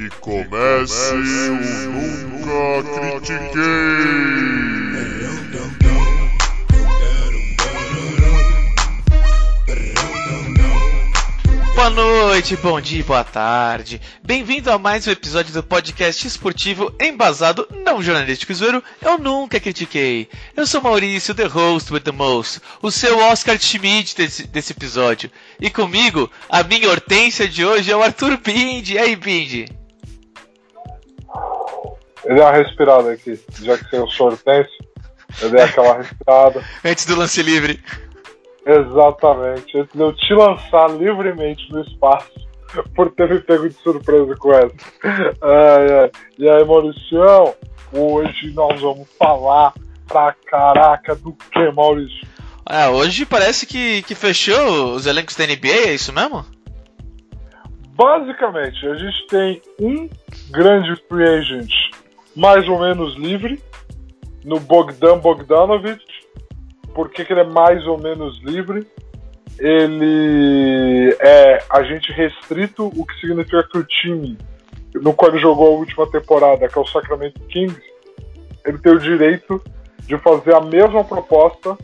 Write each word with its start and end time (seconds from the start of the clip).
Que 0.00 0.08
comece 0.18 1.12
o 1.12 1.90
Nunca 1.90 3.20
Critiquei! 3.20 3.60
Boa 11.74 11.90
noite, 11.90 12.56
bom 12.56 12.80
dia, 12.80 13.04
boa 13.04 13.22
tarde. 13.22 14.00
Bem-vindo 14.24 14.70
a 14.70 14.78
mais 14.78 15.06
um 15.06 15.10
episódio 15.10 15.52
do 15.52 15.62
podcast 15.62 16.26
esportivo 16.26 16.94
embasado, 16.98 17.68
não 17.84 18.02
jornalístico 18.02 18.54
zoeiro, 18.54 18.82
eu 19.02 19.18
nunca 19.18 19.60
critiquei. 19.60 20.30
Eu 20.56 20.66
sou 20.66 20.80
Maurício, 20.80 21.34
the 21.34 21.44
host 21.44 21.92
with 21.92 22.00
the 22.00 22.10
most, 22.10 22.62
o 22.80 22.90
seu 22.90 23.18
Oscar 23.18 23.58
Schmidt 23.60 24.16
desse, 24.16 24.46
desse 24.46 24.72
episódio. 24.72 25.30
E 25.60 25.68
comigo, 25.68 26.30
a 26.48 26.62
minha 26.62 26.88
hortência 26.88 27.46
de 27.46 27.66
hoje 27.66 27.92
é 27.92 27.96
o 27.96 28.02
Arthur 28.02 28.38
Bindi. 28.38 28.94
E 28.94 28.98
aí, 28.98 29.14
Bindi? 29.14 29.79
Eu 32.24 32.34
dei 32.34 32.44
uma 32.44 32.52
respirada 32.52 33.12
aqui, 33.12 33.38
já 33.62 33.78
que 33.78 33.96
o 33.96 34.06
sortense, 34.08 34.70
eu 35.40 35.50
dei 35.50 35.62
aquela 35.62 35.98
respirada. 35.98 36.62
Antes 36.84 37.06
do 37.06 37.16
lance 37.16 37.42
livre. 37.42 37.82
Exatamente, 38.66 39.78
antes 39.78 39.94
de 39.94 40.00
eu 40.00 40.12
te 40.12 40.34
lançar 40.34 40.90
livremente 40.90 41.66
no 41.72 41.80
espaço, 41.80 42.30
por 42.94 43.10
ter 43.12 43.28
me 43.28 43.40
pego 43.40 43.66
de 43.66 43.74
surpresa 43.76 44.36
com 44.36 44.52
essa. 44.52 44.74
Ai, 45.02 45.92
ai. 46.02 46.10
E 46.38 46.48
aí, 46.48 46.64
Mauricião, 46.64 47.54
hoje 47.90 48.52
nós 48.52 48.78
vamos 48.80 49.08
falar 49.18 49.72
pra 50.06 50.34
caraca 50.46 51.14
do 51.14 51.32
que, 51.32 51.72
Maurício? 51.72 52.28
É, 52.68 52.88
hoje 52.88 53.24
parece 53.24 53.66
que, 53.66 54.02
que 54.02 54.14
fechou 54.14 54.94
os 54.94 55.06
elencos 55.06 55.34
da 55.34 55.46
NBA, 55.46 55.88
é 55.88 55.94
isso 55.94 56.12
mesmo? 56.12 56.44
Basicamente, 57.96 58.86
a 58.86 58.94
gente 58.94 59.26
tem 59.26 59.62
um 59.80 60.08
grande 60.50 60.94
free 61.08 61.24
agent 61.24 61.70
mais 62.34 62.68
ou 62.68 62.80
menos 62.80 63.14
livre 63.16 63.60
no 64.44 64.58
Bogdan 64.60 65.18
Bogdanovic. 65.18 66.02
Por 66.94 67.10
que, 67.10 67.24
que 67.24 67.32
ele 67.32 67.40
é 67.40 67.44
mais 67.44 67.86
ou 67.86 67.98
menos 67.98 68.40
livre? 68.42 68.86
Ele 69.58 71.16
é 71.20 71.58
agente 71.70 72.12
restrito, 72.12 72.86
o 72.86 73.04
que 73.04 73.20
significa 73.20 73.62
que 73.70 73.78
o 73.78 73.84
time 73.84 74.38
no 74.94 75.14
qual 75.14 75.30
ele 75.30 75.40
jogou 75.40 75.68
a 75.68 75.78
última 75.78 76.06
temporada, 76.10 76.68
que 76.68 76.78
é 76.78 76.80
o 76.80 76.86
Sacramento 76.86 77.40
Kings, 77.46 77.80
ele 78.64 78.78
tem 78.78 78.92
o 78.92 78.98
direito 78.98 79.62
de 80.06 80.18
fazer 80.18 80.54
a 80.54 80.60
mesma 80.60 81.04
proposta 81.04 81.76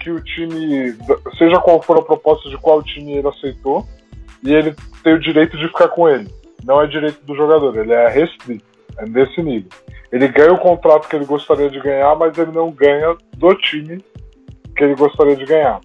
que 0.00 0.10
o 0.10 0.22
time, 0.22 0.96
seja 1.36 1.58
qual 1.60 1.82
for 1.82 1.98
a 1.98 2.02
proposta 2.02 2.48
de 2.48 2.56
qual 2.58 2.82
time 2.82 3.16
ele 3.16 3.26
aceitou, 3.26 3.86
e 4.42 4.54
ele 4.54 4.74
tem 5.02 5.14
o 5.14 5.20
direito 5.20 5.56
de 5.56 5.66
ficar 5.66 5.88
com 5.88 6.08
ele. 6.08 6.28
Não 6.64 6.80
é 6.80 6.86
direito 6.86 7.24
do 7.24 7.34
jogador, 7.34 7.76
ele 7.76 7.92
é 7.92 8.08
restrito, 8.08 8.64
é 8.98 9.04
desse 9.04 9.42
nível. 9.42 9.70
Ele 10.10 10.28
ganha 10.28 10.52
o 10.52 10.58
contrato 10.58 11.08
que 11.08 11.16
ele 11.16 11.24
gostaria 11.24 11.68
de 11.68 11.80
ganhar, 11.80 12.14
mas 12.16 12.36
ele 12.38 12.52
não 12.52 12.70
ganha 12.70 13.16
do 13.36 13.54
time 13.54 14.02
que 14.76 14.84
ele 14.84 14.94
gostaria 14.94 15.36
de 15.36 15.44
ganhar. 15.44 15.80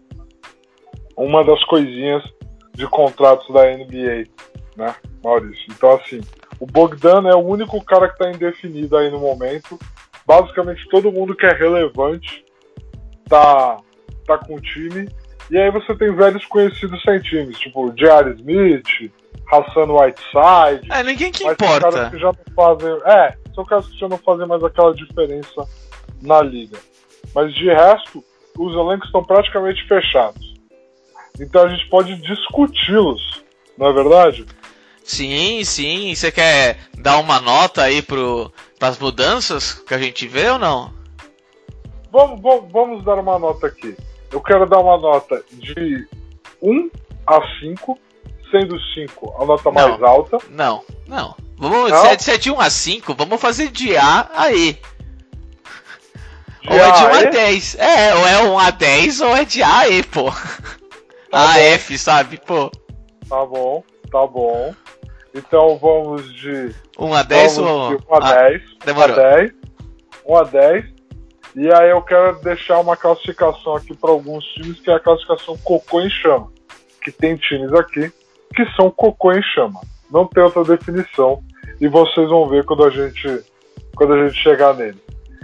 Uma 1.16 1.44
das 1.44 1.64
coisinhas 1.66 2.24
de 2.74 2.88
contratos 2.88 3.48
da 3.54 3.64
NBA, 3.66 4.26
né, 4.76 4.96
Maurício? 5.24 5.66
Então, 5.70 5.94
assim, 5.94 6.22
o 6.60 6.66
Bogdan 6.66 7.28
é 7.28 7.36
o 7.36 7.46
único 7.46 7.84
cara 7.84 8.08
que 8.08 8.14
está 8.14 8.30
indefinido 8.30 8.98
aí 8.98 9.10
no 9.10 9.20
momento. 9.20 9.78
Basicamente, 10.26 10.88
todo 10.90 11.12
mundo 11.12 11.36
que 11.36 11.46
é 11.46 11.54
relevante 11.54 12.46
tá, 13.28 13.78
tá 14.26 14.38
com 14.38 14.56
o 14.56 14.62
time. 14.62 15.10
E 15.50 15.58
aí 15.58 15.72
você 15.72 15.96
tem 15.96 16.14
velhos 16.14 16.46
conhecidos 16.46 17.02
sem 17.02 17.20
times, 17.20 17.58
tipo 17.60 17.92
J.R. 17.94 18.36
Smith, 18.36 19.12
Hassan 19.52 19.92
Whiteside. 19.92 20.92
É, 20.92 21.04
ninguém 21.04 21.32
que 21.32 21.44
mas 21.44 21.58
são 21.58 21.68
importa. 21.68 21.92
caras 21.92 22.10
que 22.12 22.18
já 22.20 22.28
não 22.28 22.56
fazem. 22.56 23.02
É, 23.06 23.38
são 23.54 23.66
caras 23.66 23.88
que 23.88 24.00
já 24.00 24.08
não 24.08 24.18
fazem 24.18 24.48
mais 24.48 24.64
aquela 24.64 24.96
diferença 24.96 25.68
na 26.22 26.42
liga. 26.42 26.78
Mas 27.36 27.54
de 27.54 27.66
resto, 27.66 28.24
os 28.58 28.74
elencos 28.74 29.08
estão 29.08 29.24
praticamente 29.24 29.86
fechados. 29.88 30.52
Então 31.40 31.64
a 31.64 31.70
gente 31.70 31.88
pode 31.90 32.16
discuti-los, 32.18 33.44
não 33.78 33.88
é 33.88 33.94
verdade? 33.94 34.46
Sim, 35.04 35.64
sim. 35.64 36.14
Você 36.14 36.32
quer 36.32 36.78
dar 36.98 37.18
uma 37.18 37.40
nota 37.40 37.84
aí 37.84 38.02
pro, 38.02 38.52
pras 38.78 39.00
mudanças 39.00 39.74
que 39.74 39.94
a 39.94 39.98
gente 39.98 40.28
vê 40.28 40.50
ou 40.50 40.60
não? 40.60 40.94
Vamos, 42.12 42.42
vamos, 42.42 42.72
vamos 42.72 43.04
dar 43.04 43.18
uma 43.18 43.40
nota 43.40 43.68
aqui. 43.68 43.96
Eu 44.32 44.42
quero 44.42 44.68
dar 44.68 44.80
uma 44.80 44.98
nota 44.98 45.44
de 45.52 46.08
1 46.62 46.90
a 47.26 47.42
5, 47.60 47.98
sendo 48.52 48.78
5 48.94 49.36
a 49.42 49.46
nota 49.46 49.72
mais 49.72 50.00
Não. 50.00 50.08
alta. 50.08 50.38
Não, 50.50 50.84
não. 51.08 51.36
Vamos, 51.58 51.92
Não? 51.92 52.20
se 52.20 52.32
é- 52.32 52.38
de 52.38 52.52
1 52.52 52.60
a 52.60 52.70
5, 52.70 53.14
vamos 53.16 53.40
fazer 53.40 53.70
de 53.70 53.96
A 53.96 54.30
a 54.36 54.52
E. 54.52 54.74
De 54.74 56.70
ou 56.70 56.76
é 56.76 56.92
de 56.92 57.04
1 57.04 57.08
A 57.08 57.18
a 57.18 57.22
E? 57.24 57.30
10. 57.30 57.76
É, 57.80 58.16
ou 58.16 58.28
é 58.28 58.44
1 58.44 58.60
a 58.60 58.70
10 58.72 59.22
ou 59.22 59.36
é 59.36 59.46
de 59.46 59.64
A 59.64 59.80
a 59.80 59.90
E, 59.90 60.04
pô. 60.04 60.30
A 61.32 61.54
bom. 61.54 61.60
F, 61.60 61.98
sabe? 61.98 62.38
Pô. 62.46 62.70
Tá 63.30 63.46
bom, 63.46 63.84
tá 64.12 64.28
bom. 64.28 64.74
Então 65.34 65.78
vamos 65.78 66.34
de 66.36 66.76
1 67.00 67.14
a 67.14 67.24
10 67.24 67.56
vamos 67.58 67.72
ou. 67.72 67.98
de 67.98 68.04
1 68.10 68.14
a 68.16 68.18
Ah, 68.18 68.34
10. 68.34 68.62
1 68.62 68.66
a 68.82 68.86
demorou. 68.86 69.16
10. 69.16 69.52
1 70.26 70.36
a 70.38 70.44
10. 70.44 70.86
E 71.56 71.74
aí 71.74 71.90
eu 71.90 72.02
quero 72.02 72.40
deixar 72.42 72.80
uma 72.80 72.96
classificação 72.98 73.76
aqui 73.76 73.96
para 73.96 74.10
alguns 74.10 74.44
times, 74.46 74.80
que 74.80 74.90
é 74.90 74.96
a 74.96 75.00
classificação 75.00 75.58
cocô 75.64 76.02
em 76.02 76.10
chama. 76.10 76.52
Que 77.04 77.12
tem 77.12 77.36
times 77.36 77.74
aqui 77.74 78.12
que 78.54 78.66
são 78.76 78.92
cocô 78.92 79.32
em 79.32 79.42
chama. 79.44 79.82
Não 80.12 80.26
tem 80.26 80.44
outra 80.44 80.64
definição. 80.64 81.42
E 81.80 81.88
vocês 81.88 82.30
vão 82.30 82.48
ver 82.48 82.66
quando 82.66 82.84
a 82.84 82.90
gente, 82.90 83.44
quando 83.96 84.14
a 84.14 84.28
gente 84.28 84.42
chegar 84.42 84.74
nele. 84.74 85.02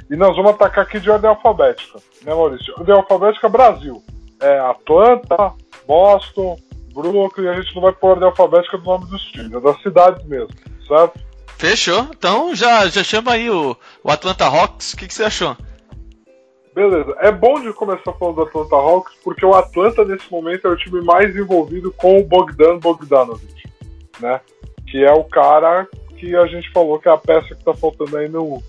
E 0.10 0.16
nós 0.16 0.36
vamos 0.36 0.52
atacar 0.52 0.86
aqui 0.86 1.00
de 1.00 1.10
ordem 1.10 1.30
alfabética, 1.30 2.00
né, 2.24 2.34
Maurício? 2.34 2.74
Ordem 2.78 2.96
alfabética 2.96 3.50
Brasil. 3.50 4.04
É 4.42 4.60
Atlanta, 4.60 5.54
Boston, 5.86 6.58
Brooklyn, 6.94 7.48
a 7.48 7.62
gente 7.62 7.76
não 7.76 7.82
vai 7.82 7.92
pôr 7.92 8.12
ordem 8.12 8.28
alfabética 8.28 8.78
do 8.78 8.84
nome 8.84 9.06
dos 9.08 9.22
times, 9.32 9.54
é 9.54 9.60
das 9.60 9.82
cidades 9.82 10.26
mesmo, 10.26 10.50
certo? 10.88 11.20
Fechou? 11.58 12.08
Então 12.16 12.56
já, 12.56 12.88
já 12.88 13.04
chama 13.04 13.34
aí 13.34 13.50
o, 13.50 13.76
o 14.04 14.12
Atlanta 14.12 14.46
Hawks. 14.46 14.94
O 14.94 14.98
que, 14.98 15.08
que 15.08 15.14
você 15.14 15.24
achou? 15.24 15.58
Beleza. 16.78 17.16
É 17.22 17.32
bom 17.32 17.60
de 17.60 17.74
começar 17.74 18.14
falando 18.14 18.36
do 18.36 18.42
Atlanta 18.44 18.76
Hawks, 18.76 19.16
porque 19.24 19.44
o 19.44 19.56
Atlanta, 19.56 20.06
nesse 20.06 20.32
momento, 20.32 20.68
é 20.68 20.70
o 20.70 20.78
time 20.78 21.02
mais 21.02 21.36
envolvido 21.36 21.92
com 21.92 22.20
o 22.20 22.24
Bogdan 22.24 22.78
Bogdanovic, 22.78 23.64
né? 24.20 24.40
Que 24.88 25.04
é 25.04 25.12
o 25.12 25.24
cara 25.24 25.88
que 26.20 26.36
a 26.36 26.46
gente 26.46 26.72
falou 26.72 27.00
que 27.00 27.10
é 27.10 27.12
a 27.12 27.18
peça 27.18 27.56
que 27.56 27.64
tá 27.64 27.74
faltando 27.74 28.16
aí 28.16 28.30
no, 28.30 28.62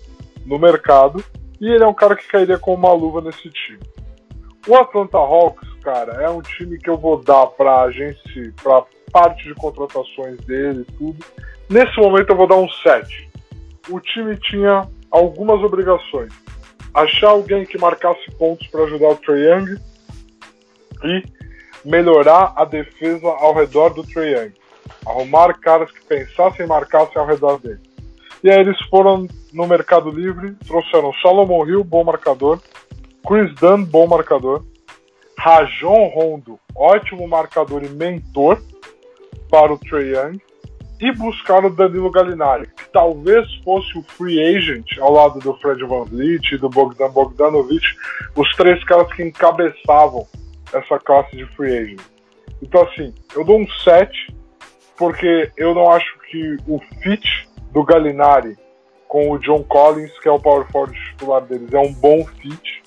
no 0.47 0.59
mercado. 0.59 1.23
E 1.61 1.71
ele 1.71 1.85
é 1.85 1.87
um 1.87 1.93
cara 1.93 2.17
que 2.17 2.27
cairia 2.27 2.57
com 2.59 2.73
uma 2.73 2.95
luva 2.95 3.21
nesse 3.21 3.51
time. 3.51 3.81
O 4.67 4.75
Atlanta 4.75 5.19
Hawks, 5.19 5.69
cara, 5.83 6.23
é 6.23 6.31
um 6.31 6.41
time 6.41 6.79
que 6.79 6.89
eu 6.89 6.97
vou 6.97 7.23
dar 7.23 7.47
pra 7.49 7.91
gente, 7.91 8.55
pra 8.63 8.87
parte 9.13 9.45
de 9.45 9.55
contratações 9.55 10.39
dele 10.47 10.87
e 10.89 10.93
tudo. 10.93 11.27
Nesse 11.69 12.01
momento 12.01 12.31
eu 12.31 12.37
vou 12.37 12.47
dar 12.47 12.57
um 12.57 12.71
7. 12.71 13.29
O 13.91 14.01
time 14.01 14.35
tinha 14.39 14.89
algumas 15.11 15.63
obrigações 15.63 16.33
achar 17.03 17.29
alguém 17.29 17.65
que 17.65 17.79
marcasse 17.79 18.31
pontos 18.33 18.67
para 18.69 18.85
ajudar 18.85 19.11
o 19.11 19.17
Trae 19.17 19.41
Young 19.41 19.81
e 21.05 21.23
melhorar 21.85 22.53
a 22.57 22.65
defesa 22.65 23.29
ao 23.29 23.55
redor 23.55 23.95
do 23.95 24.03
Trae 24.03 24.33
Young. 24.33 24.53
Arrumar 25.07 25.55
caras 25.61 25.91
que 25.91 26.05
pensassem 26.05 26.67
e 26.67 26.69
marcassem 26.69 27.17
ao 27.17 27.27
redor 27.27 27.59
dele. 27.59 27.81
E 28.43 28.51
aí 28.51 28.59
eles 28.59 28.81
foram 28.89 29.27
no 29.53 29.67
mercado 29.67 30.11
livre, 30.11 30.55
trouxeram 30.67 31.13
Solomon 31.15 31.67
Hill, 31.67 31.85
bom 31.85 32.05
marcador, 32.05 32.61
Chris 33.27 33.53
Dunn, 33.57 33.85
bom 33.85 34.07
marcador, 34.07 34.65
Rajon 35.37 36.09
Rondo, 36.09 36.59
ótimo 36.75 37.27
marcador 37.29 37.85
e 37.85 37.89
mentor 37.89 38.61
para 39.51 39.73
o 39.73 39.79
Trae 39.79 40.11
Young, 40.11 40.41
e 41.01 41.13
buscaram 41.13 41.69
o 41.69 41.75
Danilo 41.75 42.11
Gallinari, 42.11 42.67
que 42.77 42.89
talvez 42.93 43.47
fosse 43.65 43.97
o 43.97 44.03
free 44.03 44.41
agent 44.41 44.99
ao 44.99 45.13
lado 45.13 45.39
do 45.39 45.55
Fred 45.55 45.85
Van 45.85 46.05
Vliet 46.05 46.53
e 46.53 46.59
do 46.59 46.69
Bogdan 46.69 47.11
Bogdanovic, 47.11 47.87
os 48.35 48.55
três 48.57 48.83
caras 48.85 49.13
que 49.13 49.23
encabeçavam 49.23 50.27
essa 50.73 50.99
classe 50.99 51.37
de 51.37 51.47
free 51.55 51.77
agent. 51.77 52.01
Então, 52.61 52.83
assim, 52.83 53.15
eu 53.35 53.45
dou 53.45 53.61
um 53.61 53.69
7, 53.69 54.35
porque 54.97 55.51
eu 55.57 55.75
não 55.75 55.91
acho 55.91 56.19
que 56.29 56.57
o 56.67 56.81
fit 57.03 57.49
do 57.73 57.85
Gallinari 57.85 58.57
com 59.07 59.31
o 59.31 59.39
John 59.39 59.63
Collins, 59.65 60.13
que 60.21 60.29
é 60.29 60.33
o 60.33 60.39
power 60.39 60.67
forward 60.71 60.99
titular 61.11 61.43
deles, 61.43 61.73
é 61.73 61.79
um 61.79 61.93
bom 61.95 62.25
fit. 62.25 62.83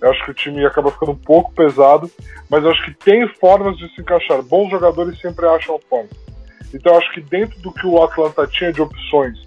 Eu 0.00 0.10
acho 0.10 0.22
que 0.24 0.30
o 0.32 0.34
time 0.34 0.64
acaba 0.66 0.90
ficando 0.90 1.12
um 1.12 1.16
pouco 1.16 1.54
pesado, 1.54 2.10
mas 2.50 2.62
eu 2.62 2.70
acho 2.70 2.84
que 2.84 2.92
tem 2.92 3.26
formas 3.40 3.76
de 3.78 3.88
se 3.94 4.02
encaixar. 4.02 4.42
Bons 4.42 4.70
jogadores 4.70 5.18
sempre 5.18 5.46
acham 5.46 5.80
formas. 5.88 6.12
Então 6.74 6.98
acho 6.98 7.10
que 7.12 7.20
dentro 7.20 7.58
do 7.60 7.72
que 7.72 7.86
o 7.86 8.02
Atlanta 8.02 8.46
tinha 8.48 8.72
de 8.72 8.82
opções 8.82 9.38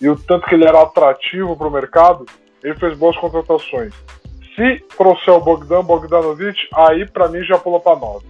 e 0.00 0.08
o 0.08 0.16
tanto 0.16 0.46
que 0.48 0.54
ele 0.56 0.66
era 0.66 0.82
atrativo 0.82 1.56
para 1.56 1.68
o 1.68 1.70
mercado, 1.70 2.26
ele 2.62 2.74
fez 2.74 2.98
boas 2.98 3.16
contratações. 3.16 3.94
Se 4.56 4.84
trouxer 4.98 5.32
o 5.32 5.40
Bogdan 5.40 5.84
Bogdanovic, 5.84 6.58
aí 6.74 7.08
para 7.08 7.28
mim 7.28 7.42
já 7.44 7.56
pula 7.56 7.78
para 7.78 7.96
9. 7.96 8.26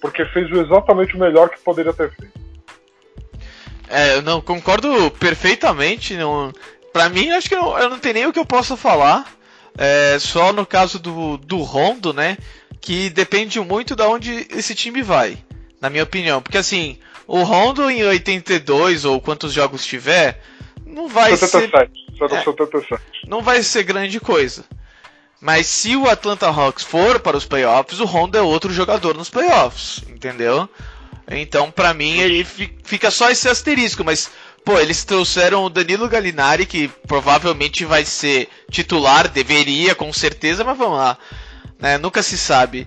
Porque 0.00 0.24
fez 0.26 0.50
exatamente 0.50 1.14
o 1.14 1.18
melhor 1.18 1.48
que 1.48 1.60
poderia 1.60 1.92
ter 1.92 2.10
feito. 2.10 2.42
É, 3.88 4.16
eu 4.16 4.22
não 4.22 4.40
concordo 4.40 5.10
perfeitamente. 5.12 6.16
Não, 6.16 6.52
pra 6.92 7.08
mim, 7.08 7.30
acho 7.30 7.48
que 7.48 7.54
eu, 7.54 7.78
eu 7.78 7.88
não 7.88 8.00
tenho 8.00 8.14
nem 8.14 8.26
o 8.26 8.32
que 8.32 8.38
eu 8.38 8.44
possa 8.44 8.76
falar. 8.76 9.24
É, 9.78 10.18
só 10.18 10.52
no 10.52 10.66
caso 10.66 10.98
do, 10.98 11.36
do 11.38 11.58
Rondo, 11.58 12.12
né? 12.12 12.36
Que 12.80 13.08
depende 13.08 13.60
muito 13.60 13.94
de 13.94 14.02
onde 14.02 14.46
esse 14.50 14.74
time 14.74 15.02
vai, 15.02 15.38
na 15.80 15.88
minha 15.88 16.02
opinião. 16.02 16.42
Porque 16.42 16.58
assim, 16.58 16.98
o 17.32 17.44
Rondo 17.44 17.90
em 17.90 18.04
82 18.04 19.06
ou 19.06 19.18
quantos 19.18 19.54
jogos 19.54 19.86
tiver, 19.86 20.38
não 20.84 21.08
vai 21.08 21.34
77, 21.34 21.90
ser. 22.18 22.24
É, 22.26 22.44
77. 22.44 23.02
Não 23.26 23.40
vai 23.40 23.62
ser 23.62 23.84
grande 23.84 24.20
coisa. 24.20 24.66
Mas 25.40 25.66
se 25.66 25.96
o 25.96 26.10
Atlanta 26.10 26.48
Hawks 26.48 26.84
for 26.84 27.18
para 27.20 27.34
os 27.34 27.46
playoffs, 27.46 28.00
o 28.00 28.04
Rondo 28.04 28.36
é 28.36 28.42
outro 28.42 28.70
jogador 28.70 29.16
nos 29.16 29.30
playoffs, 29.30 30.04
entendeu? 30.10 30.68
Então, 31.26 31.70
para 31.70 31.94
mim, 31.94 32.18
ele 32.18 32.44
fica 32.84 33.10
só 33.10 33.30
esse 33.30 33.48
asterisco, 33.48 34.04
mas 34.04 34.30
pô, 34.62 34.78
eles 34.78 35.02
trouxeram 35.02 35.64
o 35.64 35.70
Danilo 35.70 36.10
Gallinari, 36.10 36.66
que 36.66 36.86
provavelmente 37.08 37.86
vai 37.86 38.04
ser 38.04 38.46
titular, 38.70 39.26
deveria, 39.26 39.94
com 39.94 40.12
certeza, 40.12 40.64
mas 40.64 40.76
vamos 40.76 40.98
lá, 40.98 41.16
né? 41.78 41.96
Nunca 41.96 42.22
se 42.22 42.36
sabe. 42.36 42.86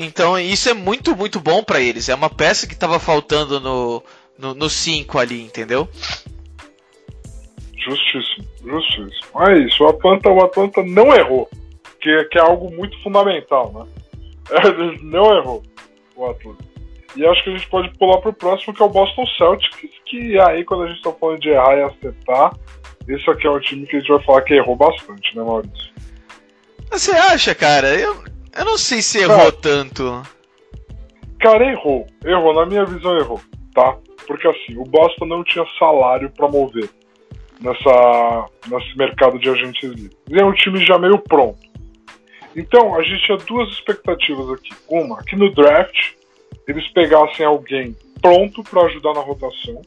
Então, 0.00 0.38
isso 0.38 0.68
é 0.68 0.74
muito, 0.74 1.16
muito 1.16 1.40
bom 1.40 1.62
para 1.62 1.80
eles. 1.80 2.08
É 2.08 2.14
uma 2.14 2.30
peça 2.30 2.68
que 2.68 2.74
estava 2.74 3.00
faltando 3.00 3.58
no 4.38 4.70
5 4.70 5.18
ali, 5.18 5.42
entendeu? 5.42 5.88
Justíssimo, 7.76 8.46
justíssimo. 8.64 9.42
É 9.48 9.58
isso, 9.58 9.82
o 9.82 9.88
Atlanta, 9.88 10.28
o 10.30 10.44
Atlanta 10.44 10.82
não 10.84 11.12
errou, 11.14 11.48
que, 12.00 12.24
que 12.24 12.38
é 12.38 12.40
algo 12.40 12.70
muito 12.70 13.00
fundamental, 13.02 13.72
né? 13.72 13.86
Ele 14.64 15.00
não 15.02 15.36
errou, 15.36 15.62
o 16.14 16.26
Atlanta. 16.26 16.64
E 17.16 17.26
acho 17.26 17.42
que 17.42 17.50
a 17.50 17.56
gente 17.56 17.68
pode 17.68 17.90
pular 17.98 18.18
pro 18.18 18.32
próximo, 18.32 18.74
que 18.74 18.82
é 18.82 18.84
o 18.84 18.90
Boston 18.90 19.26
Celtics, 19.36 19.90
que 20.06 20.38
aí 20.38 20.64
quando 20.64 20.84
a 20.84 20.88
gente 20.88 21.02
tá 21.02 21.12
falando 21.12 21.40
de 21.40 21.48
errar 21.48 21.76
e 21.76 21.82
acertar, 21.82 22.54
esse 23.08 23.28
aqui 23.30 23.46
é 23.46 23.50
um 23.50 23.60
time 23.60 23.86
que 23.86 23.96
a 23.96 23.98
gente 23.98 24.08
vai 24.08 24.22
falar 24.22 24.42
que 24.42 24.54
errou 24.54 24.76
bastante, 24.76 25.36
né, 25.36 25.42
Maurício? 25.42 25.88
Você 26.90 27.10
acha, 27.12 27.54
cara? 27.54 27.88
Eu, 27.94 28.22
eu 28.58 28.64
não 28.64 28.78
sei 28.78 29.00
se 29.00 29.18
errou 29.18 29.36
cara, 29.36 29.52
tanto. 29.52 30.22
Cara, 31.40 31.64
errou. 31.64 32.06
Errou, 32.24 32.54
na 32.54 32.66
minha 32.66 32.84
visão 32.84 33.16
errou, 33.16 33.40
tá? 33.74 33.96
Porque 34.26 34.46
assim, 34.46 34.76
o 34.76 34.84
Boston 34.84 35.26
não 35.26 35.44
tinha 35.44 35.64
salário 35.78 36.30
para 36.30 36.48
mover 36.48 36.90
nessa, 37.60 38.46
nesse 38.68 38.96
mercado 38.96 39.38
de 39.38 39.48
agentes 39.48 39.82
livres. 39.82 40.16
E 40.28 40.38
é 40.38 40.44
um 40.44 40.52
time 40.52 40.84
já 40.84 40.98
meio 40.98 41.18
pronto. 41.18 41.58
Então, 42.56 42.94
a 42.96 43.02
gente 43.02 43.24
tinha 43.24 43.38
duas 43.38 43.70
expectativas 43.70 44.50
aqui. 44.50 44.70
Uma, 44.88 45.22
que 45.22 45.36
no 45.36 45.52
draft 45.54 46.12
eles 46.66 46.86
pegassem 46.88 47.46
alguém 47.46 47.96
pronto 48.20 48.62
para 48.64 48.82
ajudar 48.86 49.14
na 49.14 49.20
rotação 49.20 49.80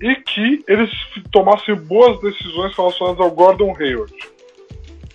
e 0.00 0.14
que 0.16 0.62
eles 0.68 0.90
tomassem 1.32 1.74
boas 1.74 2.20
decisões 2.20 2.76
relacionadas 2.76 3.20
ao 3.20 3.30
Gordon 3.30 3.74
Hayward, 3.78 4.14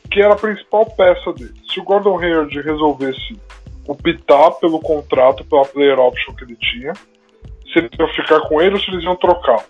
que 0.09 0.19
era 0.19 0.33
a 0.33 0.37
principal 0.37 0.85
peça 0.85 1.31
dele. 1.33 1.60
Se 1.71 1.79
o 1.79 1.83
Gordon 1.83 2.19
Hayward 2.19 2.61
resolvesse 2.61 3.39
optar 3.87 4.51
pelo 4.59 4.79
contrato, 4.79 5.45
pela 5.45 5.65
player 5.65 5.99
option 5.99 6.33
que 6.35 6.43
ele 6.43 6.57
tinha, 6.57 6.93
se 6.93 7.79
eles 7.79 7.91
iam 7.97 8.07
ficar 8.09 8.41
com 8.41 8.61
ele 8.61 8.75
ou 8.75 8.81
se 8.81 8.91
eles 8.91 9.03
iam 9.03 9.15
trocar. 9.15 9.63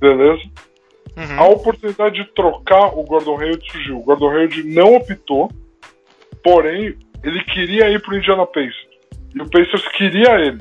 Beleza? 0.00 0.42
Uhum. 1.16 1.40
A 1.40 1.48
oportunidade 1.48 2.16
de 2.16 2.32
trocar 2.32 2.98
o 2.98 3.02
Gordon 3.04 3.40
Hayward 3.40 3.70
surgiu. 3.70 3.98
O 3.98 4.02
Gordon 4.02 4.30
Hayward 4.30 4.62
não 4.64 4.96
optou, 4.96 5.50
porém, 6.42 6.96
ele 7.22 7.44
queria 7.44 7.88
ir 7.90 8.00
para 8.00 8.14
o 8.14 8.18
Indiana 8.18 8.46
Pacers. 8.46 8.88
E 9.34 9.40
o 9.40 9.50
Pacers 9.50 9.86
queria 9.88 10.40
ele. 10.40 10.60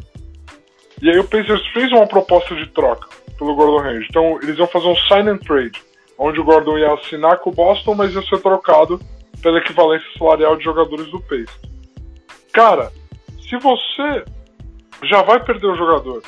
E 1.02 1.10
aí 1.10 1.20
o 1.20 1.24
Pacers 1.24 1.66
fez 1.74 1.92
uma 1.92 2.08
proposta 2.08 2.56
de 2.56 2.68
troca 2.68 3.08
pelo 3.38 3.56
Gordon 3.56 3.80
Hayward. 3.80 4.08
Então 4.10 4.40
eles 4.42 4.58
iam 4.58 4.68
fazer 4.68 4.88
um 4.88 4.96
sign 4.96 5.30
and 5.30 5.38
trade, 5.38 5.80
onde 6.18 6.40
o 6.40 6.44
Gordon 6.44 6.78
ia 6.78 6.94
assinar 6.94 7.40
com 7.40 7.50
o 7.50 7.54
Boston, 7.54 7.96
mas 7.96 8.14
ia 8.14 8.22
ser 8.24 8.40
trocado 8.42 9.00
pela 9.42 9.60
equivalência 9.60 10.08
salarial 10.18 10.56
de 10.58 10.64
jogadores 10.64 11.10
do 11.12 11.20
Pacers. 11.22 11.62
Cara, 12.54 12.92
se 13.48 13.58
você 13.58 14.26
já 15.04 15.22
vai 15.22 15.44
perder 15.44 15.68
o 15.68 15.76
jogador, 15.76 16.24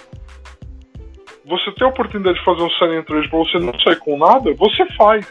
você 1.46 1.72
tem 1.72 1.88
a 1.88 1.90
oportunidade 1.90 2.38
de 2.38 2.46
fazer 2.46 2.62
um 2.62 2.70
sign 2.72 3.04
trade 3.04 3.30
para 3.30 3.40
você 3.40 3.60
não 3.60 3.80
sair 3.80 3.98
com 3.98 4.18
nada, 4.18 4.54
você 4.54 4.86
faz. 4.96 5.28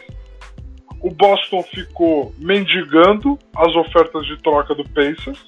O 1.01 1.09
Boston 1.11 1.63
ficou 1.63 2.33
mendigando 2.37 3.39
as 3.55 3.73
ofertas 3.75 4.25
de 4.25 4.37
troca 4.43 4.75
do 4.75 4.83
Pacers 4.89 5.47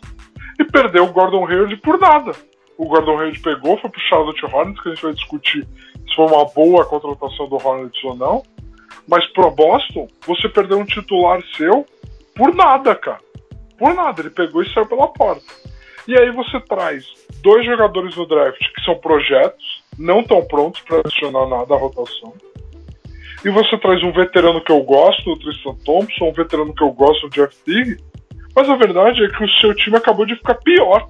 e 0.58 0.64
perdeu 0.64 1.04
o 1.04 1.12
Gordon 1.12 1.46
Hayward 1.46 1.76
por 1.78 2.00
nada. 2.00 2.32
O 2.78 2.86
Gordon 2.86 3.20
Hayward 3.20 3.40
pegou, 3.42 3.78
foi 3.78 3.90
pro 3.90 4.02
Charlotte 4.02 4.46
Hornets, 4.46 4.82
que 4.82 4.90
a 4.90 4.94
gente 4.94 5.04
vai 5.04 5.14
discutir 5.14 5.68
se 6.08 6.16
foi 6.16 6.26
uma 6.26 6.46
boa 6.46 6.86
contratação 6.86 7.50
do 7.50 7.56
Hornets 7.56 8.04
ou 8.06 8.16
não. 8.16 8.44
Mas 9.08 9.26
pro 9.34 9.52
Boston, 9.52 10.08
você 10.26 10.48
perdeu 10.48 10.80
um 10.80 10.86
titular 10.86 11.42
seu 11.58 11.86
por 12.36 12.54
nada, 12.54 12.96
cara. 12.96 13.20
Por 13.78 13.94
nada. 13.94 14.22
Ele 14.22 14.30
pegou 14.30 14.62
e 14.62 14.74
saiu 14.74 14.86
pela 14.86 15.08
porta. 15.08 15.54
E 16.08 16.18
aí 16.18 16.32
você 16.32 16.60
traz 16.62 17.06
dois 17.42 17.66
jogadores 17.66 18.16
no 18.16 18.28
draft 18.28 18.60
que 18.60 18.84
são 18.84 18.96
projetos, 18.96 19.84
não 19.98 20.22
estão 20.22 20.44
prontos 20.46 20.82
para 20.82 21.00
adicionar 21.00 21.48
nada 21.48 21.74
à 21.74 21.78
rotação. 21.78 22.34
E 23.44 23.50
você 23.50 23.78
traz 23.78 24.04
um 24.04 24.12
veterano 24.12 24.64
que 24.64 24.72
eu 24.72 24.82
gosto, 24.84 25.32
o 25.32 25.40
Tristan 25.40 25.76
Thompson, 25.84 26.30
um 26.30 26.34
veterano 26.34 26.74
que 26.74 26.84
eu 26.84 26.92
gosto, 26.92 27.26
o 27.26 27.30
Jeff 27.30 27.56
Teague, 27.66 27.98
mas 28.56 28.70
a 28.70 28.76
verdade 28.76 29.24
é 29.24 29.30
que 29.30 29.44
o 29.44 29.50
seu 29.60 29.74
time 29.74 29.98
acabou 29.98 30.26
de 30.26 30.36
ficar 30.36 30.56
pior. 30.56 31.08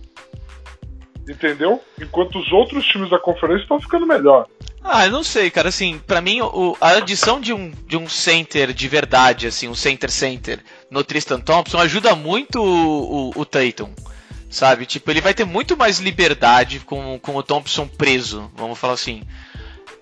Entendeu? 1.29 1.79
Enquanto 1.99 2.39
os 2.39 2.51
outros 2.51 2.85
times 2.85 3.09
da 3.09 3.19
conferência 3.19 3.63
estão 3.63 3.79
ficando 3.79 4.05
melhor. 4.05 4.47
Ah, 4.83 5.05
eu 5.05 5.11
não 5.11 5.23
sei, 5.23 5.51
cara. 5.51 5.69
Assim, 5.69 5.99
para 5.99 6.21
mim, 6.21 6.41
o, 6.41 6.75
a 6.81 6.91
adição 6.91 7.39
de 7.39 7.53
um, 7.53 7.71
de 7.87 7.95
um 7.97 8.09
center 8.09 8.73
de 8.73 8.87
verdade, 8.87 9.47
assim, 9.47 9.67
um 9.67 9.75
center-center 9.75 10.59
no 10.89 11.03
Tristan 11.03 11.39
Thompson 11.39 11.77
ajuda 11.77 12.15
muito 12.15 12.61
o, 12.61 13.29
o, 13.29 13.41
o 13.41 13.45
Tatum. 13.45 13.93
Sabe? 14.49 14.85
Tipo, 14.85 15.11
ele 15.11 15.21
vai 15.21 15.33
ter 15.33 15.45
muito 15.45 15.77
mais 15.77 15.99
liberdade 15.99 16.79
com, 16.79 17.17
com 17.19 17.35
o 17.35 17.43
Thompson 17.43 17.87
preso, 17.87 18.51
vamos 18.55 18.77
falar 18.77 18.95
assim. 18.95 19.23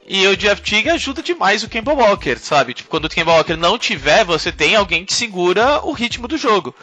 E 0.07 0.25
o 0.25 0.35
Jeff 0.35 0.59
Teague 0.59 0.89
ajuda 0.89 1.21
demais 1.21 1.61
o 1.61 1.69
Kemba 1.69 1.93
Walker, 1.93 2.35
sabe? 2.39 2.73
Tipo, 2.73 2.89
quando 2.89 3.05
o 3.05 3.09
Kemba 3.09 3.33
Walker 3.33 3.55
não 3.55 3.77
tiver, 3.77 4.25
você 4.25 4.51
tem 4.51 4.75
alguém 4.75 5.05
que 5.05 5.13
segura 5.13 5.85
o 5.85 5.91
ritmo 5.91 6.27
do 6.27 6.35
jogo. 6.35 6.73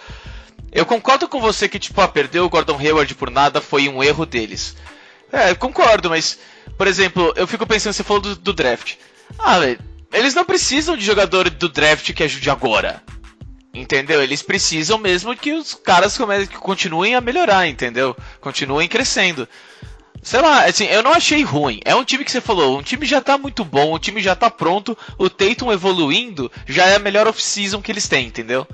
Eu 0.71 0.87
concordo 0.87 1.27
com 1.27 1.41
você 1.41 1.69
que, 1.69 1.79
tipo, 1.79 2.01
ah, 2.01 2.13
o 2.45 2.49
Gordon 2.49 2.79
Hayward 2.79 3.13
por 3.17 3.31
nada 3.31 3.61
foi 3.61 3.89
um 3.89 4.05
erro 4.05 4.25
deles. 4.25 4.77
É, 5.37 5.50
eu 5.50 5.56
concordo, 5.56 6.09
mas, 6.09 6.38
por 6.79 6.87
exemplo, 6.87 7.31
eu 7.37 7.47
fico 7.47 7.66
pensando, 7.66 7.93
você 7.93 8.02
falou 8.02 8.23
do, 8.23 8.37
do 8.37 8.55
draft. 8.55 8.95
Ah, 9.38 9.59
velho, 9.59 9.78
eles 10.11 10.35
não 10.35 10.47
precisam 10.47 10.97
de 10.97 11.05
jogador 11.05 11.50
do 11.50 11.69
draft 11.69 12.11
que 12.14 12.23
ajude 12.23 12.49
agora. 12.49 13.02
Entendeu? 13.75 14.23
Eles 14.23 14.40
precisam 14.40 14.97
mesmo 14.97 15.37
que 15.37 15.52
os 15.52 15.75
caras 15.75 16.16
comecem, 16.16 16.47
que 16.47 16.57
continuem 16.57 17.14
a 17.14 17.21
melhorar, 17.21 17.69
entendeu? 17.69 18.16
Continuem 18.40 18.88
crescendo. 18.88 19.47
Sei 20.23 20.40
lá, 20.40 20.64
assim, 20.64 20.87
eu 20.87 21.02
não 21.02 21.12
achei 21.12 21.43
ruim. 21.43 21.81
É 21.85 21.95
um 21.95 22.02
time 22.02 22.25
que 22.25 22.33
você 22.33 22.40
falou, 22.40 22.78
um 22.78 22.83
time 22.83 23.05
já 23.05 23.21
tá 23.21 23.37
muito 23.37 23.62
bom, 23.62 23.93
o 23.93 23.99
time 23.99 24.23
já 24.23 24.35
tá 24.35 24.50
pronto, 24.50 24.97
o 25.19 25.28
Tatum 25.28 25.71
evoluindo, 25.71 26.50
já 26.66 26.87
é 26.87 26.97
a 26.97 26.99
melhor 26.99 27.28
off-season 27.28 27.83
que 27.83 27.93
eles 27.93 28.09
têm, 28.09 28.28
entendeu? 28.28 28.66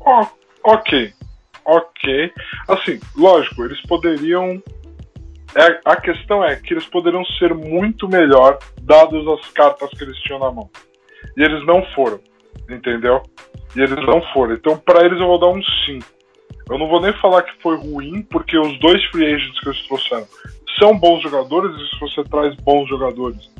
Oh, 0.00 0.26
ok. 0.64 1.14
Ok. 1.64 2.32
Assim, 2.68 3.00
lógico, 3.16 3.64
eles 3.64 3.80
poderiam. 3.82 4.62
É, 5.54 5.80
a 5.84 5.96
questão 5.96 6.42
é 6.42 6.56
que 6.56 6.72
eles 6.72 6.86
poderiam 6.86 7.24
ser 7.38 7.54
muito 7.54 8.08
melhor, 8.08 8.58
dados 8.80 9.26
as 9.28 9.50
cartas 9.50 9.90
que 9.90 10.02
eles 10.02 10.16
tinham 10.20 10.38
na 10.38 10.50
mão. 10.50 10.70
E 11.36 11.42
eles 11.42 11.64
não 11.66 11.84
foram, 11.94 12.20
entendeu? 12.70 13.22
E 13.76 13.80
eles 13.80 14.04
não 14.06 14.22
foram. 14.32 14.54
Então, 14.54 14.78
para 14.78 15.04
eles, 15.04 15.20
eu 15.20 15.26
vou 15.26 15.38
dar 15.38 15.48
um 15.48 15.62
5. 15.62 16.04
Eu 16.70 16.78
não 16.78 16.88
vou 16.88 17.00
nem 17.00 17.12
falar 17.20 17.42
que 17.42 17.60
foi 17.60 17.76
ruim, 17.76 18.22
porque 18.22 18.56
os 18.56 18.78
dois 18.78 19.04
free 19.06 19.34
agents 19.34 19.60
que 19.60 19.68
eles 19.68 19.86
trouxeram 19.86 20.26
são 20.78 20.98
bons 20.98 21.22
jogadores, 21.22 21.74
e 21.76 21.90
se 21.90 22.00
você 22.00 22.24
traz 22.24 22.54
bons 22.56 22.88
jogadores 22.88 23.50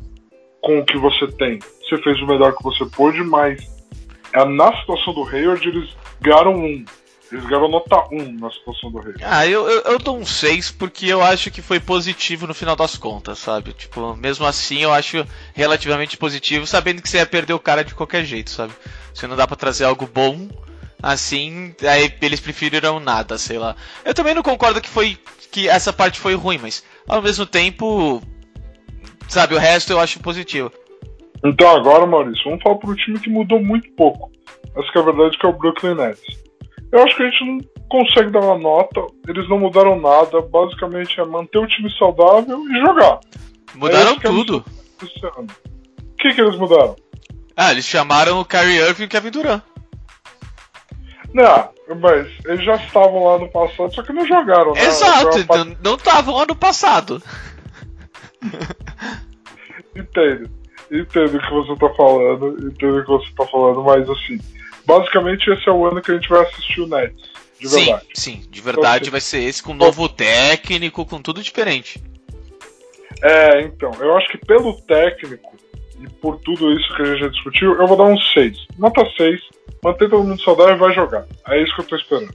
com 0.63 0.79
o 0.79 0.85
que 0.85 0.97
você 0.97 1.27
tem, 1.33 1.59
você 1.59 1.99
fez 2.03 2.21
o 2.23 2.27
melhor 2.27 2.57
que 2.57 2.63
você 2.63 2.87
pôde, 2.87 3.23
mas 3.23 3.61
é, 4.33 4.45
na 4.45 4.75
situação 4.81 5.13
do 5.13 5.29
Hayward, 5.29 5.69
eles 5.69 5.97
ganharam 6.21 6.55
um. 6.55 6.85
Eles 7.33 7.47
ganharam 7.47 7.69
nota 7.69 7.97
1 8.13 8.39
na 8.39 8.51
situação 8.51 8.91
do 8.91 8.99
Rei. 8.99 9.15
Ah, 9.23 9.47
eu, 9.47 9.67
eu, 9.67 9.81
eu, 9.83 9.99
dou 9.99 10.19
um 10.19 10.25
6 10.25 10.71
porque 10.73 11.07
eu 11.07 11.23
acho 11.23 11.51
que 11.51 11.63
foi 11.63 11.81
positivo 11.81 12.47
no 12.47 12.53
final 12.53 12.77
das 12.77 12.99
contas, 12.99 13.39
sabe? 13.39 13.73
Tipo, 13.73 14.15
mesmo 14.15 14.45
assim 14.45 14.81
eu 14.81 14.93
acho 14.93 15.27
relativamente 15.55 16.19
positivo, 16.19 16.67
sabendo 16.67 17.01
que 17.01 17.09
você 17.09 17.17
ia 17.17 17.27
perder 17.27 17.55
o 17.55 17.59
cara 17.59 17.83
de 17.83 17.95
qualquer 17.95 18.23
jeito, 18.27 18.51
sabe? 18.51 18.75
Se 19.15 19.27
não 19.27 19.35
dá 19.35 19.47
para 19.47 19.57
trazer 19.57 19.85
algo 19.85 20.07
bom, 20.07 20.47
assim, 21.03 21.75
aí 21.83 22.13
eles 22.21 22.39
preferiram 22.39 23.01
nada, 23.01 23.39
sei 23.39 23.59
lá. 23.59 23.77
Eu 24.05 24.13
também 24.13 24.35
não 24.35 24.43
concordo 24.43 24.81
que 24.81 24.89
foi 24.89 25.19
que 25.51 25.69
essa 25.69 25.93
parte 25.93 26.21
foi 26.21 26.35
ruim, 26.35 26.59
mas 26.59 26.85
ao 27.09 27.23
mesmo 27.23 27.47
tempo, 27.47 28.23
sabe, 29.27 29.55
o 29.55 29.59
resto 29.59 29.91
eu 29.91 30.01
acho 30.01 30.21
positivo. 30.21 30.71
Então 31.43 31.75
agora, 31.75 32.05
Maurício, 32.05 32.45
vamos 32.45 32.63
falar 32.63 32.77
pro 32.77 32.95
time 32.95 33.19
que 33.19 33.31
mudou 33.31 33.59
muito 33.59 33.91
pouco. 33.93 34.31
Essa 34.77 34.93
que 34.93 34.99
é 34.99 35.01
a 35.01 35.05
verdade 35.05 35.39
que 35.39 35.47
é 35.47 35.49
o 35.49 35.53
Brooklyn 35.55 35.95
Nets. 35.95 36.43
Eu 36.93 37.03
acho 37.03 37.17
que 37.17 37.23
a 37.23 37.31
gente 37.31 37.45
não 37.47 37.59
consegue 37.89 38.31
dar 38.31 38.41
uma 38.41 38.59
nota, 38.59 39.01
eles 39.27 39.49
não 39.49 39.59
mudaram 39.59 39.99
nada, 39.99 40.43
basicamente 40.43 41.19
é 41.19 41.25
manter 41.25 41.59
o 41.59 41.67
time 41.67 41.91
saudável 41.99 42.63
e 42.69 42.81
jogar. 42.81 43.19
Mudaram 43.75 44.13
É 44.13 44.21
tudo. 44.21 44.65
O 45.03 46.17
que, 46.19 46.35
que 46.35 46.41
eles 46.41 46.57
mudaram? 46.59 46.95
Ah, 47.57 47.73
eles 47.73 47.87
chamaram 47.87 48.41
o 48.41 48.45
Kyrie 48.45 48.79
Irving 48.79 49.05
e 49.05 49.07
o 49.07 49.09
Kevin 49.09 49.31
Durant. 49.31 49.63
Não, 51.33 51.71
mas 51.99 52.29
eles 52.45 52.65
já 52.65 52.77
estavam 52.77 53.25
lá 53.25 53.39
no 53.39 53.51
passado, 53.51 53.95
só 53.95 54.03
que 54.03 54.13
não 54.13 54.27
jogaram, 54.27 54.75
né? 54.75 54.85
Exato, 54.85 55.39
não 55.83 55.95
estavam 55.95 56.39
ano 56.39 56.55
passado. 56.55 57.23
Entendo. 59.97 60.51
Entendo 60.91 61.37
o 61.37 61.41
que 61.41 61.51
você 61.51 61.75
tá 61.77 61.89
falando, 61.95 62.67
entendo 62.67 62.99
o 62.99 63.03
que 63.03 63.09
você 63.09 63.33
tá 63.35 63.47
falando, 63.47 63.83
mas 63.83 64.09
assim, 64.11 64.39
basicamente 64.85 65.51
esse 65.51 65.69
é 65.69 65.73
o 65.73 65.87
ano 65.87 66.01
que 66.03 66.11
a 66.11 66.15
gente 66.15 66.29
vai 66.29 66.43
assistir 66.43 66.81
o 66.81 66.87
Nets, 66.87 67.23
de 67.61 67.69
sim, 67.69 67.85
verdade. 67.85 68.07
sim, 68.15 68.43
de 68.51 68.61
verdade 68.61 69.05
Ok. 69.05 69.11
vai 69.11 69.21
ser 69.21 69.43
esse 69.43 69.63
com 69.63 69.73
um 69.73 69.77
novo 69.77 70.09
técnico, 70.09 71.05
com 71.07 71.21
tudo 71.21 71.43
diferente. 71.43 72.03
É, 73.23 73.61
então, 73.63 73.93
eu 74.01 74.17
acho 74.17 74.29
que 74.29 74.39
pelo 74.39 74.81
técnico 74.83 75.57
e 76.01 76.09
por 76.09 76.39
tudo 76.41 76.73
isso 76.73 76.95
que 76.97 77.03
a 77.03 77.05
gente 77.05 77.21
já 77.21 77.29
discutiu, 77.29 77.81
eu 77.81 77.87
vou 77.87 77.97
dar 77.97 78.05
um 78.05 78.19
6. 78.19 78.67
Nota 78.77 79.09
6, 79.17 79.41
mantém 79.83 80.09
todo 80.09 80.25
mundo 80.25 80.43
saudável 80.43 80.75
e 80.75 80.79
vai 80.79 80.93
jogar. 80.95 81.25
É 81.49 81.63
isso 81.63 81.75
que 81.75 81.83
eu 81.83 81.87
tô 81.87 81.97
esperando. 81.97 82.35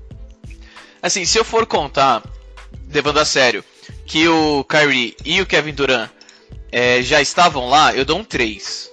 Assim, 1.02 1.26
se 1.26 1.38
eu 1.38 1.44
for 1.44 1.66
contar, 1.66 2.24
levando 2.90 3.20
a 3.20 3.26
sério, 3.26 3.64
que 4.06 4.28
o 4.28 4.64
Kyrie 4.64 5.16
e 5.26 5.42
o 5.42 5.46
Kevin 5.46 5.74
Durant 5.74 6.10
é, 6.72 7.02
já 7.02 7.22
estavam 7.22 7.70
lá, 7.70 7.94
eu 7.94 8.06
dou 8.06 8.18
um 8.20 8.24
3. 8.24 8.92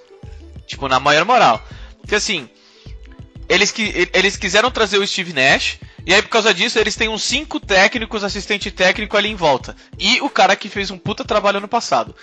Tipo, 0.67 0.87
na 0.89 0.99
maior 0.99 1.23
moral. 1.25 1.61
Porque 2.01 2.15
assim, 2.15 2.49
eles, 3.47 3.71
que, 3.71 4.09
eles 4.13 4.37
quiseram 4.37 4.71
trazer 4.71 4.97
o 4.97 5.07
Steve 5.07 5.33
Nash, 5.33 5.79
e 6.05 6.13
aí 6.13 6.21
por 6.21 6.29
causa 6.29 6.53
disso 6.53 6.79
eles 6.79 6.95
têm 6.95 7.09
uns 7.09 7.23
5 7.23 7.59
técnicos, 7.59 8.23
assistente 8.23 8.71
técnico 8.71 9.15
ali 9.15 9.29
em 9.29 9.35
volta. 9.35 9.75
E 9.99 10.21
o 10.21 10.29
cara 10.29 10.55
que 10.55 10.69
fez 10.69 10.91
um 10.91 10.97
puta 10.97 11.23
trabalho 11.23 11.57
ano 11.57 11.67
passado. 11.67 12.15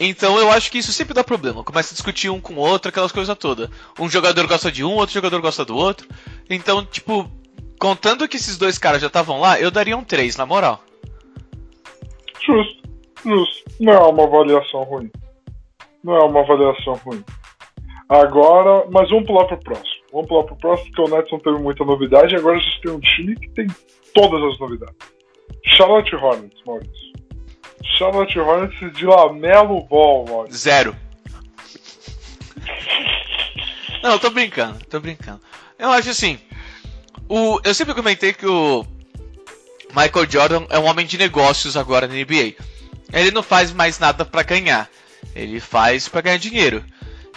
Então 0.00 0.38
eu 0.38 0.50
acho 0.50 0.70
que 0.70 0.78
isso 0.78 0.92
sempre 0.92 1.14
dá 1.14 1.24
problema. 1.24 1.64
Começa 1.64 1.92
a 1.92 1.94
discutir 1.94 2.30
um 2.30 2.40
com 2.40 2.54
o 2.54 2.58
outro, 2.58 2.88
aquelas 2.88 3.12
coisas 3.12 3.36
todas. 3.36 3.68
Um 3.98 4.08
jogador 4.08 4.46
gosta 4.46 4.70
de 4.70 4.84
um, 4.84 4.94
outro 4.94 5.14
jogador 5.14 5.40
gosta 5.40 5.64
do 5.64 5.76
outro. 5.76 6.08
Então, 6.48 6.84
tipo, 6.84 7.28
contando 7.80 8.28
que 8.28 8.36
esses 8.36 8.56
dois 8.56 8.78
caras 8.78 9.00
já 9.00 9.08
estavam 9.08 9.40
lá, 9.40 9.58
eu 9.58 9.70
daria 9.70 9.96
um 9.96 10.04
3, 10.04 10.36
na 10.36 10.46
moral. 10.46 10.82
Justo, 12.44 12.82
justo. 13.24 13.70
Não 13.80 13.92
é 13.92 14.08
uma 14.08 14.24
avaliação 14.24 14.82
ruim. 14.84 15.10
Não 16.02 16.16
é 16.16 16.24
uma 16.24 16.40
avaliação 16.40 16.94
ruim. 17.04 17.24
Agora, 18.08 18.86
mas 18.90 19.10
vamos 19.10 19.26
pular 19.26 19.46
pro 19.46 19.58
próximo. 19.58 19.97
Vamos 20.12 20.28
pular 20.28 20.44
pro 20.44 20.56
próximo, 20.56 20.90
porque 20.90 21.10
o 21.10 21.16
Nets 21.16 21.32
não 21.32 21.38
teve 21.38 21.58
muita 21.58 21.84
novidade, 21.84 22.34
e 22.34 22.36
agora 22.36 22.56
a 22.56 22.60
gente 22.60 22.80
tem 22.80 22.92
um 22.92 23.00
time 23.00 23.34
que 23.36 23.48
tem 23.50 23.66
todas 24.14 24.42
as 24.52 24.58
novidades. 24.58 24.96
Charlotte 25.76 26.14
Hornets, 26.14 26.60
Maurício. 26.66 27.12
Charlotte 27.96 28.38
Hornets 28.38 28.96
de 28.96 29.04
Lamelo 29.04 29.82
Ball, 29.84 30.24
Maurício. 30.26 30.58
Zero. 30.58 30.96
Não, 34.02 34.12
eu 34.12 34.18
tô 34.18 34.30
brincando, 34.30 34.78
tô 34.86 35.00
brincando. 35.00 35.40
Eu 35.78 35.90
acho 35.90 36.10
assim. 36.10 36.38
O, 37.28 37.60
eu 37.62 37.74
sempre 37.74 37.94
comentei 37.94 38.32
que 38.32 38.46
o 38.46 38.86
Michael 39.90 40.30
Jordan 40.30 40.66
é 40.70 40.78
um 40.78 40.86
homem 40.86 41.06
de 41.06 41.18
negócios 41.18 41.76
agora 41.76 42.06
na 42.06 42.14
NBA. 42.14 42.54
Ele 43.12 43.30
não 43.30 43.42
faz 43.42 43.72
mais 43.72 43.98
nada 43.98 44.24
pra 44.24 44.42
ganhar. 44.42 44.88
Ele 45.34 45.60
faz 45.60 46.08
pra 46.08 46.20
ganhar 46.20 46.38
dinheiro. 46.38 46.84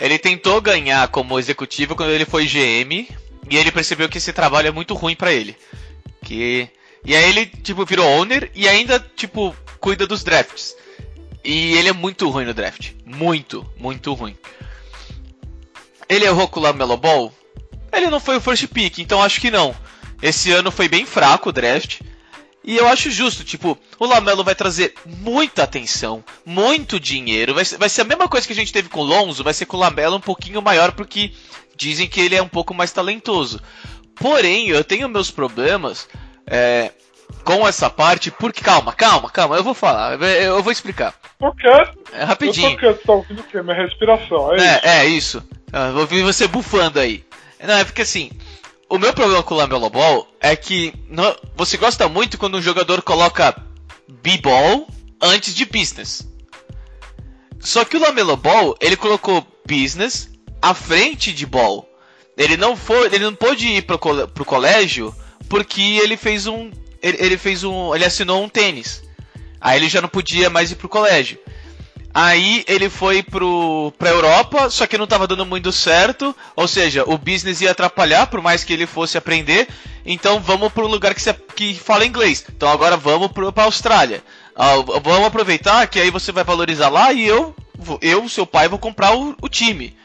Ele 0.02 0.18
tentou 0.18 0.60
ganhar 0.60 1.08
como 1.10 1.38
executivo 1.38 1.96
quando 1.96 2.10
ele 2.10 2.26
foi 2.26 2.48
GM 2.48 3.08
e 3.48 3.56
ele 3.56 3.72
percebeu 3.72 4.10
que 4.10 4.18
esse 4.18 4.34
trabalho 4.34 4.68
é 4.68 4.72
muito 4.72 4.96
ruim 4.96 5.16
pra 5.16 5.32
ele. 5.32 5.56
Que 6.26 6.68
e 7.06 7.16
aí 7.16 7.30
ele 7.30 7.46
tipo 7.46 7.86
virou 7.86 8.08
owner 8.08 8.52
e 8.56 8.68
ainda 8.68 9.00
tipo 9.16 9.56
cuida 9.80 10.08
dos 10.08 10.24
drafts. 10.24 10.76
E 11.44 11.76
ele 11.76 11.90
é 11.90 11.94
muito 11.94 12.28
ruim 12.30 12.46
no 12.46 12.54
draft, 12.54 12.94
muito, 13.06 13.64
muito 13.78 14.12
ruim. 14.14 14.36
Ele 16.10 16.26
errou 16.26 16.48
com 16.48 16.60
o 16.60 16.64
Lamelo 16.64 16.98
Ball? 16.98 17.32
Ele 17.94 18.10
não 18.10 18.20
foi 18.20 18.38
o 18.38 18.42
first 18.42 18.68
pick, 18.68 18.98
então 19.00 19.22
acho 19.22 19.40
que 19.40 19.52
não. 19.52 19.76
Esse 20.20 20.52
ano 20.52 20.72
foi 20.72 20.88
bem 20.88 21.06
fraco 21.06 21.50
o 21.50 21.54
draft. 21.54 22.02
E 22.64 22.78
eu 22.78 22.88
acho 22.88 23.10
justo, 23.10 23.44
tipo, 23.44 23.78
o 23.98 24.06
Lamelo 24.06 24.44
vai 24.44 24.54
trazer 24.54 24.94
muita 25.06 25.64
atenção, 25.64 26.24
muito 26.46 27.00
dinheiro. 27.00 27.56
Vai 27.56 27.66
ser, 27.66 27.78
vai 27.78 27.90
ser 27.90 28.02
a 28.02 28.06
mesma 28.06 28.28
coisa 28.28 28.46
que 28.46 28.54
a 28.54 28.56
gente 28.56 28.72
teve 28.72 28.88
com 28.88 29.00
o 29.00 29.04
Lonzo, 29.04 29.44
vai 29.44 29.54
ser 29.54 29.66
com 29.66 29.78
o 29.78 29.80
Lamelo 29.80 30.18
um 30.18 30.22
pouquinho 30.22 30.62
maior, 30.62 30.92
porque 30.92 31.32
dizem 31.76 32.08
que 32.08 32.22
ele 32.22 32.36
é 32.36 32.42
um 32.42 32.48
pouco 32.48 32.74
mais 32.74 32.92
talentoso. 32.92 33.60
Porém, 34.16 34.68
eu 34.70 34.84
tenho 34.84 35.10
meus 35.10 35.32
problemas 35.32 36.08
é, 36.46 36.92
com 37.44 37.68
essa 37.68 37.90
parte, 37.90 38.30
porque. 38.30 38.64
Calma, 38.64 38.94
calma, 38.94 39.30
calma, 39.32 39.56
eu 39.56 39.64
vou 39.64 39.74
falar, 39.74 40.22
eu 40.22 40.62
vou 40.62 40.72
explicar. 40.72 41.16
Tô 41.40 41.52
quieto. 41.54 41.98
É 42.14 42.22
Eu 42.22 42.28
rapidinho. 42.28 42.72
tô 42.72 42.78
quieto, 42.78 43.02
tá 43.04 43.14
ouvindo 43.14 43.40
o 43.40 43.44
quê? 43.44 43.62
Minha 43.64 43.76
respiração, 43.76 44.54
é, 44.54 44.58
isso. 44.58 44.66
É, 44.66 44.98
é 45.00 45.06
isso. 45.08 45.44
Ah, 45.74 45.90
vou 45.90 46.02
ouvir 46.02 46.22
você 46.22 46.48
bufando 46.48 47.00
aí. 47.00 47.24
Não, 47.64 47.76
é 47.76 47.84
porque 47.84 48.04
assim, 48.04 48.32
o 48.92 49.00
meu 49.00 49.14
problema 49.14 49.42
com 49.42 49.54
o 49.56 49.58
Lamelo 49.58 49.90
Ball 49.90 50.28
é 50.40 50.56
que 50.56 50.94
não- 51.10 51.36
você 51.56 51.78
gosta 51.78 52.10
muito 52.10 52.38
quando 52.38 52.58
um 52.58 52.62
jogador 52.62 53.02
coloca 53.02 53.56
B-ball 54.22 54.86
antes 55.22 55.56
de 55.56 55.64
business. 55.66 56.28
Só 57.60 57.86
que 57.86 57.96
o 57.96 58.00
Lamelo 58.02 58.36
Ball, 58.36 58.76
ele 58.82 58.98
colocou 58.98 59.46
business 59.66 60.30
à 60.62 60.74
frente 60.74 61.32
de 61.32 61.46
ball. 61.46 61.88
Ele 62.38 62.58
não 62.58 62.76
foi, 62.76 63.06
ele 63.08 63.20
não 63.20 63.34
pôde 63.36 63.68
ir 63.68 63.84
pro, 63.84 63.98
pro 63.98 64.46
colégio 64.46 65.16
porque 65.48 65.82
ele 65.82 66.18
fez 66.18 66.46
um, 66.48 66.70
ele, 67.02 67.18
ele 67.20 67.38
fez 67.38 67.64
um, 67.64 67.96
ele 67.96 68.04
assinou 68.06 68.44
um 68.44 68.50
tênis. 68.50 69.04
Aí 69.60 69.78
ele 69.80 69.88
já 69.90 70.02
não 70.02 70.10
podia 70.10 70.50
mais 70.50 70.72
ir 70.72 70.76
pro 70.76 70.90
colégio. 70.90 71.38
Aí 72.14 72.66
ele 72.68 72.90
foi 72.90 73.24
pro, 73.24 73.94
pra 73.98 74.10
Europa, 74.10 74.70
só 74.70 74.86
que 74.86 74.98
não 74.98 75.08
tava 75.08 75.28
dando 75.28 75.46
muito 75.46 75.72
certo. 75.72 76.36
Ou 76.56 76.68
seja, 76.68 77.04
o 77.08 77.18
business 77.18 77.62
ia 77.62 77.72
atrapalhar, 77.72 78.28
por 78.28 78.42
mais 78.42 78.64
que 78.64 78.74
ele 78.74 78.86
fosse 78.86 79.18
aprender. 79.18 79.68
Então 80.06 80.40
vamos 80.40 80.74
para 80.74 80.84
um 80.84 80.88
lugar 80.88 81.14
que, 81.14 81.22
se, 81.22 81.34
que 81.56 81.74
fala 81.74 82.06
inglês. 82.06 82.46
Então 82.54 82.70
agora 82.70 82.98
vamos 82.98 83.32
pro, 83.32 83.52
pra 83.54 83.64
Austrália. 83.64 84.22
Ah, 84.56 84.76
vamos 85.02 85.26
aproveitar 85.26 85.88
que 85.88 86.00
aí 86.00 86.12
você 86.12 86.32
vai 86.32 86.44
valorizar 86.44 86.90
lá 86.90 87.14
e 87.14 87.26
eu, 87.26 87.56
eu 88.02 88.28
seu 88.28 88.46
pai, 88.46 88.68
vou 88.68 88.80
comprar 88.80 89.16
o, 89.16 89.36
o 89.42 89.48
time. 89.48 89.96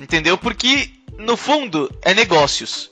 Entendeu? 0.00 0.38
Porque, 0.38 0.90
no 1.18 1.36
fundo, 1.36 1.92
é 2.02 2.14
negócios. 2.14 2.90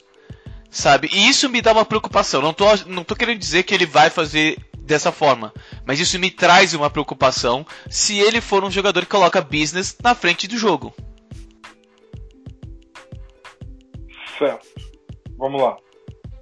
Sabe? 0.70 1.08
E 1.12 1.28
isso 1.28 1.48
me 1.48 1.62
dá 1.62 1.72
uma 1.72 1.84
preocupação. 1.84 2.42
Não 2.42 2.52
tô, 2.52 2.66
não 2.86 3.04
tô 3.04 3.16
querendo 3.16 3.38
dizer 3.38 3.62
que 3.62 3.72
ele 3.72 3.86
vai 3.86 4.10
fazer 4.10 4.58
dessa 4.88 5.12
forma. 5.12 5.52
Mas 5.87 6.00
isso 6.00 6.18
me 6.18 6.30
traz 6.30 6.75
uma 6.75 6.90
preocupação 6.90 7.64
se 7.88 8.18
ele 8.18 8.40
for 8.40 8.64
um 8.64 8.71
jogador 8.71 9.02
que 9.02 9.11
coloca 9.11 9.40
business 9.40 9.97
na 10.02 10.14
frente 10.14 10.49
do 10.49 10.57
jogo. 10.57 10.92
Certo. 14.37 14.66
Vamos 15.37 15.62
lá. 15.62 15.76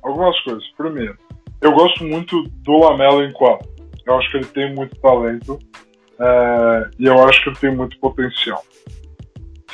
Algumas 0.02 0.38
coisas. 0.40 0.64
Primeiro, 0.76 1.18
eu 1.60 1.72
gosto 1.72 2.04
muito 2.04 2.42
do 2.42 2.78
Lamelo 2.78 3.22
em 3.24 3.32
quadro. 3.32 3.68
Eu 4.06 4.18
acho 4.18 4.30
que 4.30 4.36
ele 4.38 4.46
tem 4.46 4.74
muito 4.74 4.98
talento 5.00 5.58
é, 6.18 6.90
e 6.98 7.06
eu 7.06 7.22
acho 7.26 7.42
que 7.42 7.48
ele 7.50 7.56
tem 7.56 7.74
muito 7.74 7.98
potencial. 7.98 8.62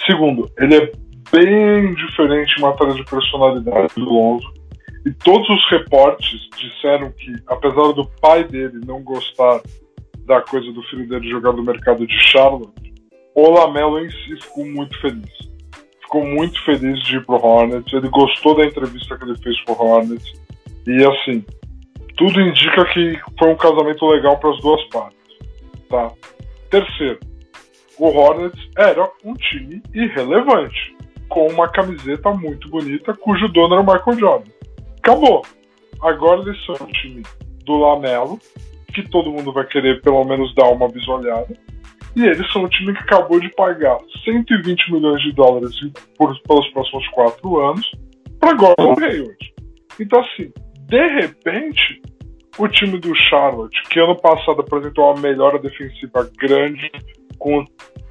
Segundo, 0.06 0.50
ele 0.58 0.76
é 0.76 0.92
bem 1.30 1.94
diferente 1.94 2.58
em 2.58 2.62
matéria 2.62 2.94
de 2.94 3.04
personalidade 3.04 3.94
do 3.94 4.04
Lonzo. 4.04 4.51
E 5.04 5.12
todos 5.12 5.48
os 5.48 5.70
reportes 5.70 6.48
disseram 6.56 7.10
que, 7.12 7.34
apesar 7.46 7.92
do 7.92 8.06
pai 8.20 8.44
dele 8.44 8.80
não 8.86 9.02
gostar 9.02 9.60
da 10.26 10.40
coisa 10.40 10.70
do 10.72 10.82
filho 10.84 11.08
dele 11.08 11.28
jogar 11.28 11.52
no 11.52 11.64
mercado 11.64 12.06
de 12.06 12.20
Charlotte, 12.20 12.92
o 13.34 13.50
Lamelo 13.50 13.98
em 13.98 14.10
si 14.10 14.40
ficou 14.40 14.64
muito 14.64 15.00
feliz 15.00 15.52
ficou 16.12 16.26
muito 16.26 16.62
feliz 16.64 17.02
de 17.04 17.16
ir 17.16 17.24
pro 17.24 17.42
Hornets. 17.42 17.90
Ele 17.90 18.08
gostou 18.10 18.54
da 18.54 18.66
entrevista 18.66 19.16
que 19.16 19.24
ele 19.24 19.38
fez 19.38 19.58
pro 19.64 19.80
Hornets. 19.82 20.30
E 20.86 21.04
assim, 21.04 21.42
tudo 22.18 22.38
indica 22.38 22.84
que 22.92 23.18
foi 23.38 23.48
um 23.48 23.56
casamento 23.56 24.06
legal 24.06 24.38
para 24.38 24.50
as 24.50 24.60
duas 24.60 24.84
partes. 24.90 25.18
Tá? 25.88 26.12
Terceiro, 26.68 27.18
o 27.98 28.08
Hornets 28.08 28.60
era 28.76 29.08
um 29.24 29.32
time 29.34 29.82
irrelevante, 29.94 30.96
com 31.28 31.46
uma 31.48 31.68
camiseta 31.68 32.30
muito 32.30 32.68
bonita, 32.68 33.14
cujo 33.14 33.48
dono 33.48 33.74
era 33.74 33.82
o 33.82 33.86
Michael 33.86 34.18
Jordan. 34.18 34.50
Acabou. 35.02 35.42
Agora 36.00 36.40
eles 36.42 36.64
são 36.64 36.76
um 36.80 36.90
time 36.92 37.22
do 37.64 37.76
Lamelo, 37.76 38.38
que 38.94 39.08
todo 39.08 39.32
mundo 39.32 39.52
vai 39.52 39.66
querer 39.66 40.00
pelo 40.00 40.24
menos 40.24 40.54
dar 40.54 40.68
uma 40.68 40.88
bisolhada. 40.88 41.56
E 42.14 42.24
eles 42.24 42.50
são 42.52 42.64
um 42.64 42.68
time 42.68 42.92
que 42.92 43.00
acabou 43.00 43.40
de 43.40 43.48
pagar 43.50 43.98
120 44.24 44.92
milhões 44.92 45.22
de 45.22 45.32
dólares 45.32 45.74
por, 46.16 46.38
pelos 46.42 46.68
próximos 46.70 47.08
quatro 47.08 47.58
anos 47.58 47.90
para 48.38 48.54
Gordon 48.54 48.94
Hayward. 49.00 49.54
Então, 49.98 50.20
assim, 50.20 50.52
de 50.88 51.06
repente, 51.08 52.02
o 52.58 52.68
time 52.68 52.98
do 52.98 53.14
Charlotte, 53.14 53.82
que 53.88 53.98
ano 53.98 54.16
passado 54.16 54.60
apresentou 54.60 55.10
uma 55.10 55.20
melhora 55.20 55.58
defensiva 55.58 56.30
grande, 56.38 56.90
com 57.38 57.64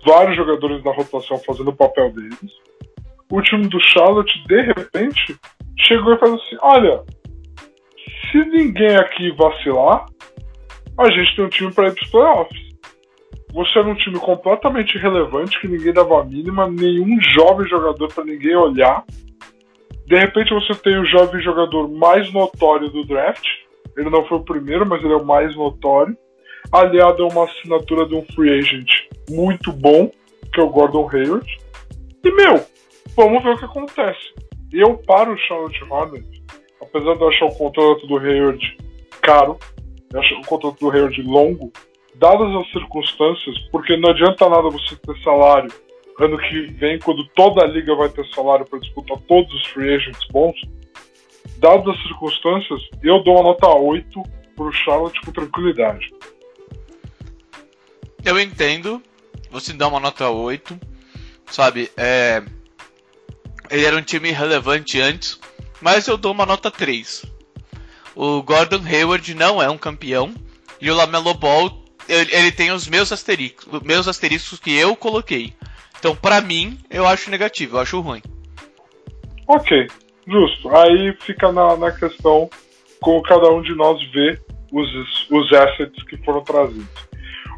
vários 0.05 0.35
jogadores 0.35 0.83
da 0.83 0.91
rotação 0.91 1.37
fazendo 1.45 1.69
o 1.69 1.75
papel 1.75 2.11
deles, 2.11 2.51
o 3.31 3.41
time 3.41 3.67
do 3.67 3.79
Charlotte, 3.79 4.31
de 4.47 4.61
repente, 4.61 5.37
chegou 5.79 6.13
e 6.13 6.19
falou 6.19 6.35
assim: 6.35 6.57
olha, 6.61 7.03
se 8.31 8.37
ninguém 8.45 8.95
aqui 8.95 9.31
vacilar, 9.31 10.05
a 10.97 11.11
gente 11.11 11.35
tem 11.35 11.45
um 11.45 11.49
time 11.49 11.73
para 11.73 11.87
ir 11.87 11.95
para 11.95 12.03
os 12.03 12.11
playoffs. 12.11 12.61
você 13.53 13.79
era 13.79 13.87
um 13.87 13.95
time 13.95 14.19
completamente 14.19 14.95
irrelevante, 14.95 15.59
que 15.59 15.67
ninguém 15.67 15.93
dava 15.93 16.21
a 16.21 16.25
mínima, 16.25 16.69
nenhum 16.69 17.19
jovem 17.35 17.67
jogador 17.67 18.07
para 18.13 18.23
ninguém 18.23 18.55
olhar. 18.55 19.03
De 20.05 20.17
repente 20.17 20.53
você 20.53 20.75
tem 20.75 20.99
o 20.99 21.05
jovem 21.05 21.41
jogador 21.41 21.89
mais 21.89 22.31
notório 22.33 22.89
do 22.89 23.05
draft. 23.05 23.45
Ele 23.97 24.09
não 24.09 24.25
foi 24.25 24.37
o 24.37 24.43
primeiro, 24.43 24.85
mas 24.85 25.03
ele 25.03 25.13
é 25.13 25.17
o 25.17 25.25
mais 25.25 25.55
notório. 25.55 26.15
Aliado 26.71 27.23
a 27.23 27.27
uma 27.27 27.45
assinatura 27.45 28.05
de 28.05 28.15
um 28.15 28.25
free 28.33 28.57
agent 28.59 28.89
muito 29.29 29.71
bom, 29.71 30.11
que 30.53 30.59
é 30.59 30.63
o 30.63 30.69
Gordon 30.69 31.09
Hayward. 31.11 31.47
E, 32.23 32.31
meu, 32.31 32.63
vamos 33.15 33.43
ver 33.43 33.51
o 33.51 33.57
que 33.57 33.65
acontece. 33.65 34.33
Eu 34.71 34.97
paro 34.97 35.33
o 35.33 35.37
Charlotte 35.37 35.83
Hornets, 35.89 36.41
apesar 36.81 37.15
de 37.15 37.21
eu 37.21 37.29
achar 37.29 37.45
o 37.45 37.55
contrato 37.55 38.07
do 38.07 38.17
Hayward 38.17 38.77
caro, 39.21 39.57
eu 40.13 40.19
acho 40.19 40.35
o 40.35 40.45
contrato 40.45 40.79
do 40.79 40.91
Hayward 40.91 41.21
longo, 41.23 41.71
dadas 42.15 42.55
as 42.55 42.71
circunstâncias, 42.71 43.57
porque 43.71 43.97
não 43.97 44.09
adianta 44.09 44.49
nada 44.49 44.69
você 44.69 44.95
ter 44.95 45.17
salário 45.23 45.71
ano 46.19 46.37
que 46.37 46.67
vem, 46.73 46.99
quando 46.99 47.25
toda 47.29 47.63
a 47.63 47.67
liga 47.67 47.95
vai 47.95 48.09
ter 48.09 48.25
salário 48.27 48.65
para 48.65 48.79
disputar 48.79 49.17
todos 49.27 49.53
os 49.53 49.65
free 49.67 49.95
agents 49.95 50.27
bons, 50.29 50.55
dadas 51.57 51.95
as 51.95 52.03
circunstâncias, 52.03 52.81
eu 53.01 53.23
dou 53.23 53.35
uma 53.35 53.43
nota 53.43 53.67
8 53.67 54.21
pro 54.55 54.71
Charlotte 54.71 55.19
com 55.21 55.31
tranquilidade. 55.31 56.13
Eu 58.23 58.39
entendo, 58.39 59.01
você 59.49 59.73
dá 59.73 59.87
uma 59.87 59.99
nota 59.99 60.29
8, 60.29 60.79
sabe? 61.47 61.89
É... 61.97 62.43
Ele 63.71 63.85
era 63.85 63.95
um 63.95 64.01
time 64.01 64.31
relevante 64.31 64.99
antes, 64.99 65.39
mas 65.81 66.07
eu 66.07 66.17
dou 66.17 66.33
uma 66.33 66.45
nota 66.45 66.69
3. 66.69 67.25
O 68.13 68.43
Gordon 68.43 68.83
Hayward 68.85 69.33
não 69.33 69.63
é 69.63 69.69
um 69.69 69.77
campeão, 69.77 70.33
e 70.79 70.91
o 70.91 70.95
Lamelo 70.95 71.33
Ball 71.33 71.81
ele, 72.07 72.35
ele 72.35 72.51
tem 72.51 72.71
os 72.71 72.87
meus 72.87 73.11
asteriscos, 73.11 73.81
meus 73.81 74.07
asteriscos 74.07 74.59
que 74.59 74.75
eu 74.75 74.95
coloquei. 74.95 75.53
Então, 75.97 76.15
pra 76.15 76.41
mim, 76.41 76.77
eu 76.89 77.07
acho 77.07 77.31
negativo, 77.31 77.77
eu 77.77 77.81
acho 77.81 78.01
ruim. 78.01 78.21
Ok, 79.47 79.87
justo. 80.27 80.75
Aí 80.75 81.15
fica 81.21 81.51
na, 81.51 81.77
na 81.77 81.91
questão 81.91 82.49
como 82.99 83.21
cada 83.23 83.49
um 83.51 83.61
de 83.61 83.73
nós 83.75 84.01
vê 84.11 84.39
os, 84.71 85.29
os 85.29 85.53
assets 85.53 86.03
que 86.03 86.17
foram 86.17 86.43
trazidos. 86.43 87.09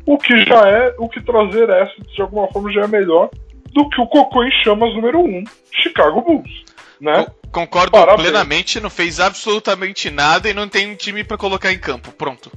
O 0.06 0.18
que 0.18 0.46
já 0.46 0.68
é, 0.68 0.94
o 0.98 1.08
que 1.08 1.22
trazer 1.22 1.72
assets 1.72 2.14
de 2.14 2.22
alguma 2.22 2.48
forma 2.50 2.72
já 2.72 2.82
é 2.82 2.88
melhor 2.88 3.30
do 3.74 3.90
que 3.90 4.00
o 4.00 4.08
cocô 4.08 4.44
em 4.44 4.52
chamas 4.64 4.94
número 4.94 5.20
1, 5.20 5.24
um, 5.24 5.44
Chicago 5.72 6.22
Bulls. 6.22 6.64
Né? 7.02 7.28
Concordo 7.52 7.92
Parabéns. 7.92 8.22
plenamente, 8.22 8.80
não 8.80 8.90
fez 8.90 9.20
absolutamente 9.20 10.10
nada 10.10 10.50
e 10.50 10.54
não 10.54 10.70
tem 10.70 10.90
um 10.90 10.96
time 10.96 11.24
para 11.24 11.38
colocar 11.38 11.74
em 11.74 11.80
campo. 11.80 12.12
Pronto. 12.12 12.52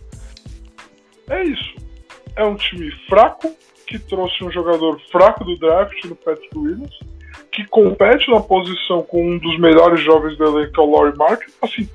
É 1.28 1.42
isso. 1.42 1.74
É 2.36 2.44
um 2.44 2.54
time 2.54 2.90
fraco, 3.08 3.52
que 3.86 3.98
trouxe 3.98 4.44
um 4.44 4.50
jogador 4.50 5.00
fraco 5.10 5.44
do 5.44 5.56
draft 5.58 6.04
no 6.04 6.14
Patrick 6.14 6.56
Williams, 6.56 6.94
que 7.50 7.64
compete 7.66 8.30
na 8.30 8.40
posição 8.40 9.02
com 9.02 9.32
um 9.32 9.38
dos 9.38 9.58
melhores 9.58 10.00
jovens 10.04 10.36
do 10.36 10.44
elenco, 10.44 10.72
que 10.72 10.80
é 10.80 10.82
o 10.82 10.90
Laurie 10.90 11.16
Mark. 11.16 11.42
Assim, 11.62 11.88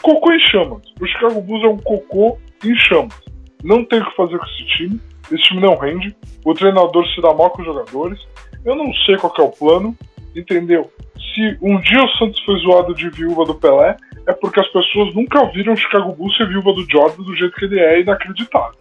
cocô 0.00 0.32
em 0.32 0.40
chamas. 0.40 0.82
O 1.00 1.06
Chicago 1.06 1.40
Bulls 1.40 1.64
é 1.64 1.68
um 1.68 1.78
cocô 1.78 2.38
em 2.64 2.76
chamas. 2.76 3.14
Não 3.62 3.84
tem 3.84 4.00
o 4.00 4.04
que 4.04 4.16
fazer 4.16 4.38
com 4.38 4.44
esse 4.46 4.66
time. 4.76 5.00
Esse 5.30 5.42
time 5.42 5.60
não 5.60 5.76
rende. 5.76 6.14
O 6.44 6.54
treinador 6.54 7.06
se 7.08 7.20
dá 7.20 7.32
mal 7.32 7.50
com 7.50 7.62
os 7.62 7.66
jogadores. 7.66 8.20
Eu 8.64 8.74
não 8.74 8.92
sei 9.04 9.16
qual 9.16 9.34
é 9.38 9.42
o 9.42 9.50
plano, 9.50 9.96
entendeu? 10.34 10.90
Se 11.34 11.58
um 11.60 11.78
dia 11.80 12.04
o 12.04 12.08
Santos 12.16 12.40
foi 12.44 12.58
zoado 12.60 12.94
de 12.94 13.10
viúva 13.10 13.44
do 13.44 13.54
Pelé, 13.54 13.96
é 14.26 14.32
porque 14.32 14.60
as 14.60 14.68
pessoas 14.68 15.14
nunca 15.14 15.44
viram 15.52 15.74
o 15.74 15.76
Chicago 15.76 16.12
Bulls 16.12 16.36
ser 16.36 16.48
viúva 16.48 16.72
do 16.72 16.86
Jordan 16.90 17.22
do 17.22 17.36
jeito 17.36 17.54
que 17.56 17.64
ele 17.64 17.80
é 17.80 18.00
inacreditável. 18.00 18.78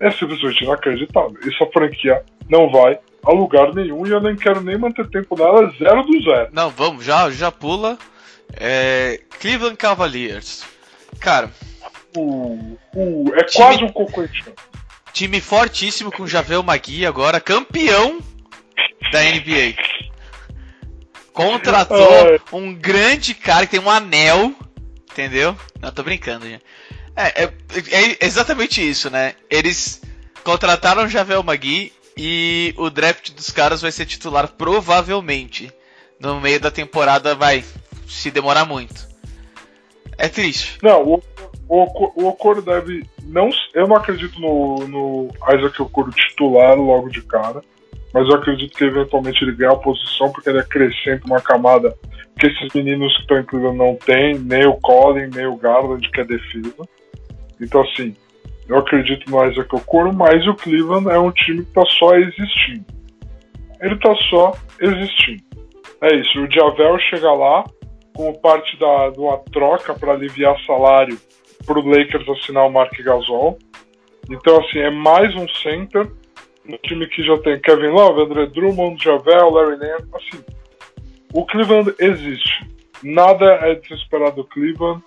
É 0.00 0.10
simplesmente 0.10 0.64
inacreditável. 0.64 1.36
Essa 1.42 1.70
franquia 1.72 2.22
não 2.48 2.70
vai 2.70 2.98
a 3.24 3.32
lugar 3.32 3.74
nenhum 3.74 4.06
e 4.06 4.10
eu 4.10 4.20
nem 4.20 4.36
quero 4.36 4.60
nem 4.60 4.76
manter 4.76 5.08
tempo 5.08 5.36
nela 5.36 5.72
zero 5.78 6.02
do 6.02 6.22
zero. 6.22 6.48
Não, 6.52 6.70
vamos, 6.70 7.04
já, 7.04 7.30
já 7.30 7.50
pula. 7.50 7.98
É, 8.56 9.20
Cleveland 9.40 9.76
Cavaliers. 9.76 10.64
Cara. 11.20 11.50
Uh, 12.16 12.78
uh, 12.94 13.34
é 13.34 13.44
time, 13.44 13.64
quase 13.64 13.84
um 13.84 13.88
cocoete. 13.88 14.44
Time 15.14 15.40
fortíssimo 15.40 16.10
com 16.10 16.26
Javel 16.26 16.60
Magui 16.64 17.06
agora, 17.06 17.40
campeão 17.40 18.18
da 19.12 19.22
NBA. 19.22 19.76
Contratou 21.32 22.40
um 22.52 22.74
grande 22.74 23.32
cara 23.32 23.64
que 23.64 23.70
tem 23.70 23.80
um 23.80 23.88
anel, 23.88 24.52
entendeu? 25.12 25.56
Não, 25.80 25.92
tô 25.92 26.02
brincando, 26.02 26.48
gente. 26.48 26.64
É, 27.14 27.44
é, 27.44 27.44
é, 27.44 28.26
exatamente 28.26 28.82
isso, 28.82 29.08
né? 29.08 29.36
Eles 29.48 30.02
contrataram 30.42 31.08
Javel 31.08 31.44
Magui 31.44 31.92
e 32.16 32.74
o 32.76 32.90
draft 32.90 33.30
dos 33.30 33.50
caras 33.50 33.80
vai 33.80 33.92
ser 33.92 34.06
titular 34.06 34.48
provavelmente. 34.48 35.72
No 36.18 36.40
meio 36.40 36.58
da 36.58 36.72
temporada 36.72 37.36
vai 37.36 37.64
se 38.08 38.32
demorar 38.32 38.64
muito. 38.64 39.06
É 40.18 40.28
triste. 40.28 40.76
Não, 40.82 41.04
o, 41.04 41.22
o, 41.68 42.28
Okoro 42.28 42.62
deve. 42.62 43.04
Não, 43.24 43.48
eu 43.74 43.86
não 43.86 43.96
acredito 43.96 44.40
no, 44.40 44.76
no 44.86 45.28
Isaac 45.56 45.80
Okoro 45.80 46.10
titular 46.10 46.76
logo 46.76 47.08
de 47.08 47.22
cara. 47.22 47.62
Mas 48.12 48.28
eu 48.28 48.36
acredito 48.36 48.76
que 48.76 48.84
eventualmente 48.84 49.42
ele 49.42 49.56
ganha 49.56 49.72
a 49.72 49.76
posição 49.76 50.30
porque 50.30 50.48
ele 50.48 50.60
acrescenta 50.60 51.26
uma 51.26 51.40
camada 51.40 51.92
que 52.38 52.46
esses 52.46 52.72
meninos 52.72 53.12
que 53.16 53.22
estão 53.22 53.40
incluindo 53.40 53.72
não 53.72 53.96
tem, 53.96 54.38
nem 54.38 54.66
o 54.66 54.74
Colin, 54.74 55.28
nem 55.34 55.46
o 55.46 55.56
Garland, 55.56 56.08
que 56.10 56.20
é 56.20 56.24
defesa. 56.24 56.88
Então, 57.60 57.82
assim, 57.82 58.14
eu 58.68 58.78
acredito 58.78 59.28
no 59.28 59.44
Isaac 59.44 59.74
Okoro, 59.74 60.14
mas 60.14 60.46
o 60.46 60.54
Cleveland 60.54 61.08
é 61.08 61.18
um 61.18 61.32
time 61.32 61.62
que 61.62 61.68
está 61.68 61.84
só 61.98 62.14
existindo. 62.16 62.84
Ele 63.80 63.94
está 63.94 64.14
só 64.30 64.52
existindo. 64.80 65.42
É 66.00 66.14
isso, 66.14 66.40
o 66.40 66.50
Javel 66.50 66.98
chega 67.10 67.32
lá 67.32 67.64
como 68.14 68.38
parte 68.40 68.78
da, 68.78 69.10
de 69.10 69.18
uma 69.18 69.38
troca 69.52 69.94
para 69.94 70.12
aliviar 70.12 70.56
salário 70.64 71.18
para 71.64 71.78
o 71.78 71.88
Lakers 71.88 72.28
assinar 72.28 72.66
o 72.66 72.72
Mark 72.72 72.92
Gasol. 72.98 73.58
Então, 74.30 74.60
assim, 74.60 74.78
é 74.78 74.90
mais 74.90 75.34
um 75.34 75.46
center, 75.48 76.10
um 76.66 76.76
time 76.78 77.06
que 77.08 77.22
já 77.22 77.36
tem 77.38 77.60
Kevin 77.60 77.88
Love, 77.88 78.22
André 78.22 78.46
Drummond, 78.46 79.02
Javel, 79.02 79.50
Larry 79.50 79.76
Nance, 79.76 80.08
assim. 80.14 80.44
O 81.32 81.44
Cleveland 81.46 81.94
existe. 81.98 82.66
Nada 83.02 83.44
é 83.62 83.74
desesperado 83.74 84.36
do 84.36 84.44
Cleveland 84.44 85.02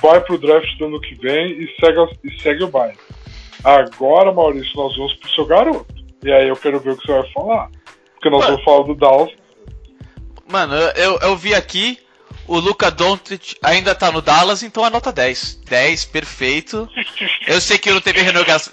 vai 0.00 0.20
pro 0.20 0.38
draft 0.38 0.76
do 0.78 0.86
ano 0.86 1.00
que 1.00 1.14
vem 1.14 1.52
e 1.52 1.74
segue, 1.78 2.18
e 2.24 2.40
segue 2.40 2.64
o 2.64 2.68
baile. 2.68 2.98
Agora, 3.62 4.32
Maurício, 4.32 4.76
nós 4.76 4.96
vamos 4.96 5.14
pro 5.14 5.30
seu 5.30 5.46
garoto. 5.46 5.94
E 6.22 6.32
aí 6.32 6.48
eu 6.48 6.56
quero 6.56 6.80
ver 6.80 6.92
o 6.92 6.96
que 6.96 7.06
você 7.06 7.12
vai 7.12 7.32
falar. 7.32 7.70
Porque 8.14 8.30
nós 8.30 8.40
Mano, 8.40 8.52
vamos 8.52 8.64
falar 8.64 8.82
do 8.84 8.94
Dallas. 8.94 9.30
Mano, 10.50 10.74
eu, 10.74 11.18
eu 11.22 11.36
vi 11.36 11.54
aqui, 11.54 11.98
o 12.46 12.58
Luca 12.58 12.90
Doncic 12.90 13.56
ainda 13.62 13.94
tá 13.94 14.10
no 14.12 14.20
Dallas, 14.20 14.62
então 14.62 14.84
a 14.84 14.90
nota 14.90 15.12
10. 15.12 15.60
10, 15.64 16.04
perfeito. 16.06 16.88
Eu 17.46 17.60
sei 17.60 17.78
que 17.78 17.90
não 17.90 18.00
teve 18.00 18.20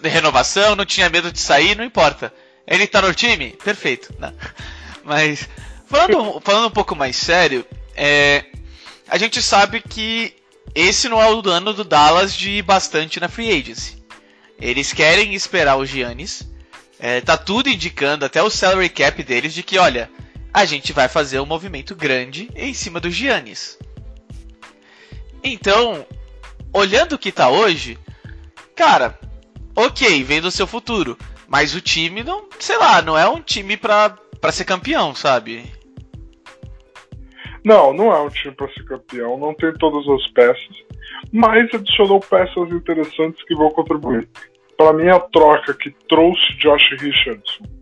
renovação, 0.04 0.76
não 0.76 0.86
tinha 0.86 1.10
medo 1.10 1.32
de 1.32 1.40
sair, 1.40 1.76
não 1.76 1.84
importa. 1.84 2.34
Ele 2.68 2.88
tá 2.88 3.02
no 3.02 3.14
time? 3.14 3.52
Perfeito. 3.64 4.14
Não. 4.20 4.34
Mas, 5.04 5.48
falando, 5.88 6.42
falando 6.42 6.68
um 6.68 6.72
pouco 6.72 6.96
mais 6.96 7.16
sério, 7.16 7.66
é, 7.96 8.46
a 9.08 9.18
gente 9.18 9.42
sabe 9.42 9.82
que 9.82 10.34
esse 10.74 11.10
não 11.10 11.22
é 11.22 11.30
o 11.30 11.50
ano 11.50 11.74
do 11.74 11.84
Dallas 11.84 12.34
de 12.34 12.52
ir 12.52 12.62
bastante 12.62 13.20
na 13.20 13.28
free 13.28 13.52
agency. 13.52 14.02
Eles 14.60 14.94
querem 14.94 15.34
esperar 15.34 15.76
o 15.76 15.86
Giannis. 15.86 16.48
É, 17.00 17.20
tá 17.20 17.36
tudo 17.36 17.68
indicando, 17.68 18.26
até 18.26 18.44
o 18.44 18.50
salary 18.50 18.88
cap 18.88 19.24
deles, 19.24 19.56
de 19.56 19.64
que, 19.64 19.80
olha, 19.80 20.08
a 20.54 20.66
gente 20.66 20.92
vai 20.92 21.08
fazer 21.08 21.40
um 21.40 21.46
movimento 21.46 21.96
grande 21.96 22.50
em 22.56 22.74
cima 22.74 23.00
do 23.00 23.10
Giannis. 23.10 23.80
Então, 25.44 26.06
olhando 26.74 27.14
o 27.14 27.18
que 27.18 27.32
tá 27.32 27.50
hoje, 27.50 27.98
cara, 28.76 29.18
ok, 29.76 30.24
vem 30.24 30.42
do 30.42 30.52
seu 30.52 30.68
futuro. 30.68 31.18
Mas 31.48 31.76
o 31.76 31.82
time 31.82 32.24
não, 32.24 32.48
sei 32.60 32.78
lá, 32.78 33.02
não 33.02 33.18
é 33.18 33.28
um 33.28 33.42
time 33.42 33.76
pra, 33.76 34.10
pra 34.40 34.52
ser 34.52 34.64
campeão, 34.64 35.14
sabe? 35.14 35.66
Não, 37.64 37.94
não 37.94 38.12
é 38.12 38.22
um 38.22 38.30
time 38.30 38.54
para 38.54 38.72
ser 38.74 38.86
campeão, 38.86 39.38
não 39.38 39.54
tem 39.54 39.74
todas 39.74 40.08
as 40.08 40.32
peças, 40.32 40.84
mas 41.32 41.74
adicionou 41.74 42.20
peças 42.20 42.72
interessantes 42.72 43.44
que 43.46 43.56
vão 43.56 43.70
contribuir. 43.70 44.28
Para 44.78 44.94
mim, 44.94 45.10
a 45.10 45.20
troca 45.20 45.74
que 45.74 45.92
trouxe 46.08 46.56
Josh 46.58 46.90
Richardson 47.00 47.81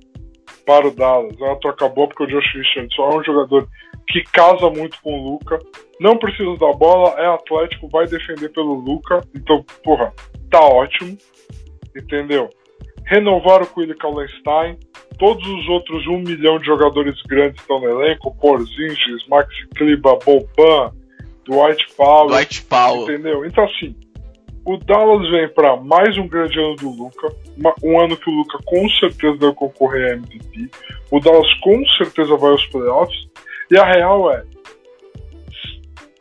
para 0.69 0.87
o 0.87 0.91
Dallas 0.91 1.35
é 1.41 1.43
uma 1.43 1.59
troca 1.59 1.89
boa, 1.89 2.07
porque 2.07 2.25
o 2.25 2.27
Josh 2.27 2.53
Richardson 2.53 3.01
é 3.01 3.17
um 3.17 3.23
jogador 3.23 3.67
que 4.07 4.21
casa 4.25 4.69
muito 4.69 5.01
com 5.01 5.19
o 5.19 5.31
Luca, 5.31 5.57
não 5.99 6.15
precisa 6.15 6.55
da 6.57 6.71
bola, 6.73 7.19
é 7.19 7.25
atlético, 7.25 7.89
vai 7.89 8.05
defender 8.05 8.49
pelo 8.49 8.75
Luca, 8.75 9.19
então, 9.35 9.65
porra, 9.83 10.13
tá 10.51 10.59
ótimo, 10.59 11.17
entendeu? 11.97 12.51
Renovaram 13.03 13.65
com 13.65 13.79
o 13.79 13.83
Willi 13.83 13.97
Kallenstein, 13.97 14.77
todos 15.17 15.43
os 15.43 15.67
outros 15.69 16.05
um 16.05 16.19
milhão 16.19 16.59
de 16.59 16.67
jogadores 16.67 17.19
grandes 17.23 17.59
estão 17.59 17.79
no 17.79 17.89
elenco, 17.89 18.35
Porzingis, 18.39 19.27
Maxi 19.27 19.67
Kliba, 19.75 20.19
Boban, 20.23 20.93
Dwight 21.45 21.83
Powell, 21.97 22.27
Dwight 22.27 22.61
Powell. 22.65 23.03
entendeu? 23.05 23.43
Então 23.43 23.63
assim, 23.63 23.95
o 24.69 24.77
Dallas 24.77 25.27
vem 25.31 25.49
para 25.49 25.77
mais 25.77 26.15
um 26.15 26.27
grande 26.27 26.59
ano 26.59 26.75
do 26.75 26.91
Luca, 26.91 27.35
um 27.83 27.99
ano 27.99 28.15
que 28.15 28.29
o 28.29 28.33
Luca 28.33 28.59
com 28.63 28.87
certeza 28.99 29.35
vai 29.39 29.51
concorrer 29.51 30.11
a 30.11 30.13
MVP. 30.13 30.69
O 31.09 31.19
Dallas 31.19 31.51
com 31.55 31.83
certeza 31.97 32.37
vai 32.37 32.51
aos 32.51 32.63
playoffs. 32.67 33.17
E 33.71 33.79
a 33.79 33.83
real 33.83 34.31
é, 34.31 34.43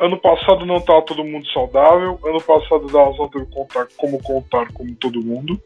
ano 0.00 0.16
passado 0.16 0.64
não 0.64 0.78
estava 0.78 1.02
todo 1.02 1.22
mundo 1.22 1.46
saudável, 1.48 2.18
ano 2.24 2.40
passado 2.40 2.86
o 2.86 2.90
Dallas 2.90 3.18
não 3.18 3.28
teve 3.28 3.44
contar, 3.50 3.86
como 3.98 4.22
contar 4.22 4.72
como 4.72 4.94
todo 4.94 5.22
mundo. 5.22 5.60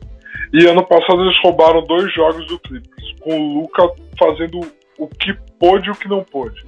E 0.52 0.66
ano 0.66 0.84
passado 0.84 1.22
eles 1.22 1.40
roubaram 1.40 1.86
dois 1.86 2.12
jogos 2.12 2.44
do 2.48 2.58
Clippers, 2.58 3.14
com 3.20 3.38
o 3.38 3.60
Luca 3.60 3.88
fazendo 4.18 4.58
o 4.98 5.06
que 5.06 5.32
pôde 5.56 5.86
e 5.86 5.92
o 5.92 5.94
que 5.94 6.08
não 6.08 6.24
pôde. 6.24 6.66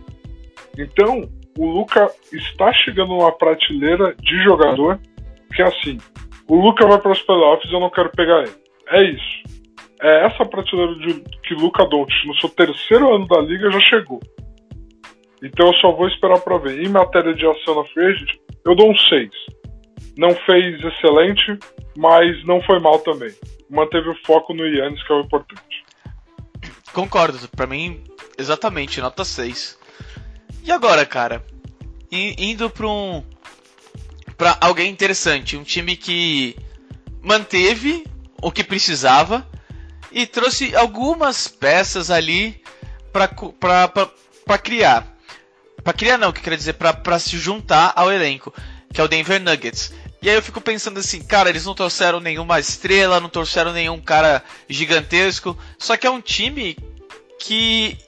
Então, 0.79 1.29
o 1.59 1.67
Luca 1.67 2.09
está 2.33 2.73
chegando 2.73 3.09
numa 3.09 3.33
prateleira 3.33 4.15
de 4.15 4.45
jogador 4.45 5.01
que 5.55 5.63
é 5.63 5.67
assim: 5.67 5.99
o 6.49 6.57
Luca 6.57 6.87
vai 6.87 6.99
para 6.99 7.13
os 7.13 7.23
playoffs 7.23 7.71
e 7.71 7.75
eu 7.75 7.81
não 7.81 7.91
quero 7.91 8.11
pegar 8.11 8.43
ele. 8.43 8.55
É 8.89 9.03
isso. 9.03 9.45
É 10.01 10.27
essa 10.27 10.45
prateleira 10.45 10.95
de 10.97 11.25
que 11.43 11.55
Luca 11.55 11.87
Doncic, 11.87 12.27
no 12.27 12.35
seu 12.37 12.51
terceiro 12.51 13.15
ano 13.15 13.27
da 13.27 13.41
liga, 13.41 13.71
já 13.71 13.81
chegou. 13.81 14.21
Então 15.43 15.67
eu 15.67 15.75
só 15.75 15.93
vou 15.93 16.09
esperar 16.09 16.41
para 16.41 16.59
ver. 16.59 16.83
Em 16.83 16.89
matéria 16.89 17.35
de 17.35 17.47
ação 17.47 17.77
na 17.77 17.85
free 17.85 18.15
eu 18.65 18.75
dou 18.75 18.91
um 18.91 18.97
6. 18.97 19.31
Não 20.17 20.35
fez 20.47 20.83
excelente, 20.83 21.59
mas 21.97 22.45
não 22.45 22.63
foi 22.63 22.79
mal 22.81 22.99
também. 23.01 23.31
Manteve 23.71 24.11
o 24.11 24.17
foco 24.27 24.55
no 24.55 24.67
Yannis, 24.67 25.03
que 25.07 25.13
é 25.13 25.17
o 25.17 25.21
importante. 25.21 25.85
Concordo, 26.93 27.37
para 27.49 27.67
mim, 27.67 28.05
exatamente, 28.39 29.01
nota 29.01 29.25
6. 29.25 29.79
E 30.65 30.71
agora, 30.71 31.05
cara? 31.05 31.43
indo 32.11 32.71
para 32.71 32.87
um. 32.87 33.23
Para 34.37 34.57
alguém 34.61 34.91
interessante. 34.91 35.57
Um 35.57 35.63
time 35.63 35.97
que 35.97 36.57
manteve 37.23 38.05
o 38.43 38.51
que 38.51 38.63
precisava 38.63 39.47
e 40.13 40.27
trouxe 40.27 40.75
algumas 40.77 41.49
peças 41.49 42.11
ali 42.11 42.63
para 43.13 44.59
criar. 44.59 45.07
Para 45.83 45.93
criar, 45.93 46.19
não, 46.19 46.33
que 46.33 46.41
quer 46.41 46.57
dizer, 46.57 46.75
para 46.75 47.19
se 47.19 47.37
juntar 47.39 47.93
ao 47.95 48.11
elenco, 48.11 48.53
que 48.93 49.01
é 49.01 49.05
o 49.05 49.09
Denver 49.09 49.41
Nuggets. 49.41 49.93
E 50.23 50.31
aí 50.31 50.37
eu 50.37 50.43
fico 50.43 50.61
pensando 50.61 50.99
assim, 50.99 51.23
cara, 51.23 51.51
eles 51.51 51.67
não 51.67 51.75
trouxeram 51.75 52.19
nenhuma 52.19 52.59
estrela, 52.59 53.21
não 53.21 53.29
trouxeram 53.29 53.73
nenhum 53.73 54.01
cara 54.01 54.43
gigantesco, 54.67 55.59
só 55.79 55.99
que 55.99 56.07
é 56.07 56.11
um 56.11 56.21
time 56.21 56.79
que 57.39 57.99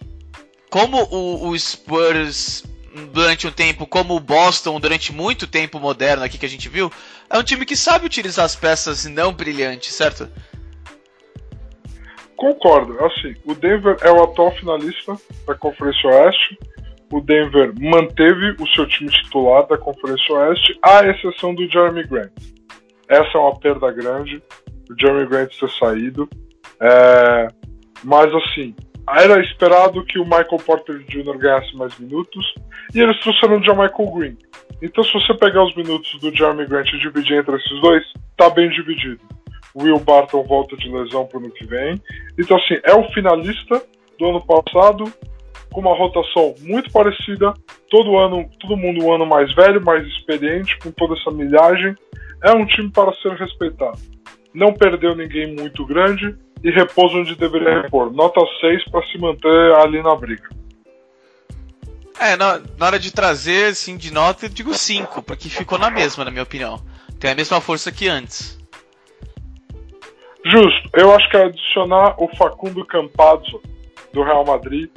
como 0.70 1.02
o, 1.10 1.48
o 1.48 1.58
Spurs 1.58 2.64
durante 3.12 3.46
um 3.46 3.50
tempo, 3.50 3.86
como 3.86 4.16
o 4.16 4.20
Boston 4.20 4.80
durante 4.80 5.12
muito 5.12 5.46
tempo 5.46 5.78
moderno 5.78 6.24
aqui 6.24 6.38
que 6.38 6.46
a 6.46 6.48
gente 6.48 6.68
viu, 6.68 6.90
é 7.28 7.38
um 7.38 7.42
time 7.42 7.66
que 7.66 7.76
sabe 7.76 8.06
utilizar 8.06 8.44
as 8.44 8.56
peças 8.56 9.04
não 9.04 9.32
brilhantes, 9.32 9.92
certo? 9.94 10.28
Concordo. 12.36 13.02
Assim, 13.04 13.34
o 13.44 13.54
Denver 13.54 13.96
é 14.02 14.10
o 14.10 14.22
atual 14.22 14.52
finalista 14.52 15.16
da 15.46 15.54
Conferência 15.54 16.08
Oeste. 16.10 16.58
O 17.12 17.20
Denver 17.20 17.72
manteve 17.78 18.56
o 18.60 18.66
seu 18.68 18.86
time 18.86 19.10
titular 19.10 19.66
da 19.66 19.78
Conferência 19.78 20.34
Oeste, 20.34 20.78
à 20.82 21.04
exceção 21.06 21.54
do 21.54 21.68
Jeremy 21.70 22.04
Grant. 22.06 22.32
Essa 23.08 23.38
é 23.38 23.40
uma 23.40 23.58
perda 23.58 23.90
grande, 23.92 24.42
o 24.90 25.00
Jeremy 25.00 25.26
Grant 25.26 25.56
ter 25.58 25.70
saído. 25.70 26.28
É... 26.80 27.48
Mas 28.04 28.32
assim, 28.34 28.74
era 29.08 29.40
esperado 29.40 30.04
que 30.04 30.18
o 30.18 30.24
Michael 30.24 30.58
Porter 30.64 30.98
Jr. 31.08 31.38
ganhasse 31.38 31.76
mais 31.76 31.96
minutos 31.98 32.54
e 32.94 33.00
eles 33.00 33.18
trouxeram 33.20 33.56
o 33.56 33.60
Michael 33.60 34.10
Green. 34.14 34.38
Então, 34.82 35.02
se 35.04 35.12
você 35.12 35.34
pegar 35.34 35.64
os 35.64 35.74
minutos 35.74 36.18
do 36.20 36.34
Jeremy 36.34 36.66
Grant 36.66 36.88
e 36.92 36.98
dividir 36.98 37.38
entre 37.38 37.56
esses 37.56 37.80
dois, 37.80 38.04
tá 38.36 38.50
bem 38.50 38.68
dividido. 38.70 39.20
Will 39.74 40.00
Barton 40.00 40.42
volta 40.42 40.76
de 40.76 40.88
lesão 40.88 41.26
pro 41.26 41.38
ano 41.38 41.50
que 41.50 41.66
vem. 41.66 42.00
Então, 42.38 42.56
assim, 42.56 42.78
é 42.82 42.94
o 42.94 43.08
finalista 43.12 43.82
do 44.18 44.26
ano 44.26 44.44
passado, 44.44 45.04
com 45.72 45.80
uma 45.80 45.94
rotação 45.94 46.54
muito 46.60 46.90
parecida. 46.90 47.54
Todo 47.90 48.18
ano, 48.18 48.48
todo 48.60 48.76
mundo 48.76 49.04
um 49.04 49.14
ano 49.14 49.26
mais 49.26 49.54
velho, 49.54 49.84
mais 49.84 50.06
experiente, 50.06 50.78
com 50.78 50.90
toda 50.90 51.14
essa 51.14 51.30
milhagem. 51.30 51.94
É 52.42 52.52
um 52.52 52.66
time 52.66 52.90
para 52.90 53.12
ser 53.14 53.32
respeitado. 53.32 53.98
Não 54.52 54.72
perdeu 54.72 55.14
ninguém 55.14 55.54
muito 55.54 55.84
grande 55.86 56.34
e 56.66 56.70
repouso 56.72 57.20
onde 57.20 57.36
deveria 57.36 57.82
repor. 57.82 58.12
Nota 58.12 58.40
6 58.60 58.90
para 58.90 59.06
se 59.06 59.16
manter 59.18 59.72
ali 59.76 60.02
na 60.02 60.16
briga. 60.16 60.48
É, 62.18 62.34
na, 62.34 62.60
na, 62.76 62.86
hora 62.86 62.98
de 62.98 63.12
trazer, 63.12 63.70
assim, 63.70 63.96
de 63.96 64.12
nota, 64.12 64.46
eu 64.46 64.48
digo 64.48 64.74
5, 64.74 65.22
porque 65.22 65.48
ficou 65.48 65.78
na 65.78 65.90
mesma, 65.90 66.24
na 66.24 66.30
minha 66.32 66.42
opinião. 66.42 66.80
Tem 67.20 67.30
a 67.30 67.34
mesma 67.36 67.60
força 67.60 67.92
que 67.92 68.08
antes. 68.08 68.58
Justo. 70.44 70.90
Eu 70.94 71.14
acho 71.14 71.30
que 71.30 71.36
adicionar 71.36 72.16
o 72.18 72.28
Facundo 72.36 72.84
Campazzo 72.84 73.62
do 74.12 74.24
Real 74.24 74.44
Madrid 74.44 74.90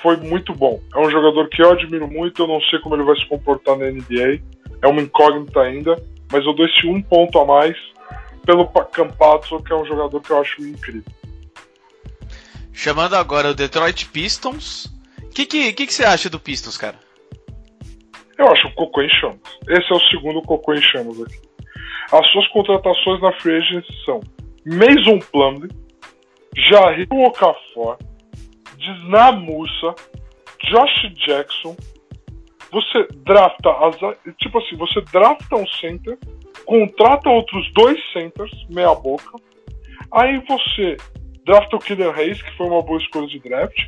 foi 0.00 0.16
muito 0.16 0.54
bom. 0.54 0.80
É 0.94 1.00
um 1.00 1.10
jogador 1.10 1.48
que 1.48 1.60
eu 1.60 1.72
admiro 1.72 2.06
muito, 2.06 2.42
eu 2.42 2.46
não 2.46 2.60
sei 2.62 2.78
como 2.78 2.94
ele 2.94 3.02
vai 3.02 3.16
se 3.16 3.26
comportar 3.26 3.76
na 3.76 3.90
NBA. 3.90 4.40
É 4.80 4.86
uma 4.86 5.02
incógnita 5.02 5.60
ainda, 5.60 6.00
mas 6.30 6.46
eu 6.46 6.52
dou 6.52 6.66
esse 6.66 6.86
um 6.86 7.02
ponto 7.02 7.36
a 7.40 7.44
mais 7.44 7.76
pelo 8.50 8.66
Campazzo, 8.66 9.62
que 9.62 9.72
é 9.72 9.76
um 9.76 9.84
jogador 9.84 10.20
que 10.20 10.30
eu 10.30 10.40
acho 10.40 10.60
incrível. 10.62 11.12
Chamando 12.72 13.14
agora 13.14 13.50
o 13.50 13.54
Detroit 13.54 14.06
Pistons. 14.06 14.86
O 15.22 15.28
que, 15.28 15.46
que, 15.46 15.72
que, 15.72 15.86
que, 15.86 15.94
você 15.94 16.04
acha 16.04 16.28
do 16.28 16.40
Pistons, 16.40 16.76
cara? 16.76 16.98
Eu 18.36 18.48
acho 18.48 18.66
o 18.66 18.74
cocô 18.74 19.02
em 19.02 19.08
chamas. 19.08 19.38
Esse 19.68 19.92
é 19.92 19.94
o 19.94 20.00
segundo 20.08 20.42
cocô 20.42 20.74
em 20.74 20.82
chamas 20.82 21.20
aqui. 21.20 21.38
As 22.10 22.26
suas 22.32 22.48
contratações 22.48 23.22
na 23.22 23.32
free 23.34 23.56
agency 23.56 24.04
são 24.04 24.20
Mason 24.66 25.20
Plumlee, 25.30 25.70
Jair 26.68 27.06
Okafor, 27.08 27.98
Disna 28.76 29.30
Musa, 29.30 29.94
Josh 30.64 31.14
Jackson. 31.24 31.76
Você 32.72 33.06
drafta 33.24 33.70
as, 33.70 33.96
tipo 34.38 34.58
assim, 34.58 34.76
você 34.76 35.00
drafta 35.12 35.54
um 35.54 35.66
center, 35.68 36.18
contrata 36.64 37.28
outros 37.28 37.72
dois 37.72 37.98
centers, 38.12 38.50
meia 38.68 38.94
boca. 38.94 39.38
Aí 40.12 40.42
você 40.48 40.96
drafta 41.44 41.76
o 41.76 41.80
Killer 41.80 42.16
Hayes, 42.16 42.42
que 42.42 42.56
foi 42.56 42.66
uma 42.66 42.82
boa 42.82 43.00
escolha 43.00 43.26
de 43.26 43.38
draft, 43.40 43.78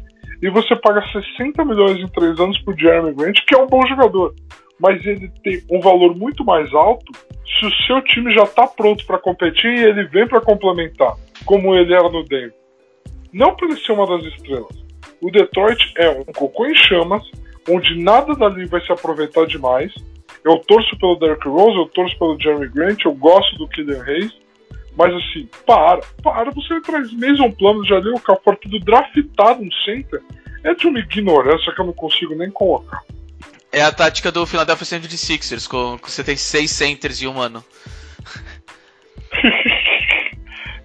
e 0.42 0.50
você 0.50 0.74
paga 0.76 1.02
60 1.12 1.64
milhões 1.64 1.98
em 1.98 2.08
3 2.08 2.40
anos 2.40 2.60
pro 2.62 2.76
Jeremy 2.76 3.14
Grant, 3.14 3.38
que 3.46 3.54
é 3.54 3.58
um 3.58 3.66
bom 3.66 3.86
jogador, 3.86 4.34
mas 4.80 5.04
ele 5.06 5.30
tem 5.44 5.62
um 5.70 5.80
valor 5.80 6.16
muito 6.16 6.44
mais 6.44 6.72
alto 6.74 7.12
se 7.46 7.66
o 7.66 7.72
seu 7.86 8.02
time 8.02 8.34
já 8.34 8.42
está 8.42 8.66
pronto 8.66 9.06
para 9.06 9.18
competir 9.18 9.72
e 9.72 9.84
ele 9.84 10.04
vem 10.08 10.26
para 10.26 10.40
complementar, 10.40 11.14
como 11.44 11.74
ele 11.74 11.94
era 11.94 12.08
no 12.08 12.24
Denver. 12.24 12.54
Não 13.32 13.54
para 13.54 13.68
ele 13.68 13.76
ser 13.76 13.92
uma 13.92 14.06
das 14.06 14.24
estrelas. 14.34 14.82
O 15.20 15.30
Detroit 15.30 15.92
é 15.96 16.10
um 16.10 16.24
cocô 16.24 16.66
em 16.66 16.74
chamas, 16.74 17.22
onde 17.68 18.02
nada 18.02 18.34
dali 18.34 18.66
vai 18.66 18.80
se 18.80 18.90
aproveitar 18.90 19.46
demais. 19.46 19.92
Eu 20.44 20.58
torço 20.58 20.96
pelo 20.98 21.16
Derrick 21.16 21.46
Rose, 21.46 21.76
eu 21.76 21.86
torço 21.86 22.18
pelo 22.18 22.38
Jeremy 22.40 22.68
Grant, 22.68 23.04
eu 23.04 23.14
gosto 23.14 23.56
do 23.56 23.68
Killian 23.68 24.02
Hayes, 24.02 24.32
mas 24.96 25.14
assim, 25.14 25.48
para, 25.64 26.00
para, 26.22 26.50
você 26.50 26.80
traz 26.80 27.12
Mason 27.12 27.50
Plano, 27.52 27.84
já 27.86 28.00
deu 28.00 28.14
o 28.14 28.20
Cafor 28.20 28.56
tudo 28.56 28.78
draftado 28.80 29.64
no 29.64 29.72
center. 29.84 30.20
É 30.64 30.74
de 30.74 30.86
uma 30.86 30.98
ignorância 30.98 31.72
que 31.74 31.80
eu 31.80 31.86
não 31.86 31.92
consigo 31.92 32.34
nem 32.34 32.50
colocar. 32.50 33.02
É 33.72 33.82
a 33.82 33.90
tática 33.90 34.30
do 34.30 34.46
Philadelphia 34.46 34.98
76ers, 34.98 35.66
com, 35.66 35.98
com 35.98 36.08
você 36.08 36.22
tem 36.22 36.36
seis 36.36 36.70
centers 36.70 37.22
em 37.22 37.26
um 37.26 37.40
ano. 37.40 37.64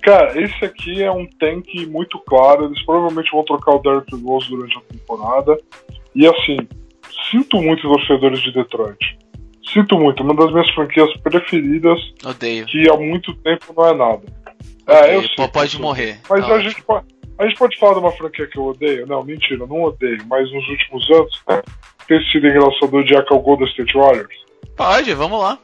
Cara, 0.02 0.42
esse 0.42 0.64
aqui 0.64 1.04
é 1.04 1.12
um 1.12 1.28
tank 1.28 1.86
muito 1.88 2.18
claro. 2.20 2.66
Eles 2.66 2.82
provavelmente 2.86 3.30
vão 3.30 3.44
trocar 3.44 3.76
o 3.76 3.80
Derrick 3.80 4.16
Rose 4.24 4.50
durante 4.50 4.78
a 4.78 4.82
temporada. 4.82 5.60
E 6.16 6.26
assim, 6.26 6.58
sinto 7.30 7.62
muito 7.62 7.82
torcedores 7.82 8.42
de 8.42 8.54
Detroit. 8.54 9.18
Sinto 9.74 9.98
muito, 10.00 10.24
uma 10.24 10.34
das 10.34 10.52
minhas 10.52 10.70
franquias 10.72 11.12
preferidas. 11.18 12.00
Odeio. 12.26 12.66
Que 12.66 12.90
há 12.90 12.96
muito 12.96 13.34
tempo 13.36 13.74
não 13.76 13.86
é 13.86 13.94
nada. 13.94 14.24
É, 14.88 15.16
eu 15.16 15.24
sei, 15.24 15.48
pode 15.50 15.82
morrer. 15.82 16.20
Mas 16.30 16.48
tá 16.48 16.56
a, 16.56 16.60
gente 16.62 16.82
pode, 16.84 17.06
a 17.38 17.46
gente 17.46 17.58
pode 17.58 17.78
falar 17.78 17.94
de 17.96 18.00
uma 18.00 18.12
franquia 18.12 18.48
que 18.48 18.58
eu 18.58 18.66
odeio? 18.66 19.06
Não, 19.06 19.24
mentira, 19.24 19.68
não 19.68 19.84
odeio. 19.84 20.20
Mas 20.28 20.52
nos 20.54 20.68
últimos 20.70 21.10
anos, 21.12 21.42
né, 21.50 21.62
tem 22.08 22.24
sido 22.32 22.48
engraçador 22.48 23.04
de 23.04 23.14
Jack 23.14 23.28
Golden 23.30 23.68
State 23.68 23.94
Warriors? 23.94 24.36
Pode, 24.78 25.14
vamos 25.14 25.42
lá. 25.42 25.60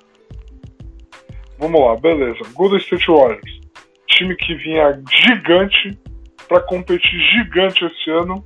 Vamos 1.57 1.79
lá, 1.79 1.95
beleza. 1.95 2.39
Golden 2.53 2.79
State 2.79 3.09
Warriors. 3.09 3.61
Time 4.09 4.35
que 4.35 4.53
vinha 4.55 5.01
gigante 5.09 5.97
para 6.49 6.59
competir 6.59 7.19
gigante 7.31 7.85
esse 7.85 8.11
ano. 8.11 8.43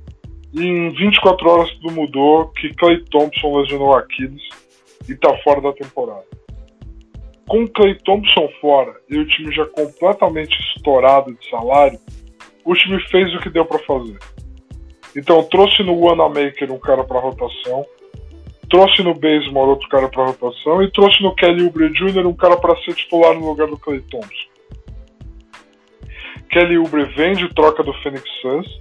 E 0.54 0.62
em 0.62 0.90
24 0.90 1.50
horas 1.50 1.70
tudo 1.72 1.92
mudou, 1.92 2.48
que 2.52 2.72
Clay 2.74 3.04
Thompson 3.10 3.58
lesionou 3.58 3.94
Aquiles 3.96 4.40
e 5.08 5.16
tá 5.16 5.36
fora 5.38 5.60
da 5.60 5.72
temporada. 5.72 6.26
Com 7.48 7.62
o 7.62 7.70
Clay 7.70 7.94
Thompson 8.04 8.48
fora 8.60 8.94
e 9.08 9.16
o 9.18 9.26
time 9.26 9.52
já 9.54 9.64
completamente 9.66 10.54
estourado 10.76 11.34
de 11.34 11.48
salário, 11.48 11.98
o 12.64 12.74
time 12.74 13.00
fez 13.08 13.34
o 13.34 13.40
que 13.40 13.48
deu 13.48 13.64
para 13.64 13.78
fazer. 13.80 14.18
Então 15.16 15.42
trouxe 15.44 15.82
no 15.82 15.98
Wanamaker 15.98 16.70
um 16.70 16.78
cara 16.78 17.02
para 17.02 17.20
rotação, 17.20 17.86
trouxe 18.68 19.02
no 19.02 19.14
Baseball 19.14 19.68
outro 19.68 19.88
cara 19.88 20.08
para 20.08 20.26
rotação 20.26 20.82
e 20.82 20.90
trouxe 20.92 21.22
no 21.22 21.34
Kelly 21.34 21.64
Oubre 21.64 21.88
Jr. 21.88 22.26
um 22.26 22.34
cara 22.34 22.56
para 22.58 22.76
ser 22.82 22.94
titular 22.94 23.34
no 23.34 23.46
lugar 23.46 23.68
do 23.68 23.78
Clay 23.78 24.00
Thompson. 24.02 24.48
Kelly 26.50 26.78
Oubre 26.78 27.04
vem 27.16 27.34
de 27.34 27.48
troca 27.54 27.82
do 27.82 27.94
Phoenix 28.02 28.24
Suns, 28.42 28.80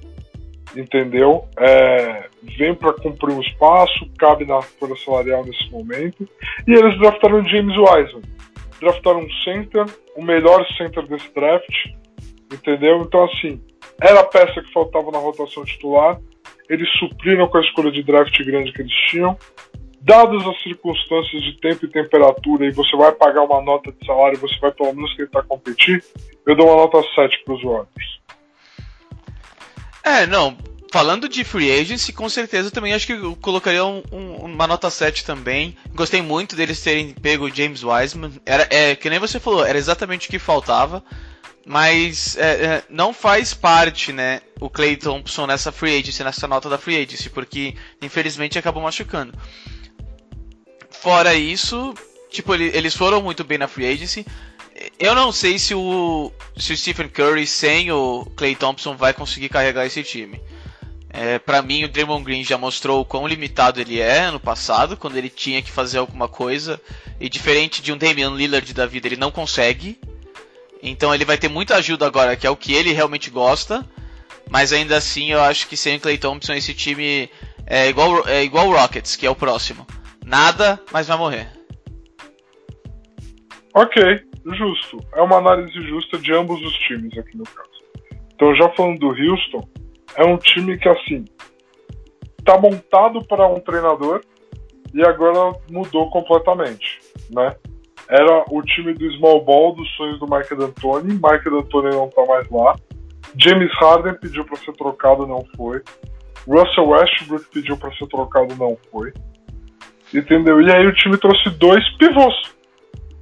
entendeu? 0.75 1.47
É, 1.57 2.29
vem 2.43 2.73
para 2.75 2.93
cumprir 2.93 3.33
um 3.33 3.41
espaço, 3.41 4.09
cabe 4.17 4.45
na 4.45 4.61
folha 4.61 4.95
salarial 4.95 5.45
nesse 5.45 5.69
momento. 5.71 6.27
E 6.67 6.73
eles 6.73 6.97
draftaram 6.99 7.47
James 7.47 7.77
Wiseman. 7.77 8.23
Draftaram 8.79 9.21
um 9.21 9.31
center, 9.43 9.85
o 10.15 10.23
melhor 10.23 10.65
center 10.77 11.05
desse 11.07 11.33
draft, 11.33 11.73
entendeu? 12.53 13.01
Então, 13.01 13.25
assim, 13.25 13.61
era 14.01 14.19
a 14.19 14.23
peça 14.23 14.61
que 14.61 14.71
faltava 14.71 15.11
na 15.11 15.17
rotação 15.17 15.65
titular. 15.65 16.19
Eles 16.69 16.87
supriram 16.99 17.47
com 17.47 17.57
a 17.57 17.61
escolha 17.61 17.91
de 17.91 18.03
draft 18.03 18.37
grande 18.43 18.71
que 18.71 18.81
eles 18.81 18.93
tinham. 19.09 19.37
Dadas 19.99 20.45
as 20.47 20.61
circunstâncias 20.61 21.41
de 21.41 21.59
tempo 21.59 21.85
e 21.85 21.89
temperatura, 21.89 22.65
e 22.65 22.71
você 22.71 22.95
vai 22.95 23.11
pagar 23.11 23.41
uma 23.41 23.61
nota 23.61 23.91
de 23.91 24.05
salário, 24.05 24.37
você 24.37 24.57
vai 24.59 24.71
pelo 24.71 24.93
menos 24.93 25.15
tentar 25.15 25.43
competir, 25.43 26.03
eu 26.45 26.55
dou 26.55 26.67
uma 26.67 26.75
nota 26.75 27.01
7 27.15 27.43
para 27.43 27.53
os 27.55 27.63
Warriors. 27.63 28.19
É, 30.05 30.25
não. 30.27 30.55
Falando 30.91 31.27
de 31.27 31.43
free 31.43 31.71
agency, 31.71 32.13
com 32.13 32.29
certeza 32.29 32.71
também 32.71 32.93
acho 32.93 33.05
que 33.05 33.13
eu 33.13 33.35
colocaria 33.35 33.83
um, 33.83 34.01
um, 34.11 34.35
uma 34.45 34.67
nota 34.67 34.89
7 34.89 35.25
também. 35.25 35.75
Gostei 35.93 36.21
muito 36.21 36.55
deles 36.55 36.81
terem 36.81 37.13
pego 37.13 37.45
o 37.45 37.53
James 37.53 37.83
Wiseman. 37.83 38.31
Era, 38.45 38.67
é, 38.69 38.95
que 38.95 39.09
nem 39.09 39.19
você 39.19 39.39
falou, 39.39 39.65
era 39.65 39.77
exatamente 39.77 40.27
o 40.27 40.31
que 40.31 40.39
faltava. 40.39 41.03
Mas 41.65 42.37
é, 42.37 42.49
é, 42.49 42.83
não 42.89 43.11
faz 43.11 43.53
parte, 43.53 44.13
né, 44.13 44.39
o 44.61 44.69
Clay 44.69 44.95
Thompson 44.95 45.45
nessa 45.45 45.69
free 45.69 45.99
agency, 45.99 46.23
nessa 46.23 46.47
nota 46.47 46.69
da 46.69 46.77
free 46.77 46.95
agency, 46.95 47.29
porque 47.29 47.75
infelizmente 48.01 48.57
acabou 48.57 48.81
machucando. 48.81 49.37
Fora 50.89 51.33
isso, 51.35 51.93
tipo, 52.31 52.53
ele, 52.53 52.71
eles 52.73 52.95
foram 52.95 53.21
muito 53.21 53.43
bem 53.43 53.57
na 53.57 53.67
free 53.67 53.85
agency. 53.85 54.25
Eu 54.97 55.13
não 55.13 55.33
sei 55.33 55.59
se 55.59 55.75
o, 55.75 56.31
se 56.55 56.71
o 56.71 56.77
Stephen 56.77 57.09
Curry 57.09 57.45
sem 57.45 57.91
o 57.91 58.25
Clay 58.37 58.55
Thompson 58.55 58.95
vai 58.95 59.13
conseguir 59.13 59.49
carregar 59.49 59.85
esse 59.85 60.01
time. 60.03 60.39
É, 61.09 61.39
para 61.39 61.61
mim, 61.61 61.83
o 61.83 61.87
Draymond 61.87 62.23
Green 62.23 62.43
já 62.43 62.57
mostrou 62.57 63.01
o 63.01 63.05
quão 63.05 63.27
limitado 63.27 63.79
ele 63.79 63.99
é 63.99 64.29
no 64.29 64.39
passado, 64.39 64.97
quando 64.97 65.17
ele 65.17 65.29
tinha 65.29 65.61
que 65.61 65.71
fazer 65.71 65.97
alguma 65.97 66.27
coisa. 66.27 66.81
E 67.19 67.29
diferente 67.29 67.81
de 67.81 67.91
um 67.91 67.97
Damian 67.97 68.31
Lillard 68.31 68.73
da 68.73 68.85
vida, 68.85 69.07
ele 69.07 69.15
não 69.15 69.31
consegue. 69.31 69.97
Então 70.81 71.13
ele 71.13 71.25
vai 71.25 71.37
ter 71.37 71.47
muita 71.47 71.75
ajuda 71.75 72.05
agora, 72.05 72.35
que 72.35 72.45
é 72.45 72.49
o 72.49 72.55
que 72.55 72.73
ele 72.73 72.91
realmente 72.91 73.29
gosta. 73.29 73.85
Mas 74.49 74.71
ainda 74.71 74.97
assim, 74.97 75.31
eu 75.31 75.41
acho 75.41 75.67
que 75.67 75.75
sem 75.75 75.99
Clay 75.99 76.17
Thompson, 76.17 76.53
esse 76.53 76.73
time 76.73 77.29
é 77.65 77.89
igual, 77.89 78.27
é 78.27 78.43
igual 78.43 78.67
o 78.67 78.73
Rockets, 78.73 79.15
que 79.15 79.25
é 79.25 79.29
o 79.29 79.35
próximo. 79.35 79.85
Nada, 80.25 80.79
mas 80.91 81.07
vai 81.07 81.17
morrer. 81.17 81.47
Ok, 83.73 84.03
justo. 84.53 84.97
É 85.13 85.21
uma 85.21 85.37
análise 85.37 85.73
justa 85.87 86.17
de 86.17 86.33
ambos 86.33 86.61
os 86.61 86.73
times 86.79 87.17
aqui 87.17 87.37
no 87.37 87.43
caso. 87.43 87.69
Então, 88.33 88.55
já 88.55 88.69
falando 88.69 88.99
do 88.99 89.07
Houston, 89.07 89.67
é 90.15 90.25
um 90.25 90.37
time 90.37 90.77
que, 90.77 90.89
assim, 90.89 91.25
tá 92.43 92.57
montado 92.57 93.25
para 93.25 93.47
um 93.47 93.59
treinador 93.59 94.21
e 94.93 95.03
agora 95.03 95.57
mudou 95.69 96.09
completamente, 96.09 96.99
né? 97.29 97.55
era 98.09 98.45
o 98.49 98.61
time 98.61 98.93
do 98.93 99.11
small 99.17 99.43
ball 99.43 99.75
dos 99.75 99.89
sonhos 99.95 100.19
do 100.19 100.27
Mike 100.29 100.55
D'Antoni. 100.55 101.13
Mike 101.13 101.49
D'Antoni 101.49 101.89
não 101.89 102.09
tá 102.09 102.25
mais 102.25 102.49
lá. 102.49 102.75
James 103.35 103.71
Harden 103.79 104.15
pediu 104.19 104.45
para 104.45 104.57
ser 104.57 104.73
trocado, 104.73 105.27
não 105.27 105.45
foi. 105.55 105.81
Russell 106.47 106.87
Westbrook 106.87 107.45
pediu 107.51 107.77
para 107.77 107.91
ser 107.95 108.07
trocado, 108.07 108.55
não 108.55 108.77
foi. 108.89 109.13
Entendeu? 110.13 110.61
E 110.61 110.71
aí 110.71 110.87
o 110.87 110.93
time 110.93 111.17
trouxe 111.17 111.49
dois 111.51 111.83
pivôs. 111.97 112.35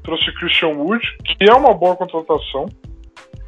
Trouxe 0.03 0.31
Christian 0.35 0.77
Wood, 0.77 1.01
que 1.25 1.49
é 1.49 1.53
uma 1.53 1.73
boa 1.73 1.95
contratação, 1.95 2.67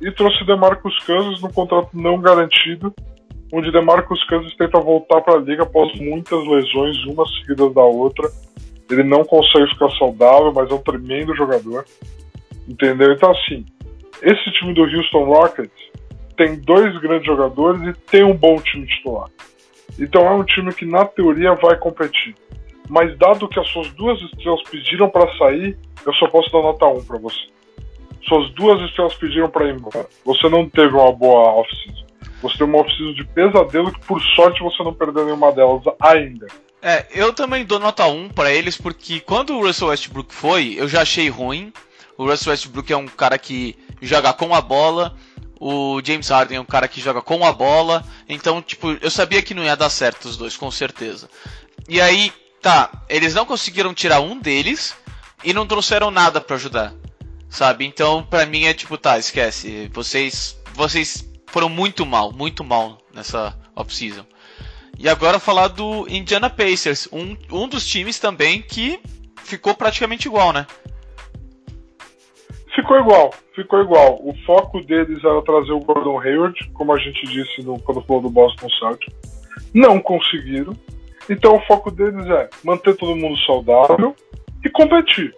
e 0.02 0.12
trouxe 0.12 0.44
DeMarcus 0.44 0.98
Cousins 1.06 1.40
no 1.40 1.54
contrato 1.54 1.90
não 1.94 2.20
garantido, 2.20 2.92
onde 3.52 3.72
DeMarcus 3.72 4.24
Cousins 4.26 4.56
tenta 4.56 4.80
voltar 4.80 5.22
para 5.22 5.36
a 5.36 5.42
liga 5.42 5.64
após 5.64 5.98
muitas 6.00 6.46
lesões, 6.48 6.98
uma 7.06 7.26
seguida 7.28 7.70
da 7.70 7.84
outra 7.84 8.30
ele 8.90 9.04
não 9.04 9.24
consegue 9.24 9.70
ficar 9.70 9.90
saudável, 9.92 10.52
mas 10.54 10.70
é 10.70 10.74
um 10.74 10.82
tremendo 10.82 11.36
jogador. 11.36 11.86
Entendeu? 12.68 13.12
Então, 13.14 13.32
assim, 13.32 13.66
esse 14.22 14.52
time 14.52 14.74
do 14.74 14.84
Houston 14.84 15.26
Rockets 15.26 15.92
tem 16.36 16.60
dois 16.60 16.98
grandes 17.00 17.26
jogadores 17.26 17.82
e 17.82 17.94
tem 18.12 18.24
um 18.24 18.36
bom 18.36 18.56
time 18.58 18.86
titular. 18.88 19.30
Então 20.00 20.26
é 20.28 20.32
um 20.32 20.44
time 20.44 20.74
que, 20.74 20.86
na 20.86 21.06
teoria, 21.06 21.56
vai 21.56 21.78
competir. 21.78 22.36
Mas, 22.90 23.18
dado 23.18 23.50
que 23.50 23.60
as 23.60 23.68
suas 23.70 23.90
duas 23.94 24.22
estrelas 24.22 24.62
pediram 24.70 25.10
para 25.10 25.30
sair, 25.38 25.78
eu 26.06 26.14
só 26.14 26.28
posso 26.28 26.52
dar 26.52 26.62
nota 26.62 26.86
1 26.86 27.06
para 27.06 27.18
você. 27.18 27.48
Suas 28.28 28.50
duas 28.52 28.82
estrelas 28.90 29.16
pediram 29.16 29.50
para 29.50 29.68
ir 29.68 29.76
embora. 29.76 30.06
Você 30.26 30.48
não 30.50 30.70
teve 30.70 30.94
uma 30.94 31.12
boa 31.12 31.54
off-season. 31.54 32.07
Você 32.42 32.58
teve 32.58 32.70
uma 32.70 32.80
off-season 32.80 33.14
de 33.14 33.24
pesadelo 33.26 33.92
que, 33.92 34.00
por 34.02 34.22
sorte, 34.22 34.62
você 34.62 34.84
não 34.84 34.94
perdeu 34.94 35.26
nenhuma 35.26 35.52
delas 35.52 35.84
ainda. 36.00 36.48
É, 36.82 37.08
eu 37.12 37.34
também 37.34 37.66
dou 37.66 37.80
nota 37.80 38.06
1 38.06 38.30
para 38.30 38.52
eles, 38.52 38.78
porque 38.78 39.20
quando 39.20 39.56
o 39.56 39.66
Russell 39.66 39.88
Westbrook 39.88 40.34
foi, 40.34 40.76
eu 40.78 40.88
já 40.88 41.02
achei 41.02 41.30
ruim. 41.30 41.74
O 42.18 42.26
Russell 42.26 42.52
Westbrook 42.52 42.92
é 42.94 42.98
um 42.98 43.08
cara 43.08 43.38
que 43.38 43.76
joga 44.02 44.32
com 44.34 44.54
a 44.54 44.62
bola, 44.62 45.16
o 45.60 46.02
James 46.04 46.30
Harden 46.30 46.58
é 46.58 46.62
um 46.62 46.66
cara 46.66 46.88
que 46.88 47.02
joga 47.02 47.22
com 47.22 47.46
a 47.46 47.52
bola, 47.52 48.04
então, 48.28 48.62
tipo, 48.62 48.92
eu 49.02 49.10
sabia 49.10 49.42
que 49.42 49.54
não 49.54 49.64
ia 49.64 49.76
dar 49.76 49.90
certo 49.90 50.26
os 50.26 50.38
dois, 50.38 50.56
com 50.56 50.70
certeza. 50.70 51.30
E 51.90 52.00
aí, 52.00 52.32
tá, 52.62 52.90
eles 53.10 53.34
não 53.34 53.46
conseguiram 53.46 53.94
tirar 53.94 54.20
um 54.20 54.40
deles 54.40 54.96
e 55.44 55.54
não 55.54 55.68
trouxeram 55.68 56.12
nada 56.12 56.42
para 56.42 56.56
ajudar, 56.56 56.94
sabe? 57.50 57.86
Então, 57.86 58.24
pra 58.24 58.46
mim 58.46 58.66
é 58.66 58.74
tipo, 58.74 58.98
tá, 58.98 59.18
esquece, 59.18 59.90
vocês, 59.94 60.58
vocês 60.74 61.28
foram 61.48 61.70
muito 61.70 62.06
mal, 62.06 62.32
muito 62.32 62.64
mal 62.64 63.00
nessa 63.14 63.58
off-season. 63.76 64.26
E 65.00 65.08
agora 65.08 65.40
falar 65.40 65.68
do 65.68 66.08
Indiana 66.10 66.50
Pacers, 66.50 67.08
um, 67.12 67.38
um 67.52 67.68
dos 67.68 67.88
times 67.88 68.20
também 68.20 68.62
que 68.62 69.00
ficou 69.44 69.76
praticamente 69.76 70.28
igual, 70.28 70.52
né? 70.52 70.66
Ficou 72.76 73.00
igual, 73.00 73.34
ficou 73.56 73.82
igual. 73.82 74.20
O 74.22 74.36
foco 74.46 74.82
deles 74.82 75.24
era 75.24 75.42
trazer 75.42 75.72
o 75.72 75.80
Gordon 75.80 76.20
Hayward, 76.20 76.70
como 76.74 76.94
a 76.94 76.98
gente 76.98 77.26
disse 77.28 77.64
no, 77.64 77.80
quando 77.80 78.02
falou 78.02 78.22
do 78.22 78.30
Boston 78.30 78.70
Celtics. 78.70 79.16
Não 79.74 80.00
conseguiram. 80.00 80.78
Então 81.30 81.56
o 81.56 81.66
foco 81.66 81.92
deles 81.92 82.26
é 82.28 82.50
manter 82.64 82.96
todo 82.96 83.16
mundo 83.16 83.38
saudável 83.46 84.16
e 84.64 84.70
competir. 84.70 85.34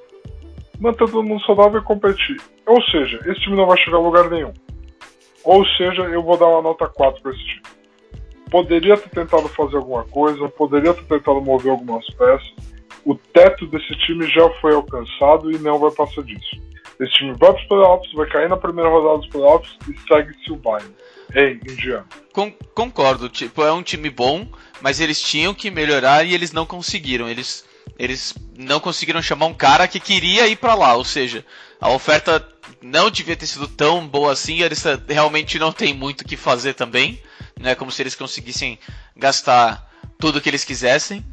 Manter 0.79 1.09
todo 1.09 1.23
mundo 1.23 1.43
saudável 1.45 1.81
e 1.81 1.83
competir. 1.83 2.37
Ou 2.65 2.81
seja, 2.83 3.19
esse 3.25 3.41
time 3.41 3.55
não 3.55 3.67
vai 3.67 3.77
chegar 3.77 3.97
a 3.97 4.01
lugar 4.01 4.29
nenhum. 4.29 4.53
Ou 5.43 5.65
seja, 5.65 6.03
eu 6.03 6.23
vou 6.23 6.37
dar 6.37 6.47
uma 6.47 6.61
nota 6.61 6.87
4 6.87 7.21
para 7.21 7.31
esse 7.31 7.43
time 7.45 7.61
poderia 8.49 8.97
ter 8.97 9.09
tentado 9.09 9.47
fazer 9.49 9.77
alguma 9.77 10.03
coisa, 10.05 10.49
poderia 10.49 10.93
ter 10.93 11.03
tentado 11.03 11.41
mover 11.41 11.71
algumas 11.71 12.05
peças. 12.11 12.53
O 13.05 13.15
teto 13.15 13.65
desse 13.67 13.95
time 14.05 14.27
já 14.27 14.49
foi 14.59 14.73
alcançado 14.73 15.51
e 15.51 15.57
não 15.59 15.79
vai 15.79 15.91
passar 15.91 16.23
disso. 16.23 16.57
Esse 16.99 17.13
time 17.13 17.33
vai 17.33 17.53
para 17.53 17.61
os 17.61 17.67
playoffs, 17.67 18.13
vai 18.13 18.27
cair 18.27 18.49
na 18.49 18.57
primeira 18.57 18.89
rodada 18.89 19.19
dos 19.19 19.27
playoffs 19.27 19.77
e 19.87 19.97
segue-se 20.07 20.51
o 20.51 20.57
baile. 20.57 20.93
Ei, 21.33 21.59
Indiana. 21.63 22.05
Con 22.33 22.51
concordo, 22.73 23.29
tipo, 23.29 23.63
é 23.63 23.71
um 23.71 23.83
time 23.83 24.09
bom, 24.09 24.45
mas 24.81 24.99
eles 24.99 25.21
tinham 25.21 25.53
que 25.53 25.71
melhorar 25.71 26.25
e 26.25 26.33
eles 26.33 26.51
não 26.51 26.65
conseguiram. 26.65 27.29
Eles, 27.29 27.65
eles 27.97 28.35
não 28.57 28.79
conseguiram 28.79 29.21
chamar 29.21 29.45
um 29.45 29.53
cara 29.53 29.87
que 29.87 29.99
queria 29.99 30.47
ir 30.47 30.57
para 30.57 30.75
lá, 30.75 30.95
ou 30.95 31.05
seja, 31.05 31.45
a 31.79 31.89
oferta 31.89 32.45
não 32.81 33.09
devia 33.09 33.35
ter 33.35 33.47
sido 33.47 33.67
tão 33.67 34.07
boa 34.07 34.31
assim, 34.31 34.61
eles 34.61 34.83
realmente 35.07 35.59
não 35.59 35.71
tem 35.71 35.93
muito 35.93 36.21
o 36.21 36.25
que 36.25 36.37
fazer 36.37 36.73
também. 36.73 37.21
Não 37.59 37.69
é 37.69 37.75
como 37.75 37.91
se 37.91 38.01
eles 38.01 38.15
conseguissem 38.15 38.79
gastar 39.15 39.89
tudo 40.17 40.41
que 40.41 40.49
eles 40.49 40.63
quisessem. 40.63 41.25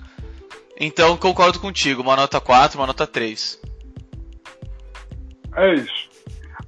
Então 0.78 1.16
concordo 1.16 1.58
contigo, 1.60 2.02
uma 2.02 2.16
nota 2.16 2.40
4, 2.40 2.78
uma 2.78 2.86
nota 2.86 3.06
3. 3.06 3.60
É 5.56 5.74
isso. 5.74 6.08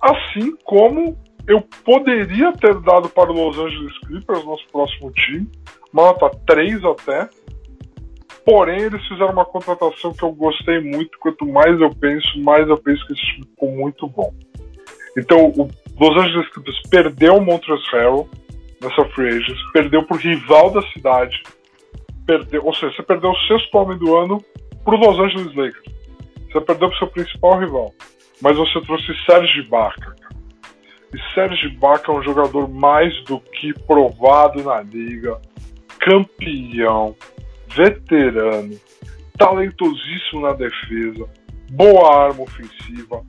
Assim 0.00 0.56
como 0.64 1.18
eu 1.46 1.62
poderia 1.84 2.52
ter 2.52 2.78
dado 2.80 3.08
para 3.08 3.30
o 3.30 3.34
Los 3.34 3.58
Angeles 3.58 3.98
Clippers, 4.06 4.44
nosso 4.44 4.66
próximo 4.70 5.10
time, 5.12 5.50
uma 5.92 6.04
nota 6.04 6.30
3 6.46 6.84
até. 6.84 7.28
Porém, 8.48 8.80
eles 8.80 9.06
fizeram 9.06 9.32
uma 9.32 9.44
contratação 9.44 10.14
que 10.14 10.22
eu 10.22 10.32
gostei 10.32 10.80
muito. 10.80 11.18
Quanto 11.18 11.44
mais 11.44 11.78
eu 11.82 11.94
penso, 11.94 12.40
mais 12.40 12.66
eu 12.66 12.78
penso 12.78 13.06
que 13.06 13.12
esse 13.12 13.20
time 13.20 13.46
ficou 13.46 13.70
muito 13.70 14.08
bom. 14.08 14.32
Então, 15.18 15.52
o 15.54 15.68
Los 16.00 16.16
Angeles 16.16 16.48
Clippers 16.54 16.80
perdeu 16.88 17.34
o 17.34 17.44
Montrezl 17.44 18.26
nessa 18.80 19.04
free 19.10 19.28
agents, 19.28 19.72
perdeu 19.74 20.02
pro 20.02 20.16
rival 20.16 20.70
da 20.70 20.80
cidade, 20.92 21.42
perdeu, 22.24 22.64
ou 22.64 22.72
seja, 22.72 22.96
você 22.96 23.02
perdeu 23.02 23.32
o 23.32 23.36
sexto 23.48 23.74
homem 23.74 23.98
do 23.98 24.16
ano 24.16 24.42
pro 24.82 24.96
Los 24.96 25.18
Angeles 25.18 25.54
Lakers. 25.54 25.94
Você 26.50 26.60
perdeu 26.62 26.88
pro 26.88 26.98
seu 26.98 27.08
principal 27.08 27.58
rival. 27.58 27.92
Mas 28.40 28.56
você 28.56 28.80
trouxe 28.80 29.14
Serge 29.26 29.60
Ibaka. 29.60 30.16
E 31.12 31.34
Serge 31.34 31.66
Ibaka 31.66 32.10
é 32.10 32.14
um 32.14 32.22
jogador 32.22 32.66
mais 32.66 33.12
do 33.24 33.40
que 33.40 33.74
provado 33.86 34.62
na 34.62 34.80
liga, 34.80 35.38
campeão, 36.00 37.14
veterano, 37.78 38.76
talentosíssimo 39.38 40.40
na 40.40 40.52
defesa, 40.52 41.28
boa 41.70 42.24
arma 42.24 42.42
ofensiva, 42.42 43.24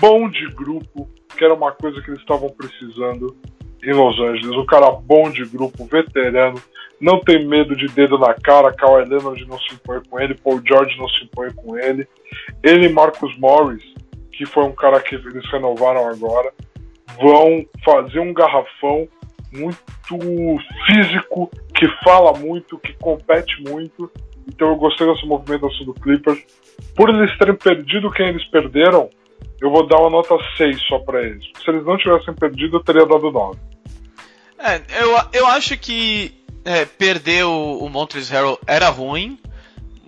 bom 0.00 0.30
de 0.30 0.46
grupo, 0.54 1.10
que 1.36 1.44
era 1.44 1.52
uma 1.52 1.72
coisa 1.72 2.00
que 2.00 2.10
eles 2.10 2.20
estavam 2.20 2.48
precisando 2.50 3.36
em 3.82 3.92
Los 3.92 4.18
Angeles. 4.20 4.56
Um 4.56 4.66
cara 4.66 4.92
bom 4.92 5.28
de 5.30 5.44
grupo, 5.44 5.84
veterano, 5.84 6.62
não 7.00 7.18
tem 7.20 7.44
medo 7.46 7.74
de 7.74 7.86
dedo 7.88 8.16
na 8.18 8.34
cara. 8.34 8.72
Kawhi 8.72 9.04
Leonard 9.08 9.44
não 9.46 9.58
se 9.58 9.74
impõe 9.74 10.00
com 10.08 10.20
ele, 10.20 10.34
Paul 10.34 10.62
George 10.64 10.96
não 10.96 11.08
se 11.08 11.24
impõe 11.24 11.52
com 11.52 11.76
ele. 11.76 12.06
Ele 12.62 12.86
e 12.86 12.92
Marcus 12.92 13.36
Morris, 13.38 13.82
que 14.32 14.46
foi 14.46 14.62
um 14.62 14.72
cara 14.72 15.00
que 15.00 15.16
eles 15.16 15.44
renovaram 15.50 16.08
agora, 16.08 16.52
vão 17.20 17.66
fazer 17.84 18.20
um 18.20 18.32
garrafão 18.32 19.08
muito 19.52 19.78
físico, 20.86 21.50
que 21.74 21.88
fala 22.04 22.38
muito, 22.38 22.78
que 22.78 22.92
compete 22.94 23.62
muito. 23.62 24.10
Então 24.46 24.68
eu 24.68 24.76
gostei 24.76 25.06
dessa 25.06 25.26
movimentação 25.26 25.84
do 25.84 25.94
Clippers. 25.94 26.42
Por 26.94 27.10
eles 27.10 27.36
terem 27.38 27.54
perdido 27.54 28.10
quem 28.10 28.28
eles 28.28 28.44
perderam, 28.46 29.10
eu 29.60 29.70
vou 29.70 29.86
dar 29.86 29.98
uma 29.98 30.10
nota 30.10 30.36
6 30.56 30.80
só 30.82 30.98
para 31.00 31.22
eles. 31.22 31.44
Se 31.62 31.70
eles 31.70 31.84
não 31.84 31.96
tivessem 31.98 32.34
perdido, 32.34 32.76
eu 32.76 32.84
teria 32.84 33.06
dado 33.06 33.30
9. 33.30 33.58
É, 34.58 35.02
eu, 35.02 35.16
eu 35.32 35.46
acho 35.46 35.76
que 35.78 36.34
é, 36.64 36.84
perder 36.84 37.44
o, 37.44 37.78
o 37.78 37.88
Montrezl 37.88 38.32
Harrell 38.32 38.58
era 38.66 38.88
ruim, 38.88 39.38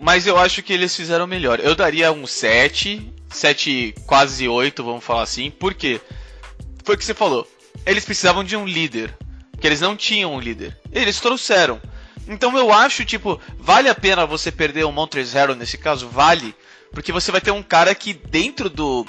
mas 0.00 0.26
eu 0.26 0.38
acho 0.38 0.62
que 0.62 0.72
eles 0.72 0.94
fizeram 0.96 1.26
melhor. 1.26 1.61
Eu 1.61 1.74
daria 1.74 2.12
um 2.12 2.26
7, 2.26 3.12
7 3.29 3.94
quase 4.07 4.48
8, 4.48 4.83
vamos 4.83 5.05
falar 5.05 5.22
assim, 5.22 5.50
porque 5.50 6.00
foi 6.85 6.94
o 6.94 6.98
que 6.98 7.05
você 7.05 7.14
falou. 7.14 7.46
Eles 7.87 8.05
precisavam 8.05 8.44
de 8.44 8.57
um 8.57 8.66
líder, 8.66 9.14
que 9.61 9.66
eles 9.66 9.81
não 9.81 9.94
tinham 9.94 10.35
um 10.35 10.40
líder. 10.40 10.77
Eles 10.90 11.20
trouxeram. 11.20 11.81
Então 12.27 12.57
eu 12.57 12.73
acho, 12.73 13.05
tipo, 13.05 13.40
vale 13.59 13.88
a 13.88 13.94
pena 13.94 14.27
você 14.27 14.51
perder 14.51 14.85
o 14.85 14.92
Montrezl 14.92 15.37
Harrell 15.37 15.57
nesse 15.57 15.77
caso? 15.77 16.09
Vale, 16.09 16.55
porque 16.92 17.12
você 17.12 17.31
vai 17.31 17.40
ter 17.40 17.51
um 17.51 17.62
cara 17.62 17.94
que 17.94 18.12
dentro 18.12 18.70
do, 18.70 19.07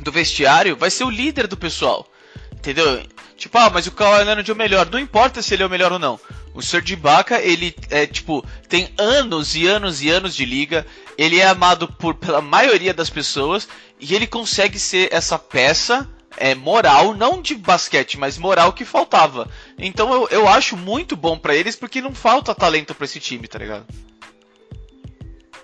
do 0.00 0.12
vestiário 0.12 0.76
vai 0.76 0.90
ser 0.90 1.04
o 1.04 1.10
líder 1.10 1.46
do 1.46 1.56
pessoal. 1.56 2.08
Entendeu? 2.52 3.02
Tipo, 3.36 3.58
ah, 3.58 3.68
mas 3.68 3.86
o 3.86 3.92
Kawhi 3.92 4.24
Leonard 4.24 4.50
é 4.50 4.54
o 4.54 4.56
melhor. 4.56 4.88
Não 4.90 4.98
importa 4.98 5.42
se 5.42 5.54
ele 5.54 5.62
é 5.62 5.66
o 5.66 5.70
melhor 5.70 5.92
ou 5.92 5.98
não. 5.98 6.18
O 6.54 6.62
Serge 6.62 6.94
Ibaka, 6.94 7.38
ele 7.40 7.74
é 7.90 8.06
tipo, 8.06 8.44
tem 8.66 8.88
anos 8.96 9.54
e 9.54 9.66
anos 9.66 10.00
e 10.02 10.08
anos 10.08 10.34
de 10.34 10.46
liga. 10.46 10.86
Ele 11.18 11.38
é 11.38 11.46
amado 11.46 11.86
por, 11.86 12.14
pela 12.14 12.40
maioria 12.40 12.94
das 12.94 13.10
pessoas 13.10 13.68
e 14.00 14.14
ele 14.14 14.26
consegue 14.26 14.78
ser 14.78 15.12
essa 15.12 15.38
peça 15.38 16.08
é, 16.36 16.54
moral, 16.54 17.14
não 17.14 17.40
de 17.40 17.54
basquete, 17.54 18.18
mas 18.18 18.38
moral 18.38 18.72
que 18.72 18.84
faltava. 18.84 19.48
Então 19.78 20.12
eu, 20.12 20.28
eu 20.30 20.48
acho 20.48 20.76
muito 20.76 21.16
bom 21.16 21.38
para 21.38 21.54
eles 21.54 21.76
porque 21.76 22.00
não 22.00 22.14
falta 22.14 22.54
talento 22.54 22.94
para 22.94 23.04
esse 23.04 23.20
time, 23.20 23.46
tá 23.46 23.58
ligado? 23.58 23.86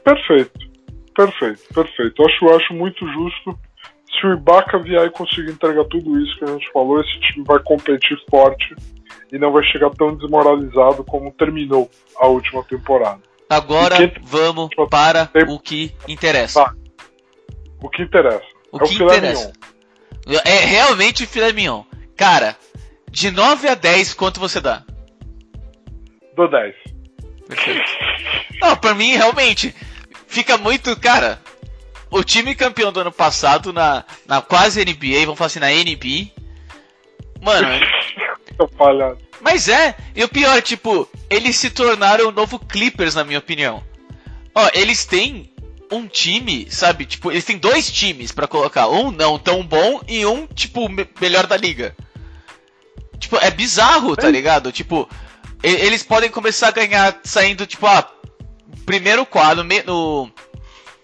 Perfeito, 0.05 0.59
perfeito, 1.15 1.75
perfeito. 1.75 2.23
Eu 2.23 2.27
acho, 2.27 2.51
acho 2.57 2.75
muito 2.75 3.07
justo 3.13 3.59
se 4.21 4.27
o 4.27 4.35
Ibaka 4.35 4.79
vier 4.79 5.07
e 5.07 5.11
conseguir 5.11 5.51
entregar 5.51 5.85
tudo 5.85 6.21
isso 6.21 6.39
que 6.39 6.45
a 6.45 6.49
gente 6.49 6.71
falou, 6.73 7.01
esse 7.01 7.21
time 7.21 7.45
vai 7.47 7.59
competir 7.61 8.17
forte 8.31 8.75
e 9.33 9.39
não 9.39 9.53
vai 9.53 9.65
chegar 9.65 9.91
tão 9.91 10.15
desmoralizado 10.15 11.03
como 11.05 11.33
terminou 11.33 11.91
a 12.19 12.27
última 12.27 12.63
temporada. 12.65 13.21
Agora 13.49 13.97
vamos 14.23 14.71
para 14.91 15.31
o 15.49 15.59
que 15.59 15.93
interessa. 16.07 16.65
Tá. 16.65 16.75
O 17.83 17.89
que 17.89 18.03
interessa. 18.03 18.47
O 18.71 18.77
é 18.77 18.81
que 18.81 18.85
o 18.85 18.89
filé 18.89 19.17
interessa. 19.17 19.49
Mignon. 19.49 19.72
É 20.45 20.65
realmente 20.65 21.27
filé 21.27 21.53
mignon. 21.53 21.83
Cara, 22.17 22.57
de 23.11 23.31
9 23.31 23.69
a 23.69 23.75
10, 23.75 24.15
quanto 24.15 24.41
você 24.41 24.61
dá? 24.61 24.83
Do 26.37 26.49
10. 26.49 26.75
Perfeito. 27.49 27.91
Não, 28.61 28.77
pra 28.77 28.95
mim, 28.95 29.17
realmente, 29.17 29.75
fica 30.27 30.57
muito. 30.57 30.99
Cara, 30.99 31.41
o 32.11 32.23
time 32.23 32.55
campeão 32.55 32.93
do 32.93 33.01
ano 33.01 33.13
passado 33.13 33.73
na, 33.73 34.05
na 34.27 34.41
quase 34.41 34.85
NBA, 34.85 35.21
vamos 35.25 35.39
falar 35.39 35.47
assim, 35.47 35.61
na 35.61 35.73
NB. 35.73 36.33
Mano. 37.41 37.69
Mas 39.41 39.69
é, 39.69 39.97
e 40.15 40.23
o 40.23 40.29
pior, 40.29 40.63
tipo, 40.63 41.09
eles 41.29 41.57
se 41.57 41.69
tornaram 41.69 42.29
o 42.29 42.33
novo 42.33 42.61
Clippers, 42.61 43.17
na 43.17 43.25
minha 43.25 43.41
opinião. 43.41 43.83
Ó, 44.55 44.71
eles 44.73 45.05
têm 45.05 45.52
um 45.93 46.07
time, 46.07 46.67
sabe? 46.71 47.05
Tipo, 47.05 47.31
eles 47.31 47.45
têm 47.45 47.59
dois 47.59 47.91
times 47.91 48.33
para 48.33 48.49
colocar. 48.49 48.89
Um 48.89 49.11
não 49.11 49.39
tão 49.39 49.65
bom 49.65 50.01
e 50.09 50.25
um, 50.27 50.47
tipo, 50.47 50.89
me 50.89 51.07
melhor 51.21 51.47
da 51.47 51.57
liga. 51.57 51.95
Tipo, 53.19 53.37
é 53.37 53.51
bizarro, 53.51 54.17
tá 54.17 54.29
ligado? 54.29 54.73
Tipo, 54.73 55.09
eles 55.63 56.03
podem 56.03 56.31
começar 56.31 56.69
a 56.69 56.73
ganhar 56.73 57.21
saindo, 57.23 57.67
tipo, 57.67 57.87
ah, 57.87 58.11
primeiro 58.85 59.25
quadro, 59.25 59.65
no 59.87 60.31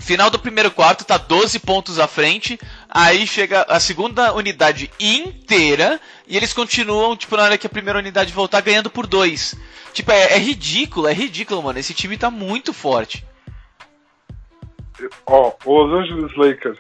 Final 0.01 0.31
do 0.31 0.39
primeiro 0.39 0.71
quarto 0.71 1.05
tá 1.05 1.19
12 1.19 1.59
pontos 1.59 1.99
à 1.99 2.07
frente. 2.07 2.59
Aí 2.89 3.27
chega 3.27 3.67
a 3.69 3.81
segunda 3.81 4.33
unidade 4.33 4.91
inteira. 4.99 6.01
E 6.27 6.37
eles 6.37 6.53
continuam, 6.53 7.17
tipo, 7.17 7.37
na 7.37 7.43
hora 7.43 7.59
que 7.59 7.67
a 7.67 7.71
primeira 7.71 7.99
unidade 7.99 8.33
voltar, 8.33 8.61
ganhando 8.61 8.89
por 8.89 9.07
dois. 9.07 9.57
Tipo, 9.93 10.13
é, 10.13 10.35
é 10.35 10.39
ridículo, 10.39 11.09
é 11.09 11.13
ridículo, 11.13 11.63
mano. 11.63 11.81
Esse 11.81 11.95
time 11.95 12.17
tá 12.17 12.31
muito 12.31 12.73
forte. 12.73 13.25
Ó, 15.27 15.53
Los 15.65 15.93
Angeles 15.93 16.35
Lakers. 16.37 16.79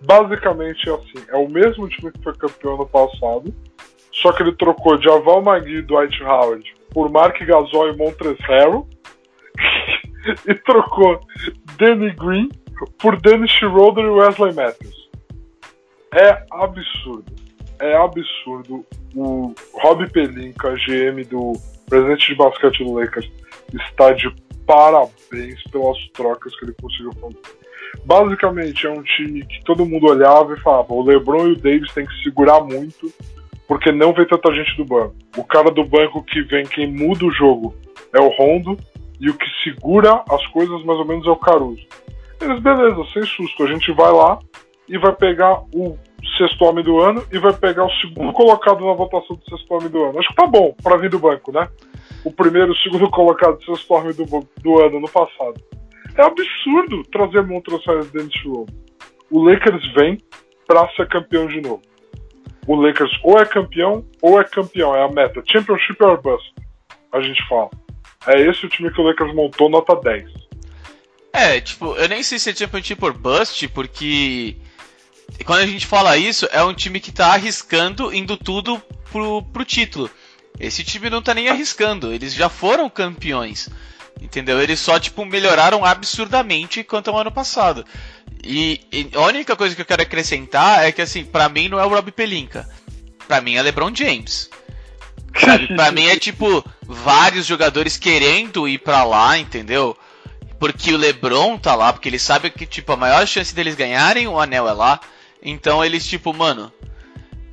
Basicamente 0.00 0.88
é 0.88 0.94
assim: 0.94 1.24
é 1.28 1.36
o 1.36 1.48
mesmo 1.48 1.88
time 1.88 2.12
que 2.12 2.22
foi 2.22 2.34
campeão 2.34 2.76
no 2.76 2.86
passado. 2.86 3.54
Só 4.12 4.32
que 4.32 4.42
ele 4.42 4.56
trocou 4.56 4.96
de 4.96 5.08
Aval 5.08 5.42
Magui 5.42 5.76
e 5.76 5.82
Dwight 5.82 6.22
Howard 6.24 6.74
por 6.90 7.08
Mark 7.10 7.38
Gasol 7.38 7.90
e 7.90 7.96
Montrezl 7.96 8.86
e 10.46 10.54
trocou 10.54 11.20
Danny 11.78 12.10
Green 12.12 12.50
por 12.98 13.20
Dennis 13.20 13.50
Schroeder 13.50 14.04
e 14.04 14.08
Wesley 14.08 14.52
Matthews. 14.54 15.08
É 16.12 16.44
absurdo. 16.50 17.32
É 17.78 17.96
absurdo. 17.96 18.84
O 19.14 19.54
Rob 19.74 20.08
Pelinka, 20.10 20.74
GM 20.74 21.24
do 21.24 21.52
presidente 21.88 22.28
de 22.28 22.34
basquete 22.34 22.84
do 22.84 22.94
Lakers, 22.94 23.30
está 23.72 24.12
de 24.12 24.28
parabéns 24.68 25.62
pelas 25.72 25.96
trocas 26.12 26.54
que 26.58 26.66
ele 26.66 26.74
conseguiu 26.80 27.12
fazer. 27.14 27.40
Basicamente, 28.04 28.86
é 28.86 28.90
um 28.90 29.02
time 29.02 29.42
que 29.46 29.64
todo 29.64 29.86
mundo 29.86 30.08
olhava 30.08 30.52
e 30.52 30.60
falava: 30.60 30.92
o 30.92 31.02
LeBron 31.02 31.48
e 31.48 31.52
o 31.52 31.56
Davis 31.56 31.90
têm 31.94 32.04
que 32.04 32.22
segurar 32.22 32.60
muito, 32.60 33.10
porque 33.66 33.90
não 33.90 34.12
vem 34.12 34.26
tanta 34.26 34.52
gente 34.52 34.76
do 34.76 34.84
banco. 34.84 35.14
O 35.38 35.42
cara 35.42 35.70
do 35.70 35.84
banco 35.84 36.22
que 36.22 36.42
vem, 36.42 36.66
quem 36.66 36.86
muda 36.86 37.24
o 37.24 37.32
jogo, 37.32 37.74
é 38.12 38.20
o 38.20 38.28
Rondo, 38.28 38.78
e 39.18 39.30
o 39.30 39.34
que 39.34 39.46
segura 39.64 40.22
as 40.28 40.46
coisas 40.48 40.84
mais 40.84 40.98
ou 40.98 41.06
menos 41.06 41.26
é 41.26 41.30
o 41.30 41.36
Caruso. 41.36 41.86
Eles, 42.40 42.60
beleza, 42.60 43.02
sem 43.12 43.22
susto, 43.22 43.64
a 43.64 43.72
gente 43.72 43.90
vai 43.92 44.12
lá 44.12 44.38
e 44.86 44.98
vai 44.98 45.14
pegar 45.14 45.62
o 45.74 45.98
sexto 46.36 46.64
homem 46.64 46.84
do 46.84 47.00
ano 47.00 47.24
e 47.32 47.38
vai 47.38 47.52
pegar 47.52 47.84
o 47.84 48.00
segundo 48.00 48.32
colocado 48.32 48.84
na 48.84 48.92
votação 48.92 49.36
do 49.36 49.44
sexto 49.44 49.72
homem 49.74 49.88
do 49.88 50.04
ano. 50.04 50.18
Acho 50.18 50.28
que 50.28 50.34
tá 50.34 50.46
bom 50.46 50.74
para 50.82 50.96
vir 50.96 51.10
do 51.10 51.18
banco, 51.18 51.52
né? 51.52 51.68
O 52.24 52.32
primeiro 52.32 52.72
o 52.72 52.76
segundo 52.76 53.08
colocado 53.10 53.58
do 53.58 53.64
sexto 53.64 53.94
homem 53.94 54.12
do, 54.12 54.24
do 54.24 54.80
ano 54.80 55.00
no 55.00 55.08
passado. 55.08 55.60
É 56.16 56.22
absurdo 56.22 57.02
trazer 57.12 57.42
Montrezl 57.42 58.10
dentro 58.12 58.28
de 58.28 58.48
novo. 58.48 58.66
O 59.30 59.42
Lakers 59.42 59.92
vem 59.94 60.18
para 60.66 60.88
ser 60.90 61.06
campeão 61.08 61.46
de 61.46 61.60
novo. 61.60 61.82
O 62.66 62.74
Lakers 62.74 63.10
ou 63.22 63.38
é 63.38 63.46
campeão 63.46 64.04
ou 64.20 64.40
é 64.40 64.44
campeão, 64.44 64.94
é 64.94 65.02
a 65.02 65.08
meta. 65.08 65.42
Championship 65.50 66.02
or 66.02 66.20
bust, 66.20 66.52
a 67.12 67.20
gente 67.20 67.46
fala. 67.48 67.70
É 68.26 68.40
esse 68.42 68.66
o 68.66 68.68
time 68.68 68.90
que 68.92 69.00
o 69.00 69.04
Lakers 69.04 69.34
montou, 69.34 69.70
nota 69.70 69.94
10. 69.96 70.48
É, 71.32 71.60
tipo, 71.60 71.94
eu 71.94 72.08
nem 72.08 72.22
sei 72.22 72.38
se 72.38 72.50
é 72.50 72.54
Championship 72.54 73.00
por 73.00 73.12
Bust, 73.12 73.68
porque 73.68 74.56
quando 75.44 75.60
a 75.60 75.66
gente 75.66 75.86
fala 75.86 76.16
isso, 76.16 76.46
é 76.50 76.62
um 76.62 76.74
time 76.74 77.00
que 77.00 77.12
tá 77.12 77.32
arriscando, 77.32 78.12
indo 78.12 78.36
tudo 78.36 78.82
pro, 79.10 79.42
pro 79.42 79.64
título. 79.64 80.10
Esse 80.58 80.82
time 80.82 81.08
não 81.08 81.22
tá 81.22 81.32
nem 81.32 81.48
arriscando, 81.48 82.12
eles 82.12 82.34
já 82.34 82.48
foram 82.48 82.90
campeões. 82.90 83.68
Entendeu? 84.20 84.60
Eles 84.60 84.80
só, 84.80 84.98
tipo, 84.98 85.24
melhoraram 85.24 85.84
absurdamente 85.84 86.82
quanto 86.82 87.08
ao 87.08 87.18
ano 87.18 87.30
passado. 87.30 87.84
E, 88.42 88.80
e, 88.92 89.10
a 89.14 89.20
única 89.22 89.54
coisa 89.54 89.74
que 89.74 89.80
eu 89.80 89.86
quero 89.86 90.02
acrescentar 90.02 90.84
é 90.84 90.90
que, 90.90 91.00
assim, 91.00 91.24
para 91.24 91.48
mim 91.48 91.68
não 91.68 91.78
é 91.78 91.84
o 91.84 91.88
Rob 91.88 92.10
Pelinka. 92.10 92.68
Para 93.26 93.40
mim 93.40 93.54
é 93.54 93.62
LeBron 93.62 93.94
James. 93.94 94.50
Sabe? 95.38 95.68
Pra 95.68 95.92
mim 95.92 96.06
é 96.06 96.16
tipo 96.16 96.64
vários 96.82 97.46
jogadores 97.46 97.96
querendo 97.96 98.66
ir 98.66 98.78
para 98.78 99.04
lá, 99.04 99.38
entendeu? 99.38 99.96
Porque 100.58 100.92
o 100.92 100.96
LeBron 100.96 101.58
tá 101.58 101.74
lá, 101.74 101.92
porque 101.92 102.08
eles 102.08 102.22
sabem 102.22 102.50
que 102.50 102.66
tipo 102.66 102.92
a 102.92 102.96
maior 102.96 103.26
chance 103.26 103.54
deles 103.54 103.76
ganharem 103.76 104.26
o 104.26 104.40
anel 104.40 104.68
é 104.68 104.72
lá. 104.72 105.00
Então 105.42 105.84
eles 105.84 106.06
tipo, 106.06 106.32
mano, 106.34 106.72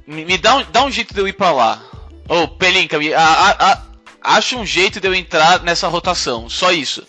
me, 0.08 0.38
dá, 0.38 0.56
um, 0.58 0.64
dá 0.72 0.84
um 0.84 0.92
jeito 0.92 1.14
de 1.14 1.20
eu 1.20 1.28
ir 1.28 1.34
para 1.34 1.52
lá. 1.52 1.84
Ô, 2.28 2.44
oh, 2.44 2.48
Pelinka, 2.48 2.98
me, 2.98 3.14
a, 3.14 3.22
a, 3.22 3.72
a, 3.72 3.82
acha 4.22 4.58
um 4.58 4.66
jeito 4.66 5.00
de 5.00 5.08
eu 5.08 5.14
entrar 5.14 5.62
nessa 5.64 5.88
rotação, 5.88 6.50
só 6.50 6.72
isso. 6.72 7.08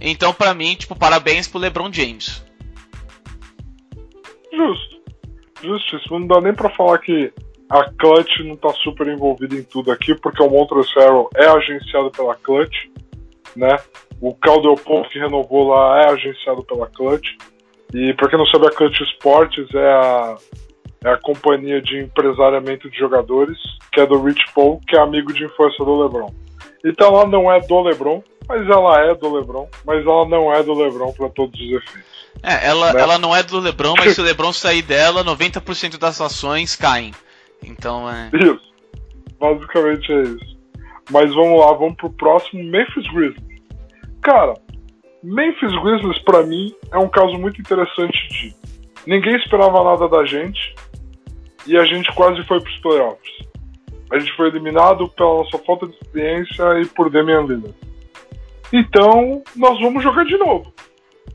Então, 0.00 0.34
para 0.34 0.54
mim, 0.54 0.74
tipo, 0.74 0.94
parabéns 0.96 1.48
pro 1.48 1.60
LeBron 1.60 1.92
James. 1.92 2.44
Justo. 4.52 4.94
Justíssimo. 5.62 6.20
Não 6.20 6.26
dá 6.26 6.40
nem 6.40 6.54
pra 6.54 6.68
falar 6.70 6.98
que 6.98 7.32
a 7.70 7.84
Clutch 7.98 8.40
não 8.44 8.54
está 8.54 8.72
super 8.74 9.08
envolvida 9.08 9.54
em 9.54 9.62
tudo 9.62 9.90
aqui, 9.90 10.14
porque 10.14 10.42
o 10.42 10.48
Harrell 10.48 11.30
é 11.34 11.46
agenciado 11.46 12.10
pela 12.10 12.34
Clutch, 12.36 12.88
né? 13.56 13.76
O 14.20 14.34
Caldwell 14.34 14.76
que 15.10 15.18
renovou 15.18 15.68
lá 15.68 16.02
é 16.02 16.10
agenciado 16.10 16.62
pela 16.64 16.86
Clutch. 16.86 17.36
E 17.94 18.12
para 18.14 18.28
quem 18.28 18.36
não 18.36 18.46
sabe, 18.46 18.66
a 18.66 18.70
Clutch 18.70 19.00
Sports 19.02 19.72
é 19.72 19.92
a, 19.92 20.36
é 21.04 21.10
a 21.12 21.16
companhia 21.16 21.80
de 21.80 22.00
empresariamento 22.00 22.90
de 22.90 22.98
jogadores, 22.98 23.56
que 23.92 24.00
é 24.00 24.06
do 24.06 24.20
Rich 24.20 24.52
Paul, 24.52 24.80
que 24.88 24.96
é 24.96 25.00
amigo 25.00 25.32
de 25.32 25.44
infância 25.44 25.84
do 25.84 26.02
LeBron. 26.02 26.34
Então 26.84 27.14
ela 27.14 27.26
não 27.26 27.50
é 27.50 27.60
do 27.60 27.80
LeBron, 27.82 28.20
mas 28.48 28.68
ela 28.68 29.00
é 29.00 29.14
do 29.14 29.32
LeBron, 29.32 29.68
mas 29.86 30.04
ela 30.04 30.28
não 30.28 30.52
é 30.52 30.60
do 30.64 30.74
LeBron 30.74 31.12
para 31.12 31.28
todos 31.28 31.58
os 31.60 31.70
efeitos. 31.70 32.24
É, 32.42 32.66
ela, 32.66 32.92
né? 32.92 33.00
ela 33.00 33.16
não 33.16 33.34
é 33.34 33.44
do 33.44 33.60
LeBron, 33.60 33.94
mas 33.96 34.16
se 34.16 34.20
o 34.20 34.24
LeBron 34.26 34.52
sair 34.52 34.82
dela, 34.82 35.24
90% 35.24 35.96
das 35.96 36.20
ações 36.20 36.74
caem. 36.74 37.12
Então 37.62 38.10
é. 38.10 38.28
Isso. 38.34 38.74
Basicamente 39.38 40.12
é 40.12 40.22
isso. 40.22 40.58
Mas 41.12 41.32
vamos 41.32 41.60
lá, 41.60 41.72
vamos 41.74 41.94
pro 41.94 42.10
próximo 42.10 42.64
Memphis 42.64 43.06
Grizzlies. 43.12 43.62
Cara, 44.20 44.54
Memphis 45.24 45.72
Grizzlies 45.82 46.18
para 46.18 46.42
mim 46.42 46.74
é 46.92 46.98
um 46.98 47.08
caso 47.08 47.38
muito 47.38 47.58
interessante 47.58 48.28
de 48.28 48.54
ninguém 49.06 49.34
esperava 49.36 49.82
nada 49.82 50.06
da 50.06 50.22
gente 50.26 50.74
e 51.66 51.78
a 51.78 51.84
gente 51.86 52.14
quase 52.14 52.42
foi 52.44 52.60
pros 52.60 52.78
playoffs. 52.80 53.32
A 54.12 54.18
gente 54.18 54.36
foi 54.36 54.48
eliminado 54.48 55.08
pela 55.08 55.38
nossa 55.38 55.56
falta 55.60 55.86
de 55.86 55.94
experiência 55.94 56.62
e 56.78 56.86
por 56.88 57.08
Damian 57.08 57.40
Lillard. 57.40 57.74
Então, 58.70 59.42
nós 59.56 59.80
vamos 59.80 60.02
jogar 60.02 60.26
de 60.26 60.36
novo. 60.36 60.70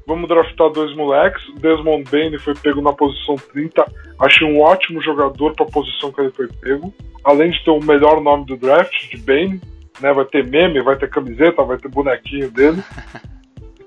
Vamos 0.05 0.29
draftar 0.29 0.69
dois 0.69 0.95
moleques. 0.95 1.41
Desmond 1.55 2.03
Bain 2.11 2.37
foi 2.37 2.53
pego 2.53 2.81
na 2.81 2.93
posição 2.93 3.37
30. 3.37 3.91
Achei 4.19 4.47
um 4.47 4.61
ótimo 4.61 5.01
jogador 5.01 5.55
para 5.55 5.65
a 5.65 5.71
posição 5.71 6.11
que 6.11 6.21
ele 6.21 6.31
foi 6.31 6.47
pego. 6.47 6.93
Além 7.23 7.49
de 7.49 7.63
ter 7.63 7.71
o 7.71 7.83
melhor 7.83 8.21
nome 8.21 8.45
do 8.45 8.55
draft, 8.55 9.09
de 9.09 9.17
Bain. 9.17 9.59
Né? 9.99 10.13
Vai 10.13 10.25
ter 10.25 10.45
meme, 10.45 10.79
vai 10.83 10.95
ter 10.95 11.09
camiseta, 11.09 11.63
vai 11.63 11.77
ter 11.77 11.89
bonequinho 11.89 12.51
dele. 12.51 12.83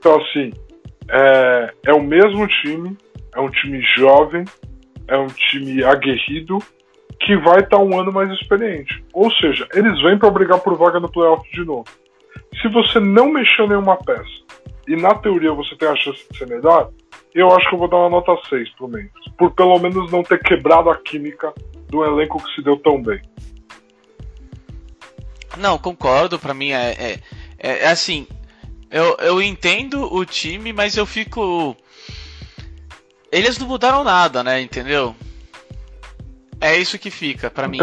Então, 0.03 0.21
assim, 0.21 0.53
é, 1.09 1.75
é 1.87 1.95
o 1.95 2.03
mesmo 2.03 2.45
time. 2.49 2.99
É 3.37 3.41
um 3.41 3.49
time 3.49 3.81
jovem. 3.97 4.45
É 5.07 5.17
um 5.17 5.29
time 5.29 5.85
aguerrido 5.85 6.59
que 7.21 7.37
vai 7.37 7.61
estar 7.61 7.77
tá 7.77 7.79
um 7.79 7.99
ano 7.99 8.13
mais 8.13 8.29
experiente. 8.33 9.05
Ou 9.13 9.31
seja, 9.35 9.65
eles 9.73 10.03
vêm 10.03 10.19
para 10.19 10.31
brigar 10.31 10.59
por 10.59 10.77
vaga 10.77 10.99
no 10.99 11.09
playoff 11.09 11.49
de 11.53 11.65
novo. 11.65 11.85
Se 12.61 12.69
você 12.69 12.99
não 12.99 13.31
mexeu 13.31 13.69
nenhuma 13.69 13.97
peça 13.97 14.43
e 14.89 14.97
na 14.97 15.15
teoria 15.15 15.53
você 15.53 15.77
tem 15.77 15.89
a 15.89 15.95
chance 15.95 16.27
de 16.29 16.37
ser 16.37 16.49
melhor, 16.49 16.91
eu 17.33 17.55
acho 17.55 17.69
que 17.69 17.75
eu 17.77 17.79
vou 17.79 17.89
dar 17.89 17.99
uma 17.99 18.11
nota 18.11 18.37
6 18.49 18.71
pro 18.71 18.89
Memphis. 18.89 19.33
Por 19.39 19.53
pelo 19.53 19.79
menos 19.79 20.11
não 20.11 20.25
ter 20.25 20.43
quebrado 20.43 20.91
a 20.91 20.97
química 20.97 21.55
do 21.89 22.05
elenco 22.05 22.43
que 22.43 22.55
se 22.57 22.63
deu 22.63 22.77
tão 22.77 23.01
bem. 23.01 23.23
Não, 25.59 25.79
concordo. 25.79 26.41
Para 26.41 26.55
mim 26.55 26.73
é, 26.73 26.91
é, 26.91 27.19
é, 27.57 27.85
é 27.85 27.87
assim. 27.87 28.27
Eu, 28.93 29.17
eu 29.21 29.41
entendo 29.41 30.13
o 30.15 30.23
time, 30.27 30.71
mas 30.71 30.99
eu 30.99 31.07
fico. 31.07 31.75
Eles 33.33 33.59
não 33.59 33.67
mudaram 33.67 34.05
nada, 34.05 34.45
né? 34.45 34.61
Entendeu? 34.61 35.17
É 36.61 36.77
isso 36.77 36.99
que 36.99 37.11
fica 37.11 37.51
para 37.51 37.67
mim. 37.67 37.79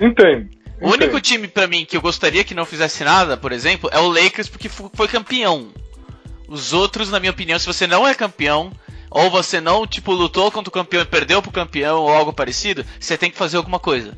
Entendo. 0.00 0.48
O 0.80 0.88
único 0.88 1.20
time 1.20 1.46
para 1.46 1.66
mim 1.66 1.84
que 1.84 1.96
eu 1.96 2.00
gostaria 2.00 2.42
que 2.42 2.54
não 2.54 2.64
fizesse 2.64 3.04
nada, 3.04 3.36
por 3.36 3.52
exemplo, 3.52 3.88
é 3.92 3.98
o 4.00 4.08
Lakers 4.08 4.48
porque 4.48 4.68
foi 4.68 5.06
campeão. 5.06 5.68
Os 6.48 6.72
outros, 6.72 7.10
na 7.10 7.20
minha 7.20 7.30
opinião, 7.30 7.58
se 7.58 7.66
você 7.66 7.86
não 7.86 8.06
é 8.06 8.14
campeão, 8.14 8.72
ou 9.10 9.30
você 9.30 9.60
não, 9.60 9.86
tipo, 9.86 10.12
lutou 10.12 10.50
contra 10.50 10.68
o 10.68 10.72
campeão 10.72 11.02
e 11.02 11.06
perdeu 11.06 11.40
pro 11.40 11.52
campeão 11.52 12.00
ou 12.00 12.08
algo 12.08 12.32
parecido, 12.32 12.84
você 12.98 13.16
tem 13.16 13.30
que 13.30 13.36
fazer 13.38 13.58
alguma 13.58 13.78
coisa. 13.78 14.16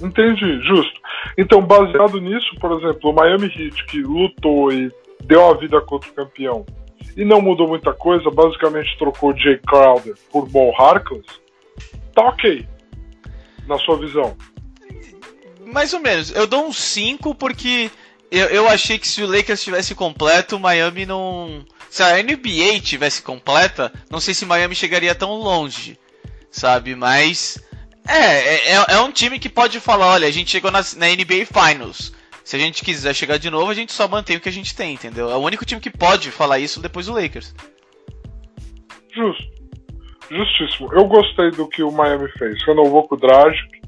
Entendi, 0.00 0.60
justo. 0.66 1.01
Então, 1.36 1.60
baseado 1.62 2.20
nisso, 2.20 2.54
por 2.60 2.72
exemplo, 2.78 3.10
o 3.10 3.12
Miami 3.12 3.46
Heat, 3.46 3.86
que 3.86 4.02
lutou 4.02 4.72
e 4.72 4.90
deu 5.24 5.50
a 5.50 5.54
vida 5.54 5.80
contra 5.80 6.10
o 6.10 6.14
campeão, 6.14 6.66
e 7.16 7.24
não 7.24 7.40
mudou 7.40 7.68
muita 7.68 7.92
coisa, 7.92 8.30
basicamente 8.30 8.96
trocou 8.98 9.36
Jay 9.36 9.58
Crowder 9.58 10.14
por 10.30 10.48
Mo 10.50 10.72
Harkless, 10.78 11.26
tá 12.14 12.22
ok. 12.22 12.66
Na 13.66 13.78
sua 13.78 13.96
visão. 13.98 14.36
Mais 15.66 15.92
ou 15.94 16.00
menos. 16.00 16.34
Eu 16.34 16.46
dou 16.46 16.66
um 16.66 16.72
5 16.72 17.34
porque 17.34 17.90
eu, 18.30 18.46
eu 18.46 18.68
achei 18.68 18.98
que 18.98 19.06
se 19.06 19.22
o 19.22 19.26
Lakers 19.26 19.60
estivesse 19.60 19.94
completo, 19.94 20.56
o 20.56 20.60
Miami 20.60 21.04
não. 21.04 21.64
Se 21.90 22.02
a 22.02 22.22
NBA 22.22 22.80
tivesse 22.82 23.20
completa, 23.20 23.92
não 24.10 24.18
sei 24.18 24.32
se 24.32 24.46
Miami 24.46 24.74
chegaria 24.74 25.14
tão 25.14 25.34
longe, 25.34 25.98
sabe? 26.50 26.94
Mas. 26.94 27.62
É, 28.08 28.72
é, 28.72 28.84
é 28.88 29.00
um 29.00 29.12
time 29.12 29.38
que 29.38 29.48
pode 29.48 29.80
falar: 29.80 30.12
olha, 30.12 30.26
a 30.28 30.30
gente 30.30 30.50
chegou 30.50 30.70
na, 30.70 30.80
na 30.96 31.06
NBA 31.08 31.46
Finals. 31.46 32.12
Se 32.44 32.56
a 32.56 32.58
gente 32.58 32.84
quiser 32.84 33.14
chegar 33.14 33.38
de 33.38 33.50
novo, 33.50 33.70
a 33.70 33.74
gente 33.74 33.92
só 33.92 34.08
mantém 34.08 34.36
o 34.36 34.40
que 34.40 34.48
a 34.48 34.52
gente 34.52 34.74
tem, 34.74 34.94
entendeu? 34.94 35.30
É 35.30 35.36
o 35.36 35.40
único 35.40 35.64
time 35.64 35.80
que 35.80 35.90
pode 35.90 36.30
falar 36.30 36.58
isso 36.58 36.80
depois 36.80 37.06
do 37.06 37.12
Lakers. 37.12 37.54
Justo. 39.14 39.52
Justíssimo. 40.28 40.92
Eu 40.92 41.06
gostei 41.06 41.50
do 41.50 41.68
que 41.68 41.82
o 41.82 41.92
Miami 41.92 42.28
fez. 42.38 42.62
Renovou 42.64 43.06
com 43.06 43.14
o 43.14 43.18
Dragic, 43.18 43.80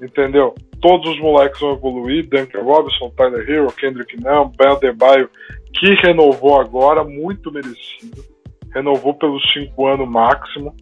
entendeu? 0.00 0.54
Todos 0.80 1.10
os 1.10 1.20
moleques 1.20 1.60
vão 1.60 1.72
evoluir. 1.72 2.28
Duncan 2.28 2.62
Robinson, 2.62 3.10
Tyler 3.10 3.48
Hero, 3.48 3.72
Kendrick 3.72 4.16
Nunn, 4.22 4.50
Ben 4.56 4.68
Adebayo, 4.68 5.28
que 5.74 5.94
renovou 5.94 6.58
agora, 6.60 7.04
muito 7.04 7.52
merecido. 7.52 8.24
Renovou 8.72 9.14
pelos 9.14 9.42
cinco 9.52 9.88
anos 9.88 10.08
máximo 10.08 10.74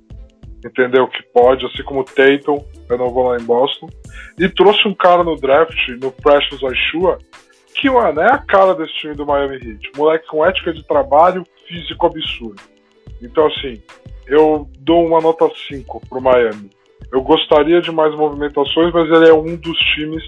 entendeu? 0.64 1.06
Que 1.08 1.22
pode, 1.32 1.64
assim 1.66 1.82
como 1.82 2.00
o 2.00 2.04
Tatum 2.04 2.64
renovou 2.88 3.28
lá 3.28 3.36
em 3.36 3.44
Boston. 3.44 3.88
E 4.38 4.48
trouxe 4.48 4.86
um 4.86 4.94
cara 4.94 5.22
no 5.22 5.36
draft, 5.36 5.88
no 6.00 6.10
Precious 6.12 6.62
Aishua, 6.64 7.18
que, 7.74 7.88
mano, 7.88 8.20
é 8.20 8.32
a 8.32 8.38
cara 8.38 8.74
desse 8.74 8.92
time 8.94 9.14
do 9.14 9.26
Miami 9.26 9.56
Heat. 9.56 9.92
Moleque 9.96 10.26
com 10.26 10.44
ética 10.44 10.72
de 10.72 10.86
trabalho, 10.86 11.44
físico 11.66 12.06
absurdo. 12.06 12.60
Então, 13.22 13.46
assim, 13.46 13.80
eu 14.26 14.68
dou 14.80 15.06
uma 15.06 15.20
nota 15.20 15.48
5 15.68 16.02
pro 16.08 16.20
Miami. 16.20 16.70
Eu 17.12 17.22
gostaria 17.22 17.80
de 17.80 17.90
mais 17.90 18.14
movimentações, 18.14 18.92
mas 18.92 19.08
ele 19.10 19.28
é 19.28 19.32
um 19.32 19.56
dos 19.56 19.78
times 19.94 20.22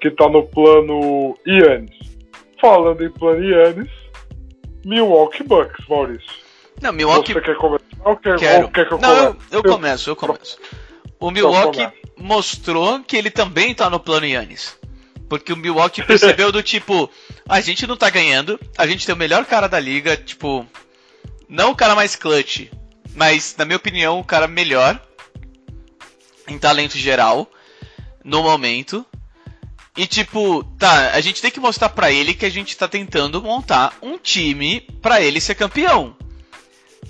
que 0.00 0.10
tá 0.10 0.28
no 0.28 0.44
plano 0.44 1.36
Yannis. 1.46 1.96
Falando 2.60 3.04
em 3.04 3.10
plano 3.10 3.44
Yannis, 3.44 3.90
Milwaukee 4.84 5.44
Bucks, 5.44 5.86
Maurício. 5.88 6.41
Não, 6.82 6.92
Milwaukee. 6.92 7.32
Você 7.32 7.40
quer 7.40 7.56
começar 7.56 7.84
ou 8.04 8.16
quer, 8.16 8.38
Quero. 8.38 8.64
ou 8.64 8.70
quer 8.70 8.88
que 8.88 8.94
eu 8.94 8.98
Não, 8.98 9.24
eu, 9.24 9.36
eu 9.52 9.62
começo, 9.62 10.10
eu 10.10 10.16
começo. 10.16 10.58
O 11.20 11.30
Milwaukee 11.30 11.88
mostrou 12.16 13.00
que 13.04 13.16
ele 13.16 13.30
também 13.30 13.72
tá 13.72 13.88
no 13.88 14.00
plano 14.00 14.26
Yannis. 14.26 14.76
Porque 15.28 15.52
o 15.52 15.56
Milwaukee 15.56 16.02
percebeu 16.04 16.50
do 16.50 16.60
tipo, 16.60 17.08
a 17.48 17.60
gente 17.60 17.86
não 17.86 17.96
tá 17.96 18.10
ganhando, 18.10 18.58
a 18.76 18.86
gente 18.86 19.06
tem 19.06 19.14
o 19.14 19.18
melhor 19.18 19.44
cara 19.44 19.68
da 19.68 19.78
liga, 19.78 20.16
tipo, 20.16 20.66
não 21.48 21.70
o 21.70 21.76
cara 21.76 21.94
mais 21.94 22.16
clutch, 22.16 22.66
mas 23.14 23.54
na 23.56 23.64
minha 23.64 23.76
opinião 23.76 24.18
o 24.18 24.24
cara 24.24 24.48
melhor 24.48 25.00
em 26.48 26.58
talento 26.58 26.98
geral 26.98 27.48
no 28.24 28.42
momento. 28.42 29.06
E 29.96 30.06
tipo, 30.06 30.64
tá, 30.78 31.12
a 31.12 31.20
gente 31.20 31.40
tem 31.40 31.50
que 31.50 31.60
mostrar 31.60 31.90
pra 31.90 32.10
ele 32.10 32.34
que 32.34 32.46
a 32.46 32.50
gente 32.50 32.76
tá 32.76 32.88
tentando 32.88 33.40
montar 33.40 33.94
um 34.02 34.18
time 34.18 34.80
pra 35.00 35.20
ele 35.20 35.40
ser 35.40 35.54
campeão. 35.54 36.16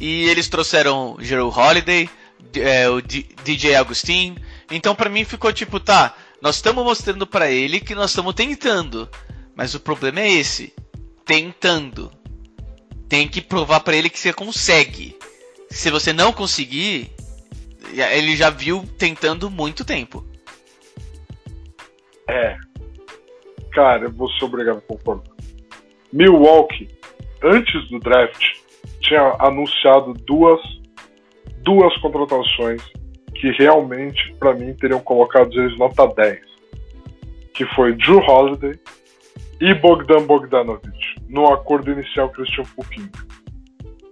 E 0.01 0.29
eles 0.29 0.49
trouxeram 0.49 1.17
Gerald 1.21 1.57
Holiday, 1.57 2.09
é, 2.57 2.89
o 2.89 3.01
D 3.01 3.27
DJ 3.45 3.75
Agustin. 3.77 4.37
Então 4.71 4.95
para 4.95 5.11
mim 5.11 5.25
ficou 5.25 5.53
tipo, 5.53 5.79
tá, 5.79 6.15
nós 6.41 6.57
estamos 6.57 6.85
mostrando 6.85 7.27
para 7.27 7.51
ele 7.51 7.81
que 7.81 7.95
nós 7.95 8.11
estamos 8.11 8.35
tentando. 8.35 9.09
Mas 9.55 9.75
o 9.75 9.81
problema 9.81 10.21
é 10.21 10.31
esse, 10.31 10.75
tentando. 11.25 12.11
Tem 13.09 13.29
que 13.29 13.41
provar 13.41 13.81
para 13.81 13.95
ele 13.95 14.09
que 14.11 14.19
você 14.19 14.33
consegue. 14.33 15.17
Se 15.71 15.91
você 15.91 16.13
não 16.13 16.33
conseguir, 16.33 17.11
ele 17.93 18.37
já 18.37 18.51
viu 18.51 18.85
tentando 18.99 19.51
muito 19.51 19.85
tempo. 19.85 20.27
É. 22.29 22.57
Cara, 23.73 24.05
eu 24.05 24.13
vou 24.13 24.31
ser 24.33 24.45
obrigado 24.45 24.79
a 24.79 24.81
concordar. 24.83 25.33
Milwaukee, 26.13 26.89
antes 27.43 27.89
do 27.89 27.99
draft, 27.99 28.62
tinha 29.01 29.37
anunciado 29.39 30.13
duas, 30.27 30.61
duas 31.63 31.97
contratações 31.99 32.83
que 33.35 33.51
realmente, 33.53 34.35
para 34.39 34.55
mim, 34.55 34.75
teriam 34.75 35.01
colocado 35.01 35.53
eles 35.53 35.77
nota 35.79 36.07
10. 36.07 36.41
Que 37.55 37.65
foi 37.75 37.95
Drew 37.95 38.19
Holiday 38.19 38.79
e 39.61 39.75
Bogdan 39.75 40.27
Bogdanovic, 40.27 41.17
no 41.29 41.53
acordo 41.53 41.93
inicial 41.93 42.29
que 42.31 42.41
eles 42.41 42.51
tinham 42.51 42.67
com 42.75 42.83
o 42.83 42.85
Kings. 42.85 43.27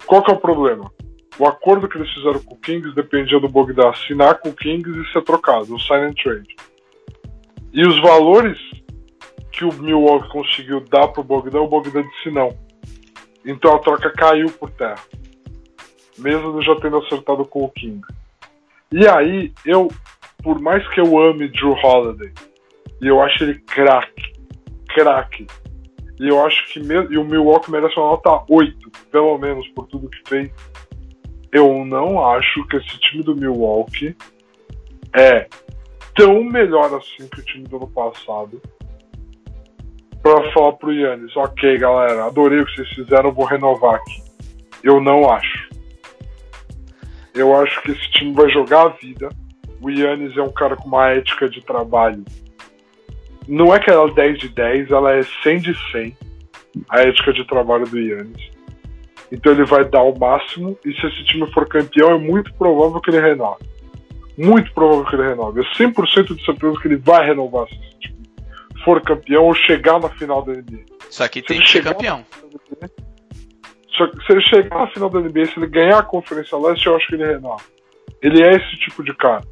Qual 0.06 0.22
que 0.22 0.30
é 0.30 0.34
o 0.34 0.40
problema? 0.40 0.90
O 1.38 1.46
acordo 1.46 1.88
que 1.88 1.96
eles 1.96 2.12
fizeram 2.12 2.40
com 2.40 2.54
o 2.54 2.58
Kings 2.58 2.94
dependia 2.94 3.40
do 3.40 3.48
Bogdan 3.48 3.88
assinar 3.88 4.40
com 4.40 4.50
o 4.50 4.54
Kings 4.54 4.90
e 4.90 5.12
ser 5.12 5.22
trocado, 5.22 5.74
o 5.74 5.80
sign 5.80 6.06
and 6.06 6.14
trade. 6.14 6.54
E 7.72 7.86
os 7.86 8.00
valores 8.02 8.58
que 9.52 9.64
o 9.64 9.72
Milwaukee 9.74 10.28
conseguiu 10.28 10.80
dar 10.90 11.08
pro 11.08 11.22
Bogdan, 11.22 11.60
o 11.60 11.68
Bogdan 11.68 12.02
disse 12.02 12.30
não. 12.30 12.48
Então 13.44 13.74
a 13.74 13.78
troca 13.78 14.10
caiu 14.10 14.50
por 14.50 14.70
terra. 14.70 15.02
Mesmo 16.18 16.56
ele 16.56 16.64
já 16.64 16.76
tendo 16.76 16.98
acertado 16.98 17.44
com 17.44 17.64
o 17.64 17.70
King. 17.70 18.00
E 18.92 19.06
aí, 19.06 19.52
eu, 19.64 19.88
por 20.42 20.60
mais 20.60 20.86
que 20.88 21.00
eu 21.00 21.18
ame 21.18 21.48
Drew 21.48 21.72
Holiday, 21.72 22.32
e 23.00 23.06
eu 23.06 23.22
acho 23.22 23.44
ele 23.44 23.58
craque, 23.60 24.32
craque, 24.88 25.46
E 26.18 26.28
eu 26.28 26.44
acho 26.44 26.66
que 26.68 26.80
e 26.80 27.16
o 27.16 27.24
Milwaukee 27.24 27.70
merece 27.70 27.98
uma 27.98 28.10
nota 28.10 28.44
8, 28.48 28.90
pelo 29.10 29.38
menos, 29.38 29.66
por 29.68 29.86
tudo 29.86 30.10
que 30.10 30.28
fez. 30.28 30.50
Eu 31.50 31.84
não 31.84 32.24
acho 32.24 32.66
que 32.66 32.76
esse 32.76 32.98
time 33.00 33.22
do 33.22 33.34
Milwaukee 33.34 34.14
é 35.14 35.48
tão 36.14 36.44
melhor 36.44 36.94
assim 36.94 37.26
que 37.28 37.40
o 37.40 37.44
time 37.44 37.64
do 37.64 37.76
ano 37.78 37.88
passado. 37.88 38.60
Pra 40.22 40.52
falar 40.52 40.72
pro 40.74 40.92
Yannis, 40.92 41.34
ok 41.34 41.78
galera, 41.78 42.26
adorei 42.26 42.60
o 42.60 42.66
que 42.66 42.76
vocês 42.76 42.88
fizeram, 42.90 43.32
vou 43.32 43.46
renovar 43.46 43.94
aqui. 43.94 44.22
Eu 44.82 45.00
não 45.00 45.30
acho. 45.30 45.70
Eu 47.34 47.56
acho 47.56 47.82
que 47.82 47.92
esse 47.92 48.10
time 48.10 48.32
vai 48.32 48.50
jogar 48.50 48.82
a 48.82 48.88
vida. 48.88 49.28
O 49.80 49.88
Yannis 49.88 50.36
é 50.36 50.42
um 50.42 50.52
cara 50.52 50.76
com 50.76 50.88
uma 50.88 51.08
ética 51.08 51.48
de 51.48 51.62
trabalho. 51.62 52.24
Não 53.48 53.74
é 53.74 53.78
que 53.78 53.90
ela 53.90 54.10
é 54.10 54.14
10 54.14 54.38
de 54.38 54.48
10, 54.50 54.90
ela 54.90 55.12
é 55.12 55.22
100 55.42 55.58
de 55.58 55.90
100. 55.90 56.16
A 56.88 57.00
ética 57.00 57.32
de 57.32 57.44
trabalho 57.46 57.86
do 57.86 57.98
Yannis. 57.98 58.50
Então 59.32 59.52
ele 59.52 59.64
vai 59.64 59.84
dar 59.84 60.02
o 60.02 60.18
máximo. 60.18 60.78
E 60.84 60.92
se 60.92 61.06
esse 61.06 61.24
time 61.24 61.50
for 61.52 61.66
campeão, 61.66 62.10
é 62.10 62.18
muito 62.18 62.52
provável 62.54 63.00
que 63.00 63.10
ele 63.10 63.20
renove. 63.20 63.64
Muito 64.36 64.72
provável 64.72 65.04
que 65.04 65.16
ele 65.16 65.28
renove. 65.28 65.60
É 65.60 65.64
100% 65.64 66.34
de 66.34 66.44
certeza 66.44 66.80
que 66.80 66.88
ele 66.88 66.96
vai 66.96 67.26
renovar 67.26 67.66
se 67.68 67.74
esse 67.74 67.98
time 68.00 68.19
for 68.84 69.00
campeão 69.02 69.44
ou 69.44 69.54
chegar 69.54 70.00
na 70.00 70.08
final 70.08 70.42
da 70.42 70.52
NBA. 70.52 70.84
Só 71.08 71.26
que 71.28 71.42
tem 71.42 71.60
que 71.60 71.68
ser 71.68 71.82
campeão. 71.82 72.24
Só 73.96 74.06
que 74.06 74.24
se 74.24 74.32
ele 74.32 74.42
chegar 74.42 74.78
na 74.78 74.86
final 74.88 75.10
da 75.10 75.20
NBA, 75.20 75.46
se 75.46 75.58
ele 75.58 75.66
ganhar 75.66 75.98
a 75.98 76.02
Conferência 76.02 76.56
Leste, 76.56 76.86
eu 76.86 76.96
acho 76.96 77.06
que 77.08 77.14
ele 77.14 77.26
renova. 77.26 77.62
Ele 78.22 78.42
é 78.42 78.50
esse 78.56 78.76
tipo 78.78 79.02
de 79.02 79.14
cara. 79.14 79.42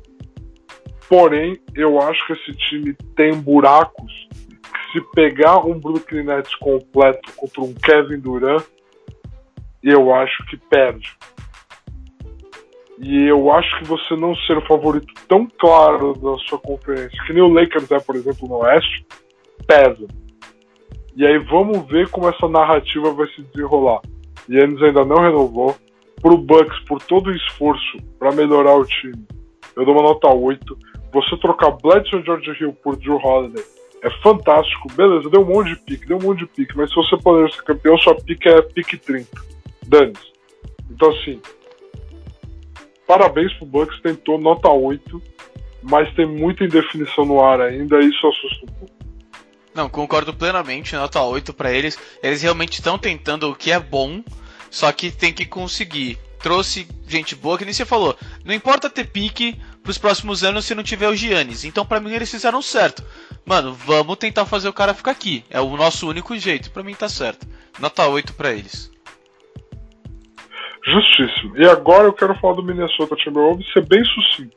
Porém, 1.09 1.59
eu 1.75 2.01
acho 2.01 2.27
que 2.27 2.33
esse 2.35 2.53
time 2.53 2.95
tem 3.17 3.33
buracos 3.35 4.29
que 4.31 4.93
se 4.93 5.01
pegar 5.15 5.67
um 5.67 5.79
Brooklyn 5.79 6.25
Nets 6.25 6.55
completo 6.57 7.33
contra 7.37 7.61
um 7.63 7.75
Kevin 7.75 8.21
Durant, 8.21 8.65
eu 9.83 10.15
acho 10.15 10.45
que 10.47 10.57
perde. 10.57 11.17
E 13.01 13.27
eu 13.27 13.53
acho 13.53 13.79
que 13.79 13.85
você 13.85 14.17
não 14.17 14.35
ser 14.35 14.59
o 14.59 14.67
favorito 14.67 15.13
tão 15.29 15.47
claro 15.59 16.15
da 16.15 16.37
sua 16.49 16.59
conferência, 16.59 17.23
que 17.27 17.33
nem 17.33 17.43
o 17.43 17.49
Lakers 17.49 17.91
é, 17.91 18.01
por 18.01 18.17
exemplo, 18.17 18.49
no 18.49 18.57
Oeste, 18.57 19.07
pesa. 19.67 20.07
E 21.17 21.27
aí 21.27 21.39
vamos 21.39 21.87
ver 21.89 22.09
como 22.11 22.29
essa 22.29 22.49
narrativa 22.49 23.13
vai 23.13 23.27
se 23.29 23.43
desenrolar. 23.43 24.01
Yannis 24.49 24.83
ainda 24.83 25.05
não 25.05 25.17
renovou. 25.17 25.77
Pro 26.21 26.37
Bucks, 26.37 26.79
por 26.87 27.01
todo 27.03 27.29
o 27.29 27.37
esforço 27.37 27.99
para 28.19 28.33
melhorar 28.33 28.75
o 28.75 28.85
time, 28.85 29.25
eu 29.77 29.85
dou 29.85 29.95
uma 29.95 30.03
nota 30.03 30.29
8. 30.29 30.79
Você 31.13 31.37
trocar 31.37 31.71
Bledson 31.81 32.23
George 32.23 32.51
Hill 32.61 32.73
por 32.83 32.97
Drew 32.97 33.17
Holiday 33.17 33.63
é 34.03 34.11
fantástico. 34.23 34.93
Beleza, 34.95 35.31
deu 35.31 35.43
um 35.43 35.47
monte 35.47 35.69
de 35.69 35.77
pique, 35.77 36.07
deu 36.07 36.19
um 36.19 36.23
monte 36.23 36.41
de 36.41 36.47
pique. 36.47 36.77
Mas 36.77 36.91
se 36.91 36.97
você 36.97 37.17
poder 37.17 37.53
ser 37.53 37.63
campeão, 37.63 37.97
sua 37.99 38.17
pique 38.17 38.49
é 38.49 38.61
pique 38.61 38.97
30. 38.97 39.29
Dane-se. 39.87 40.33
Então, 40.91 41.11
assim, 41.11 41.41
parabéns 43.09 43.53
pro 43.55 43.67
Bucks, 43.67 44.01
tentou 44.03 44.39
nota 44.39 44.69
8, 44.69 45.21
mas 45.83 46.15
tem 46.15 46.27
muita 46.27 46.63
indefinição 46.63 47.25
no 47.25 47.43
ar 47.43 47.61
ainda, 47.61 47.99
e 48.01 48.11
isso 48.11 48.27
assusta 48.27 48.65
um 48.65 48.75
pouco. 48.79 48.95
Não, 49.75 49.89
concordo 49.89 50.35
plenamente, 50.35 50.95
nota 50.95 51.23
8 51.23 51.55
para 51.55 51.73
eles. 51.73 51.99
Eles 52.23 52.43
realmente 52.43 52.75
estão 52.75 52.99
tentando 52.99 53.51
o 53.51 53.55
que 53.55 53.73
é 53.73 53.81
bom, 53.81 54.23
só 54.71 54.93
que 54.93 55.11
tem 55.11 55.33
que 55.33 55.47
conseguir. 55.47 56.19
Trouxe 56.41 56.87
gente 57.07 57.35
boa, 57.35 57.57
que 57.57 57.65
nem 57.65 57.73
você 57.73 57.85
falou. 57.85 58.17
Não 58.45 58.55
importa 58.55 58.91
ter 58.91 59.09
pique 59.09 59.59
pros 59.83 59.99
próximos 59.99 60.45
anos 60.45 60.65
se 60.65 60.75
não 60.75 60.83
tiver 60.83 61.09
o 61.09 61.17
Giannis. 61.17 61.65
Então, 61.65 61.87
para 61.87 62.01
mim, 62.01 62.13
eles 62.13 62.31
fizeram 62.31 62.61
certo. 62.61 63.03
Mano, 63.45 63.73
vamos 63.73 64.17
tentar 64.19 64.47
fazer 64.47 64.69
o 64.69 64.73
cara 64.73 64.95
ficar 64.95 65.13
aqui. 65.13 65.45
É 65.51 65.61
o 65.61 65.77
nosso 65.77 66.09
único 66.09 66.37
jeito. 66.37 66.71
Para 66.71 66.83
mim, 66.83 66.95
tá 66.95 67.09
certo. 67.09 67.47
Nota 67.81 68.07
8 68.07 68.35
para 68.35 68.53
eles. 68.53 68.91
Justíssimo. 70.89 71.57
E 71.59 71.67
agora 71.67 72.05
eu 72.05 72.13
quero 72.13 72.35
falar 72.39 72.55
do 72.55 72.63
Minnesota 72.63 73.15
Timberwolves 73.17 73.71
ser 73.73 73.87
bem 73.87 74.03
sucinto. 74.05 74.57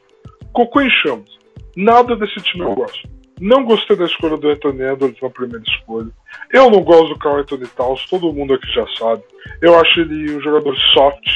Cocô 0.54 0.82
em 0.82 0.90
chamas. 0.90 1.30
Nada 1.76 2.16
desse 2.16 2.36
time 2.42 2.64
eu 2.64 2.76
gosto. 2.76 3.10
Não 3.40 3.66
gostei 3.66 3.96
da 3.96 4.06
escolha 4.06 4.38
do 4.38 4.50
Anthony 4.50 4.84
Edwards 4.84 5.22
na 5.22 5.30
primeira 5.30 5.64
escolha. 5.64 6.10
Eu 6.54 6.70
não 6.70 6.82
gosto 6.82 7.10
do 7.10 7.20
Carl 7.20 7.40
Anthony 7.40 7.68
Towns, 7.68 8.06
todo 8.08 8.32
mundo 8.32 8.54
aqui 8.54 8.72
já 8.72 8.86
sabe. 9.00 9.24
Eu 9.62 9.80
acho 9.80 10.00
ele 10.00 10.36
um 10.36 10.42
jogador 10.42 10.76
soft, 10.94 11.28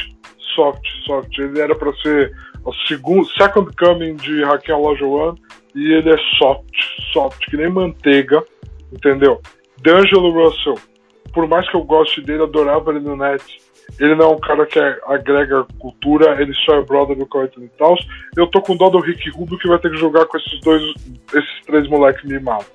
soft, 0.54 0.86
soft. 1.04 1.36
Ele 1.38 1.60
era 1.60 1.74
para 1.74 1.92
ser 1.96 2.32
o 2.64 2.72
segundo, 2.86 3.26
second 3.30 3.70
coming 3.76 4.14
de 4.16 4.44
Raquel 4.44 4.80
Olajuwon 4.80 5.34
e 5.74 5.92
ele 5.92 6.10
é 6.10 6.18
soft, 6.38 6.74
soft, 7.12 7.38
que 7.50 7.56
nem 7.56 7.68
manteiga, 7.68 8.42
entendeu? 8.92 9.40
D'Angelo 9.82 10.30
Russell, 10.30 10.78
por 11.32 11.46
mais 11.48 11.68
que 11.68 11.76
eu 11.76 11.82
goste 11.82 12.20
dele, 12.22 12.44
adorava 12.44 12.90
ele 12.90 13.00
no 13.00 13.16
Nets, 13.16 13.65
ele 13.98 14.14
não 14.14 14.24
é 14.26 14.34
um 14.34 14.40
cara 14.40 14.66
que 14.66 14.78
agrega 15.06 15.66
cultura, 15.78 16.40
ele 16.40 16.52
só 16.64 16.76
é 16.76 16.82
brother 16.82 17.16
do 17.16 17.26
Carlton 17.26 17.62
e 17.62 17.68
Towns. 17.68 18.06
Eu 18.36 18.46
tô 18.46 18.60
com 18.60 18.76
dó 18.76 18.90
do 18.90 19.00
Rick 19.00 19.30
Rubio 19.30 19.58
que 19.58 19.68
vai 19.68 19.78
ter 19.78 19.90
que 19.90 19.96
jogar 19.96 20.26
com 20.26 20.36
esses 20.36 20.60
dois, 20.60 20.82
esses 21.32 21.66
três 21.66 21.88
moleques 21.88 22.24
mimados. 22.24 22.66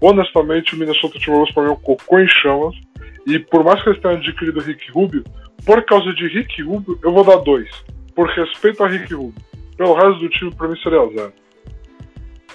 Honestamente, 0.00 0.74
o 0.74 0.78
Minnesota 0.78 1.18
Timberwolves 1.18 1.54
para 1.54 1.62
mim 1.64 1.68
é 1.68 1.72
um 1.72 1.76
cocô 1.76 2.18
em 2.18 2.28
chamas. 2.28 2.74
E 3.26 3.38
por 3.38 3.62
mais 3.62 3.80
que 3.82 3.90
eles 3.90 4.02
tenham 4.02 4.16
adquirido 4.16 4.58
o 4.58 4.62
Rick 4.62 4.90
Rubio, 4.90 5.22
por 5.64 5.84
causa 5.84 6.12
de 6.14 6.26
Rick 6.26 6.62
Rubio, 6.62 6.98
eu 7.02 7.12
vou 7.12 7.22
dar 7.22 7.36
dois. 7.36 7.68
Por 8.14 8.28
respeito 8.28 8.82
a 8.82 8.88
Rick 8.88 9.14
Rubio. 9.14 9.34
Pelo 9.76 9.94
resto 9.94 10.18
do 10.18 10.28
time, 10.28 10.54
pra 10.54 10.68
mim 10.68 10.76
seria 10.82 11.06
zero. 11.08 11.32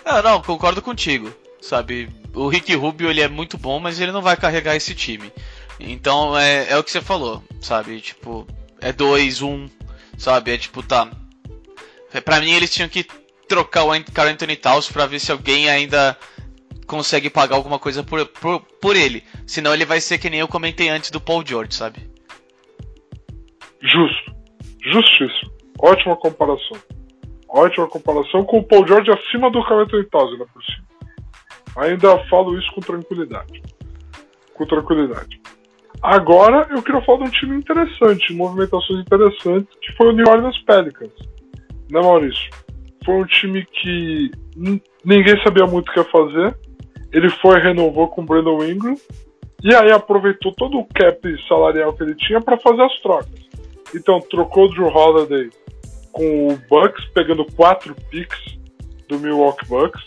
Ah, 0.04 0.22
não, 0.22 0.42
concordo 0.42 0.82
contigo. 0.82 1.30
Sabe, 1.62 2.10
o 2.34 2.48
Rick 2.48 2.74
Rubio 2.76 3.10
ele 3.10 3.22
é 3.22 3.28
muito 3.28 3.58
bom, 3.58 3.80
mas 3.80 4.00
ele 4.00 4.12
não 4.12 4.22
vai 4.22 4.38
carregar 4.38 4.76
esse 4.76 4.94
time. 4.94 5.32
Então 5.80 6.38
é, 6.38 6.72
é 6.72 6.78
o 6.78 6.84
que 6.84 6.92
você 6.92 7.02
falou, 7.02 7.44
sabe? 7.62 8.00
Tipo, 8.02 8.48
é 8.82 8.92
2, 8.92 9.42
1, 9.42 9.50
um, 9.50 9.70
sabe? 10.18 10.52
É 10.52 10.58
tipo, 10.58 10.82
tá. 10.82 11.10
É, 12.14 12.22
pra 12.22 12.40
mim 12.40 12.52
eles 12.52 12.74
tinham 12.74 12.90
que 12.90 13.06
trocar 13.48 13.84
o 13.84 14.04
Carl 14.12 14.30
Anthony 14.30 14.56
Towns 14.56 14.92
pra 14.92 15.06
ver 15.06 15.20
se 15.20 15.32
alguém 15.32 15.70
ainda 15.70 16.18
consegue 16.86 17.30
pagar 17.30 17.56
alguma 17.56 17.78
coisa 17.78 18.04
por, 18.04 18.26
por, 18.26 18.62
por 18.82 18.96
ele. 18.96 19.24
Senão 19.46 19.74
ele 19.74 19.86
vai 19.86 20.00
ser 20.00 20.18
que 20.18 20.30
nem 20.30 20.40
eu 20.40 20.48
comentei 20.48 20.90
antes 20.90 21.12
do 21.12 21.22
Paul 21.22 21.46
George, 21.46 21.74
sabe? 21.74 22.10
Justo. 23.82 24.36
Justíssimo. 24.82 25.52
Ótima 25.80 26.16
comparação. 26.16 26.78
Ótima 27.50 27.88
comparação 27.88 28.44
com 28.46 28.60
o 28.60 28.64
Paul 28.64 28.88
George 28.88 29.12
acima 29.12 29.52
do 29.52 29.64
Carl 29.64 29.82
Anthony 29.82 30.06
Towns, 30.06 30.40
né, 30.40 30.46
por 30.52 30.64
cima. 30.64 30.88
Ainda 31.78 32.18
falo 32.28 32.58
isso 32.58 32.72
com 32.74 32.82
tranquilidade. 32.82 33.62
Com 34.54 34.66
tranquilidade. 34.66 35.40
Agora 36.02 36.68
eu 36.70 36.82
queria 36.82 37.02
falar 37.02 37.24
de 37.24 37.30
um 37.30 37.32
time 37.32 37.56
interessante, 37.58 38.34
movimentações 38.34 39.00
interessantes, 39.00 39.68
que 39.82 39.96
foi 39.96 40.10
o 40.10 40.12
New 40.12 40.28
Orleans 40.28 40.58
Pelicans. 40.60 41.12
Né, 41.92 42.02
Maurício? 42.02 42.50
Foi 43.04 43.16
um 43.16 43.26
time 43.26 43.66
que 43.66 44.32
ninguém 45.04 45.42
sabia 45.44 45.66
muito 45.66 45.90
o 45.90 45.94
que 45.94 46.00
ia 46.00 46.06
fazer. 46.06 46.56
Ele 47.12 47.30
foi 47.30 47.60
renovou 47.60 48.10
com 48.10 48.22
o 48.22 48.26
Brandon 48.26 48.64
Ingram 48.64 48.96
e 49.64 49.74
aí 49.74 49.92
aproveitou 49.92 50.52
todo 50.54 50.78
o 50.78 50.86
cap 50.86 51.20
salarial 51.48 51.94
que 51.94 52.04
ele 52.04 52.16
tinha 52.16 52.40
para 52.42 52.58
fazer 52.58 52.84
as 52.84 53.00
trocas. 53.00 53.48
Então 53.96 54.20
trocou 54.20 54.66
o 54.66 54.70
Drew 54.70 54.88
Holiday 54.88 55.50
com 56.12 56.48
o 56.48 56.58
Bucks, 56.70 57.06
pegando 57.14 57.46
quatro 57.56 57.96
picks 58.10 58.58
do 59.08 59.20
Milwaukee 59.20 59.68
Bucks. 59.68 60.04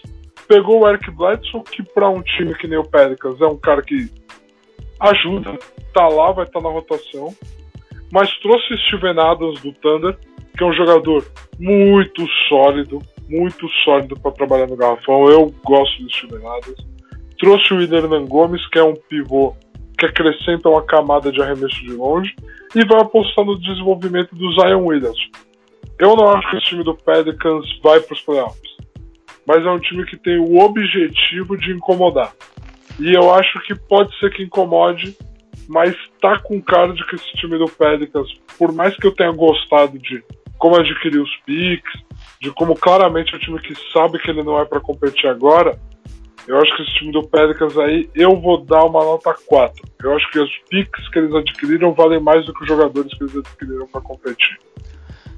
Pegou 0.46 0.80
o 0.80 0.88
Eric 0.88 1.10
Bledsoe, 1.10 1.62
que 1.62 1.82
para 1.82 2.08
um 2.08 2.22
time 2.22 2.54
que 2.54 2.66
nem 2.66 2.78
o 2.78 2.84
Pelicans 2.84 3.40
é 3.40 3.46
um 3.46 3.56
cara 3.56 3.82
que 3.82 4.10
ajuda, 5.00 5.58
tá 5.92 6.06
lá, 6.08 6.32
vai 6.32 6.44
estar 6.44 6.60
tá 6.60 6.68
na 6.68 6.72
rotação. 6.72 7.34
Mas 8.12 8.30
trouxe 8.38 8.76
Steven 8.86 9.18
Adams 9.18 9.60
do 9.60 9.72
Thunder, 9.72 10.18
que 10.56 10.64
é 10.64 10.66
um 10.66 10.72
jogador 10.72 11.24
muito 11.58 12.26
sólido, 12.48 13.00
muito 13.28 13.68
sólido 13.84 14.18
para 14.20 14.32
trabalhar 14.32 14.66
no 14.66 14.76
garrafão. 14.76 15.28
Eu 15.28 15.54
gosto 15.64 16.02
do 16.02 16.10
Steven 16.10 16.46
Adams. 16.46 16.86
Trouxe 17.38 17.72
o 17.72 17.80
Hernan 17.80 18.26
Gomes, 18.26 18.66
que 18.68 18.78
é 18.78 18.84
um 18.84 18.94
pivô 18.94 19.54
que 19.96 20.06
acrescenta 20.06 20.68
uma 20.68 20.82
camada 20.82 21.30
de 21.30 21.40
arremesso 21.42 21.80
de 21.82 21.92
longe 21.92 22.34
e 22.74 22.84
vai 22.86 23.00
apostar 23.00 23.44
no 23.44 23.60
desenvolvimento 23.60 24.34
do 24.34 24.50
Zion 24.52 24.84
Williams. 24.84 25.18
Eu 25.98 26.16
não 26.16 26.30
acho 26.30 26.50
que 26.50 26.56
esse 26.56 26.66
time 26.66 26.82
do 26.82 26.94
Pelicans 26.94 27.66
vai 27.82 28.00
para 28.00 28.14
os 28.14 28.20
playoffs, 28.22 28.76
mas 29.46 29.64
é 29.64 29.70
um 29.70 29.78
time 29.78 30.06
que 30.06 30.16
tem 30.16 30.38
o 30.38 30.58
objetivo 30.58 31.56
de 31.56 31.72
incomodar. 31.72 32.32
E 32.98 33.14
eu 33.14 33.32
acho 33.32 33.60
que 33.62 33.74
pode 33.74 34.16
ser 34.18 34.30
que 34.30 34.42
incomode, 34.42 35.16
mas 35.68 35.94
tá 36.20 36.38
com 36.40 36.60
cara 36.60 36.92
de 36.92 37.06
que 37.06 37.16
esse 37.16 37.32
time 37.34 37.58
do 37.58 37.66
Pelicans, 37.66 38.28
por 38.58 38.72
mais 38.72 38.96
que 38.96 39.06
eu 39.06 39.14
tenha 39.14 39.32
gostado 39.32 39.98
de 39.98 40.22
como 40.58 40.76
adquirir 40.76 41.20
os 41.20 41.34
picks, 41.46 41.92
de 42.40 42.50
como 42.50 42.74
claramente 42.74 43.32
é 43.32 43.36
um 43.36 43.40
time 43.40 43.60
que 43.60 43.74
sabe 43.92 44.18
que 44.18 44.30
ele 44.30 44.42
não 44.42 44.58
é 44.58 44.64
para 44.64 44.80
competir 44.80 45.28
agora, 45.28 45.78
eu 46.46 46.58
acho 46.60 46.76
que 46.76 46.82
esse 46.82 46.94
time 46.94 47.12
do 47.12 47.22
Pelicans 47.22 47.76
aí, 47.78 48.10
eu 48.14 48.40
vou 48.40 48.64
dar 48.64 48.84
uma 48.84 49.04
nota 49.04 49.34
4. 49.46 49.84
Eu 50.02 50.16
acho 50.16 50.30
que 50.30 50.38
os 50.38 50.50
picks 50.68 51.08
que 51.10 51.18
eles 51.18 51.34
adquiriram 51.34 51.92
valem 51.92 52.20
mais 52.20 52.44
do 52.44 52.52
que 52.52 52.62
os 52.62 52.68
jogadores 52.68 53.12
que 53.16 53.22
eles 53.22 53.36
adquiriram 53.36 53.86
para 53.86 54.00
competir. 54.00 54.58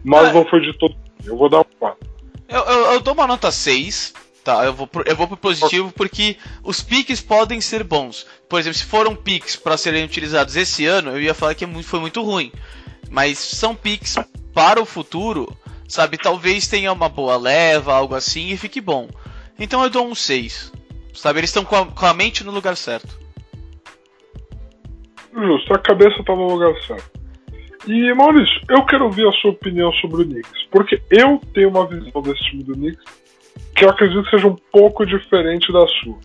Mas 0.05 0.31
é. 0.31 0.33
não 0.33 0.45
foi 0.47 0.61
de 0.61 0.73
todo. 0.79 0.97
Eu 1.25 1.37
vou 1.37 1.49
dar 1.49 1.61
um 1.61 1.65
4. 1.79 1.99
Eu, 2.49 2.61
eu, 2.61 2.93
eu, 2.93 3.01
dou 3.01 3.15
uma 3.15 3.27
nota 3.27 3.51
6, 3.51 4.15
Tá, 4.45 4.65
eu 4.65 4.73
vou 4.73 4.89
pro, 4.89 5.05
eu 5.07 5.15
vou 5.15 5.29
pro 5.29 5.37
positivo 5.37 5.93
porque 5.93 6.37
os 6.65 6.83
piques 6.83 7.21
podem 7.21 7.61
ser 7.61 7.85
bons. 7.85 8.27
Por 8.49 8.59
exemplo, 8.59 8.77
se 8.77 8.85
foram 8.85 9.15
piques 9.15 9.55
para 9.55 9.77
serem 9.77 10.05
utilizados 10.05 10.57
esse 10.57 10.85
ano, 10.85 11.11
eu 11.11 11.21
ia 11.21 11.35
falar 11.35 11.55
que 11.55 11.65
é 11.65 11.83
foi 11.83 12.01
muito 12.01 12.23
ruim. 12.23 12.51
Mas 13.09 13.39
são 13.39 13.75
piques 13.75 14.17
para 14.53 14.83
o 14.83 14.87
futuro, 14.87 15.57
sabe? 15.87 16.19
Talvez 16.19 16.67
tenha 16.67 16.93
uma 16.93 17.09
boa 17.09 17.37
leva, 17.37 17.95
algo 17.95 18.17
assim, 18.17 18.49
e 18.49 18.57
fique 18.57 18.81
bom. 18.81 19.09
Então 19.59 19.83
eu 19.85 19.91
dou 19.91 20.09
um 20.09 20.15
6. 20.15 20.73
Sabe, 21.15 21.39
eles 21.39 21.51
estão 21.51 21.65
com, 21.65 21.87
com, 21.87 22.07
a 22.07 22.15
mente 22.15 22.43
no 22.43 22.51
lugar 22.51 22.77
certo. 22.77 23.21
Justo, 25.33 25.73
a 25.73 25.79
cabeça 25.79 26.23
tá 26.25 26.35
no 26.35 26.49
lugar 26.49 26.75
certo. 26.83 27.21
E 27.87 28.13
Maurício, 28.15 28.61
eu 28.69 28.85
quero 28.87 29.05
ouvir 29.05 29.27
a 29.27 29.33
sua 29.33 29.51
opinião 29.53 29.93
sobre 29.95 30.23
o 30.23 30.25
Knicks, 30.25 30.67
porque 30.71 31.01
eu 31.11 31.41
tenho 31.53 31.69
uma 31.69 31.87
visão 31.87 32.23
desse 32.23 32.43
time 32.45 32.65
do 32.65 32.75
Knicks 32.75 33.22
que 33.75 33.85
eu 33.85 33.91
acredito 33.91 34.23
que 34.25 34.31
seja 34.31 34.47
um 34.47 34.57
pouco 34.71 35.05
diferente 35.07 35.73
da 35.73 35.87
sua. 35.87 36.19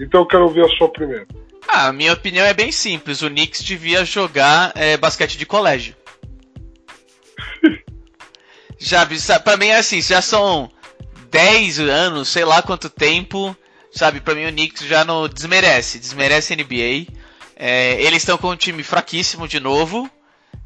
Então 0.00 0.20
eu 0.20 0.26
quero 0.26 0.44
ouvir 0.44 0.64
a 0.64 0.68
sua 0.68 0.90
primeiro. 0.90 1.26
Ah, 1.68 1.88
a 1.88 1.92
minha 1.92 2.12
opinião 2.12 2.44
é 2.44 2.52
bem 2.52 2.72
simples. 2.72 3.22
O 3.22 3.28
Knicks 3.28 3.62
devia 3.62 4.04
jogar 4.04 4.72
é, 4.74 4.96
basquete 4.96 5.38
de 5.38 5.46
colégio. 5.46 5.94
já, 8.78 9.06
pra 9.40 9.56
mim 9.56 9.68
é 9.68 9.76
assim, 9.76 10.02
já 10.02 10.20
são 10.20 10.70
10 11.30 11.80
anos, 11.80 12.28
sei 12.28 12.44
lá 12.44 12.60
quanto 12.62 12.90
tempo, 12.90 13.56
sabe? 13.90 14.20
Pra 14.20 14.34
mim 14.34 14.46
o 14.46 14.52
Knicks 14.52 14.86
já 14.86 15.04
não 15.04 15.28
desmerece, 15.28 15.98
desmerece 15.98 16.52
a 16.52 16.56
NBA. 16.56 17.06
É, 17.56 18.02
eles 18.02 18.22
estão 18.22 18.36
com 18.36 18.50
um 18.50 18.56
time 18.56 18.82
fraquíssimo 18.82 19.46
de 19.46 19.60
novo. 19.60 20.10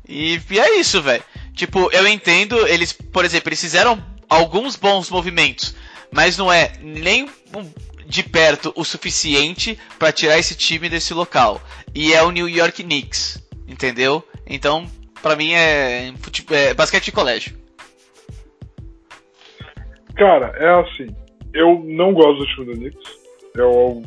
E, 0.08 0.40
e 0.50 0.58
é 0.58 0.78
isso, 0.78 1.02
velho. 1.02 1.22
Tipo, 1.54 1.90
eu 1.92 2.06
entendo, 2.06 2.66
eles, 2.66 2.92
por 2.92 3.24
exemplo, 3.24 3.48
eles 3.48 3.60
fizeram 3.60 4.02
alguns 4.28 4.76
bons 4.76 5.10
movimentos, 5.10 5.74
mas 6.12 6.36
não 6.38 6.52
é 6.52 6.72
nem 6.80 7.28
de 8.06 8.22
perto 8.22 8.72
o 8.76 8.84
suficiente 8.84 9.78
para 9.98 10.12
tirar 10.12 10.38
esse 10.38 10.56
time 10.56 10.88
desse 10.88 11.12
local. 11.12 11.60
E 11.94 12.12
é 12.12 12.22
o 12.22 12.30
New 12.30 12.48
York 12.48 12.82
Knicks, 12.82 13.44
entendeu? 13.66 14.22
Então, 14.46 14.86
para 15.22 15.36
mim 15.36 15.52
é, 15.52 16.12
é 16.50 16.74
basquete 16.74 17.06
de 17.06 17.12
colégio. 17.12 17.56
Cara, 20.14 20.54
é 20.56 20.80
assim. 20.80 21.14
Eu 21.52 21.82
não 21.84 22.12
gosto 22.12 22.38
do 22.38 22.46
time 22.46 22.66
do 22.66 22.72
Knicks. 22.72 23.10
Eu 23.54 24.02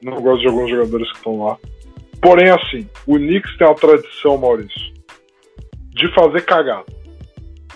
não 0.00 0.20
gosto 0.20 0.40
de 0.40 0.48
alguns 0.48 0.70
jogadores 0.70 1.10
que 1.10 1.18
estão 1.18 1.44
lá. 1.44 1.58
Porém, 2.20 2.50
assim, 2.50 2.88
o 3.06 3.16
Knicks 3.16 3.56
tem 3.58 3.66
a 3.66 3.74
tradição, 3.74 4.38
Maurício, 4.38 4.92
de 5.90 6.12
fazer 6.14 6.42
cagada. 6.42 6.86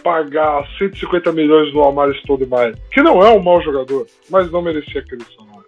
Pagar 0.06 0.64
150 0.78 1.32
milhões 1.32 1.74
no 1.74 1.82
Amari 1.82 2.16
Stoudemire, 2.20 2.76
que 2.92 3.02
não 3.02 3.26
é 3.26 3.30
um 3.32 3.42
mau 3.42 3.60
jogador, 3.60 4.06
mas 4.30 4.48
não 4.52 4.62
merecia 4.62 5.00
aquele 5.00 5.24
salário. 5.24 5.66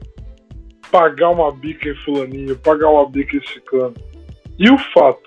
Pagar 0.93 1.31
uma 1.31 1.51
bica 1.51 1.89
em 1.89 1.97
fulaninho, 2.05 2.57
pagar 2.59 2.89
uma 2.89 3.11
bica 3.11 3.37
em 3.37 3.45
ciclano. 3.49 3.95
E 4.57 4.71
o 4.71 4.79
fato 4.95 5.25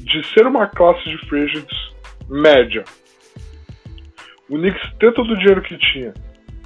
de 0.00 0.22
ser 0.34 0.46
uma 0.46 0.66
classe 0.66 1.02
de 1.08 1.16
free 1.26 1.64
média, 2.28 2.84
o 4.50 4.58
Knicks 4.58 4.98
ter 4.98 5.14
todo 5.14 5.32
o 5.32 5.38
dinheiro 5.38 5.62
que 5.62 5.78
tinha, 5.78 6.12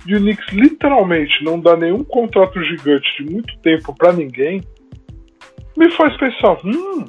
e 0.04 0.16
o 0.16 0.18
Knicks 0.18 0.52
literalmente 0.52 1.44
não 1.44 1.60
dá 1.60 1.76
nenhum 1.76 2.02
contrato 2.02 2.60
gigante 2.64 3.06
de 3.22 3.30
muito 3.30 3.56
tempo 3.60 3.94
para 3.94 4.12
ninguém, 4.12 4.60
me 5.76 5.88
faz 5.92 6.16
pensar, 6.16 6.58
hum, 6.64 7.04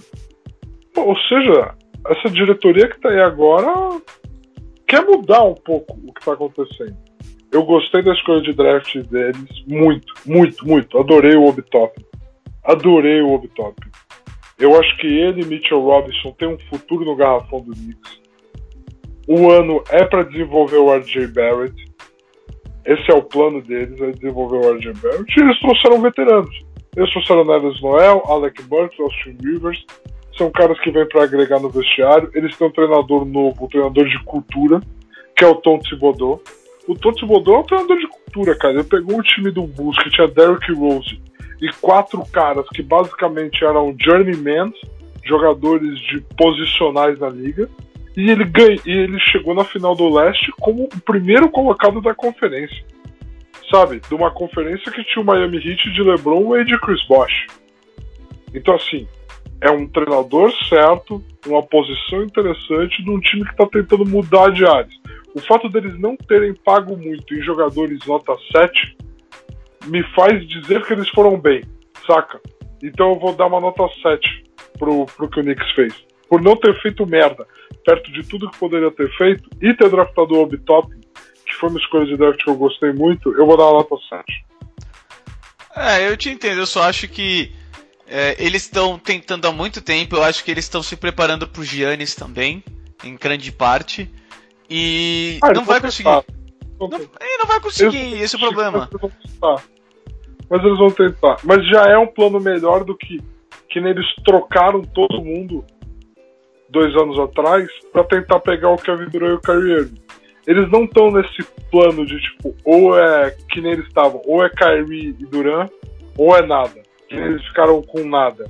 ou 0.96 1.18
seja, 1.22 1.74
essa 2.10 2.30
diretoria 2.30 2.88
que 2.88 3.00
tá 3.00 3.10
aí 3.10 3.20
agora 3.20 4.00
quer 4.88 5.06
mudar 5.06 5.44
um 5.44 5.54
pouco 5.54 5.98
o 6.04 6.14
que 6.14 6.26
tá 6.26 6.34
acontecendo. 6.34 6.96
Eu 7.52 7.64
gostei 7.64 8.02
da 8.02 8.14
escolha 8.14 8.42
de 8.42 8.54
draft 8.54 8.96
deles 9.04 9.66
muito, 9.68 10.14
muito, 10.26 10.68
muito. 10.68 10.98
Adorei 10.98 11.36
o 11.36 11.46
Obtop. 11.46 11.94
Adorei 12.64 13.22
o 13.22 13.34
Obtop. 13.34 13.76
Eu 14.60 14.78
acho 14.80 14.98
que 14.98 15.08
ele 15.08 15.44
e 15.44 15.46
Mitchell 15.46 15.82
Robinson 15.82 16.32
têm 16.32 16.48
um 16.48 16.60
futuro 16.70 17.06
no 17.06 17.16
garrafão 17.16 17.62
do 17.62 17.74
Knicks. 17.74 18.20
O 19.28 19.50
ano 19.52 19.84
é 19.90 20.04
para 20.06 20.24
desenvolver 20.24 20.78
o 20.78 20.94
RJ 20.94 21.28
Barrett. 21.28 21.76
Esse 22.86 23.12
é 23.12 23.16
o 23.16 23.22
plano 23.22 23.62
deles, 23.62 24.00
é 24.02 24.12
desenvolver 24.12 24.58
o 24.58 24.74
RJ 24.74 24.94
Barrett. 24.94 25.34
E 25.38 25.44
eles 25.44 25.60
trouxeram 25.60 26.02
veteranos. 26.02 26.66
Eles 26.96 27.12
trouxeram 27.12 27.46
Neves 27.46 27.82
Noel, 27.82 28.24
Alec 28.26 28.64
Burks, 28.64 29.00
Austin 29.00 29.38
Rivers 29.44 29.86
são 30.38 30.52
caras 30.52 30.80
que 30.80 30.92
vêm 30.92 31.08
para 31.08 31.24
agregar 31.24 31.60
no 31.60 31.70
vestiário. 31.70 32.30
Eles 32.34 32.56
têm 32.56 32.68
um 32.68 32.72
treinador 32.72 33.26
novo, 33.26 33.66
um 33.66 33.68
treinador 33.68 34.08
de 34.08 34.24
cultura, 34.24 34.80
que 35.36 35.44
é 35.44 35.48
o 35.48 35.56
Tom 35.56 35.80
Thibodeau. 35.80 36.42
O 36.88 36.96
Tom 36.96 37.12
Thibodeau 37.12 37.56
é 37.56 37.60
um 37.60 37.64
treinador 37.64 37.98
de 37.98 38.08
cultura, 38.08 38.58
cara. 38.58 38.76
Ele 38.76 38.84
pegou 38.84 39.18
um 39.18 39.22
time 39.22 39.52
do 39.52 39.64
Bulls 39.64 39.98
que 40.02 40.10
tinha 40.10 40.28
Derrick 40.28 40.72
Rose 40.74 41.20
e 41.62 41.70
quatro 41.82 42.24
caras 42.32 42.66
que 42.70 42.82
basicamente 42.82 43.64
eram 43.64 43.96
journeymen, 44.00 44.72
jogadores 45.26 46.00
de 46.00 46.22
posicionais 46.38 47.20
na 47.20 47.30
liga. 47.30 47.70
E 48.16 48.32
ele, 48.32 48.46
ganha, 48.46 48.78
e 48.86 48.92
ele 48.92 49.20
chegou 49.20 49.54
na 49.54 49.64
final 49.64 49.96
do 49.96 50.10
leste 50.10 50.52
como 50.60 50.86
o 50.86 51.02
primeiro 51.02 51.50
colocado 51.50 52.02
da 52.02 52.16
conferência. 52.16 52.84
Sabe? 53.72 54.00
De 54.00 54.16
uma 54.16 54.32
conferência 54.32 54.92
que 54.92 55.04
tinha 55.04 55.22
o 55.22 55.26
Miami 55.26 55.58
Heat 55.58 55.92
de 55.92 56.02
LeBron 56.02 56.58
e 56.58 56.66
de 56.66 56.80
Chris 56.80 57.06
Bosh. 57.08 57.48
Então, 58.54 58.76
assim, 58.76 59.08
é 59.62 59.72
um 59.72 59.88
treinador 59.88 60.52
certo, 60.68 61.24
uma 61.46 61.64
posição 61.64 62.24
interessante 62.24 63.04
de 63.04 63.10
um 63.10 63.20
time 63.20 63.44
que 63.44 63.52
está 63.52 63.66
tentando 63.66 64.06
mudar 64.06 64.52
de 64.52 64.66
áreas. 64.66 64.94
O 65.34 65.40
fato 65.40 65.70
deles 65.70 66.00
não 66.00 66.16
terem 66.16 66.54
pago 66.54 66.96
muito 66.96 67.34
em 67.34 67.42
jogadores 67.42 68.00
nota 68.06 68.36
7 68.52 68.98
me 69.86 70.04
faz 70.14 70.48
dizer 70.48 70.86
que 70.86 70.94
eles 70.94 71.10
foram 71.10 71.40
bem, 71.40 71.64
saca? 72.06 72.40
Então 72.84 73.12
eu 73.12 73.20
vou 73.20 73.34
dar 73.34 73.48
uma 73.48 73.60
nota 73.60 73.88
7 74.02 74.44
pro, 74.78 75.06
pro 75.06 75.30
que 75.30 75.40
o 75.40 75.44
Knicks 75.44 75.72
fez. 75.72 75.94
Por 76.30 76.42
não 76.42 76.56
ter 76.56 76.80
feito 76.82 77.06
merda 77.06 77.48
perto 77.86 78.12
de 78.12 78.28
tudo 78.28 78.50
que 78.50 78.60
poderia 78.60 78.92
ter 78.92 79.10
feito 79.16 79.50
e 79.62 79.74
ter 79.74 79.90
draftado 79.90 80.36
o 80.36 80.42
Obitop, 80.42 80.94
que 81.46 81.54
foi 81.56 81.70
uma 81.70 81.80
escolha 81.80 82.06
de 82.06 82.18
draft 82.18 82.44
que 82.44 82.50
eu 82.50 82.56
gostei 82.56 82.92
muito, 82.92 83.34
eu 83.34 83.46
vou 83.46 83.58
dar 83.58 83.66
uma 83.66 83.80
nota 83.80 83.96
7. 84.10 84.46
É, 85.76 86.10
eu 86.10 86.18
te 86.18 86.30
entendo, 86.30 86.60
eu 86.60 86.66
só 86.66 86.84
acho 86.84 87.08
que 87.08 87.52
é, 88.10 88.36
eles 88.40 88.64
estão 88.64 88.98
tentando 88.98 89.48
há 89.48 89.52
muito 89.52 89.82
tempo, 89.82 90.16
eu 90.16 90.24
acho 90.24 90.44
que 90.44 90.50
eles 90.50 90.66
estão 90.66 90.82
se 90.82 90.96
preparando 90.96 91.48
pro 91.48 91.64
Giannis 91.64 92.16
também, 92.16 92.64
em 93.04 93.16
grande 93.16 93.52
parte. 93.52 94.10
E 94.70 95.40
ah, 95.42 95.52
não 95.54 95.66
vai 95.66 95.82
conseguir. 95.82 96.10
Não, 96.10 96.88
não 96.88 97.48
vai 97.48 97.60
conseguir, 97.60 97.98
eles 97.98 98.22
esse 98.22 98.36
é 98.36 98.38
o 98.38 98.42
problema. 98.42 98.90
Mas 100.50 100.64
eles 100.64 100.78
vão 100.78 100.92
tentar. 100.92 101.38
Mas 101.44 101.68
já 101.68 101.86
é 101.86 101.98
um 101.98 102.08
plano 102.08 102.40
melhor 102.40 102.84
do 102.84 102.96
que 102.96 103.22
que 103.70 103.80
eles 103.80 104.06
trocaram 104.24 104.82
todo 104.82 105.22
mundo 105.22 105.64
dois 106.70 106.96
anos 106.96 107.20
atrás 107.20 107.68
para 107.92 108.06
tentar 108.06 108.40
pegar 108.40 108.70
o 108.70 108.78
Kevin 108.78 109.10
Durant 109.10 109.32
e 109.32 109.34
o 109.34 109.42
Kyrie 109.42 109.74
Irving. 109.74 110.02
Eles 110.48 110.72
não 110.72 110.86
estão 110.86 111.12
nesse 111.12 111.44
plano 111.70 112.06
de 112.06 112.18
tipo, 112.22 112.56
ou 112.64 112.98
é 112.98 113.36
que 113.50 113.60
nem 113.60 113.74
eles 113.74 113.86
estavam, 113.88 114.22
ou 114.26 114.44
é 114.44 114.50
Kyrie 114.50 115.10
e 115.20 115.26
Durant, 115.26 115.70
ou 116.18 116.36
é 116.36 116.46
nada 116.46 116.87
eles 117.10 117.46
ficaram 117.48 117.82
com 117.82 118.08
nada. 118.08 118.50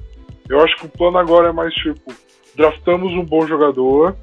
Eu 0.49 0.61
acho 0.61 0.75
que 0.77 0.85
o 0.85 0.89
plano 0.89 1.17
agora 1.17 1.49
é 1.49 1.51
mais 1.51 1.73
tipo: 1.73 2.13
draftamos 2.55 3.11
um 3.13 3.23
bom 3.23 3.45
jogador, 3.45 4.17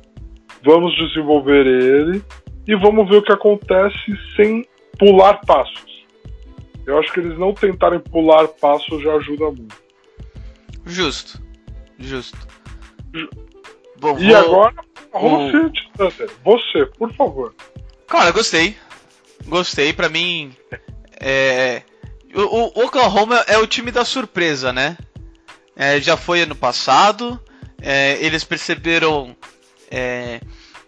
vamos 0.62 0.94
desenvolver 0.96 1.66
ele 1.66 2.22
e 2.66 2.74
vamos 2.76 3.08
ver 3.08 3.16
o 3.16 3.22
que 3.22 3.32
acontece 3.32 4.18
sem 4.36 4.66
pular 4.98 5.40
passos. 5.46 5.94
Eu 6.86 6.98
acho 6.98 7.12
que 7.12 7.20
eles 7.20 7.38
não 7.38 7.54
tentarem 7.54 7.98
pular 7.98 8.46
passos 8.48 9.02
já 9.02 9.14
ajuda 9.14 9.46
muito. 9.46 9.76
Justo. 10.86 11.42
Justo. 11.98 12.36
Bom, 13.98 14.18
e 14.18 14.28
vou... 14.28 14.36
agora, 14.36 14.74
você, 15.12 15.70
Thunder, 15.96 16.30
você, 16.44 16.86
por 16.98 17.12
favor. 17.14 17.54
Cara, 18.06 18.32
gostei. 18.32 18.76
Gostei. 19.46 19.92
Pra 19.92 20.08
mim, 20.08 20.52
é, 21.20 21.82
o, 22.34 22.78
o 22.78 22.84
Oklahoma 22.84 23.44
é 23.46 23.56
o 23.58 23.66
time 23.66 23.90
da 23.90 24.04
surpresa, 24.04 24.72
né? 24.72 24.96
É, 25.76 26.00
já 26.00 26.16
foi 26.16 26.42
ano 26.42 26.54
passado. 26.54 27.40
É, 27.80 28.18
eles 28.20 28.44
perceberam 28.44 29.36
é, 29.90 30.40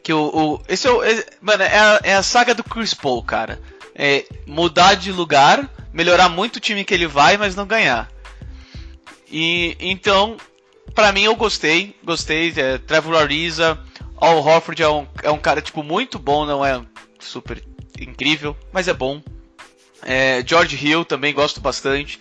que 0.03 0.12
o, 0.12 0.24
o, 0.24 0.62
esse 0.68 0.86
é, 0.86 0.90
o, 0.90 1.03
é, 1.03 1.24
mano, 1.40 1.62
é 1.62 1.78
a, 1.78 2.01
é 2.03 2.14
a, 2.14 2.22
saga 2.22 2.55
do 2.55 2.64
Chris 2.64 2.94
Paul, 2.94 3.22
cara. 3.22 3.61
É 3.94 4.24
mudar 4.47 4.94
de 4.94 5.11
lugar, 5.11 5.70
melhorar 5.92 6.28
muito 6.28 6.57
o 6.57 6.61
time 6.61 6.84
que 6.84 6.94
ele 6.94 7.07
vai, 7.07 7.36
mas 7.36 7.57
não 7.57 7.66
ganhar. 7.66 8.11
E 9.30 9.76
então, 9.80 10.36
para 10.94 11.12
mim 11.12 11.22
eu 11.22 11.34
gostei, 11.34 11.97
gostei. 12.05 12.53
É, 12.57 12.78
Trevor 12.78 13.16
Ariza, 13.16 13.78
Al 14.16 14.38
Horford 14.38 14.82
é 14.82 14.88
um, 14.88 15.07
é 15.22 15.30
um 15.30 15.38
cara 15.38 15.61
tipo 15.61 15.82
muito 15.82 16.18
bom, 16.18 16.47
não 16.47 16.64
é 16.64 16.80
super 17.18 17.62
incrível, 18.01 18.57
mas 18.72 18.88
é 18.88 18.94
bom. 18.94 19.22
É, 20.09 20.40
George 20.46 20.76
Hill 20.76 21.04
também 21.04 21.34
gosto 21.34 21.61
bastante. 21.61 22.20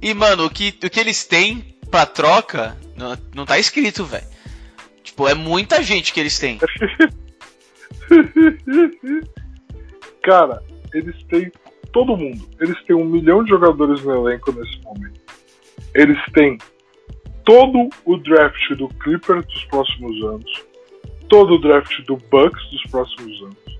E, 0.00 0.14
mano, 0.14 0.46
o 0.46 0.50
que, 0.50 0.68
o 0.82 0.88
que 0.88 0.98
eles 0.98 1.26
têm 1.26 1.76
pra 1.90 2.06
troca 2.06 2.74
não, 2.96 3.14
não 3.34 3.44
tá 3.44 3.58
escrito, 3.58 4.06
velho. 4.06 4.24
Tipo, 5.04 5.28
é 5.28 5.34
muita 5.34 5.82
gente 5.82 6.14
que 6.14 6.20
eles 6.20 6.38
têm. 6.38 6.58
Cara, 10.24 10.62
eles 10.94 11.22
têm 11.24 11.52
todo 11.92 12.16
mundo. 12.16 12.48
Eles 12.58 12.82
têm 12.84 12.96
um 12.96 13.04
milhão 13.04 13.44
de 13.44 13.50
jogadores 13.50 14.02
no 14.02 14.26
elenco 14.26 14.50
nesse 14.52 14.80
momento. 14.80 15.20
Eles 15.94 16.18
têm 16.32 16.56
todo 17.44 17.90
o 18.06 18.16
draft 18.16 18.70
do 18.76 18.88
Clippers 18.88 19.44
dos 19.46 19.64
próximos 19.66 20.24
anos, 20.24 20.64
todo 21.28 21.54
o 21.54 21.58
draft 21.58 22.00
do 22.06 22.16
Bucks 22.16 22.70
dos 22.70 22.82
próximos 22.90 23.42
anos, 23.42 23.78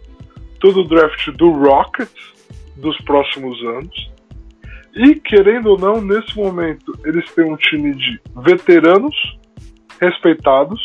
todo 0.61 0.83
o 0.83 0.85
draft 0.89 1.31
do 1.31 1.51
Rockets 1.51 2.36
dos 2.77 2.97
próximos 3.03 3.59
anos. 3.65 4.13
E, 4.95 5.15
querendo 5.17 5.71
ou 5.71 5.79
não, 5.79 6.01
nesse 6.01 6.37
momento, 6.37 6.93
eles 7.05 7.31
têm 7.33 7.45
um 7.45 7.57
time 7.57 7.95
de 7.95 8.21
veteranos 8.45 9.15
respeitados, 10.01 10.81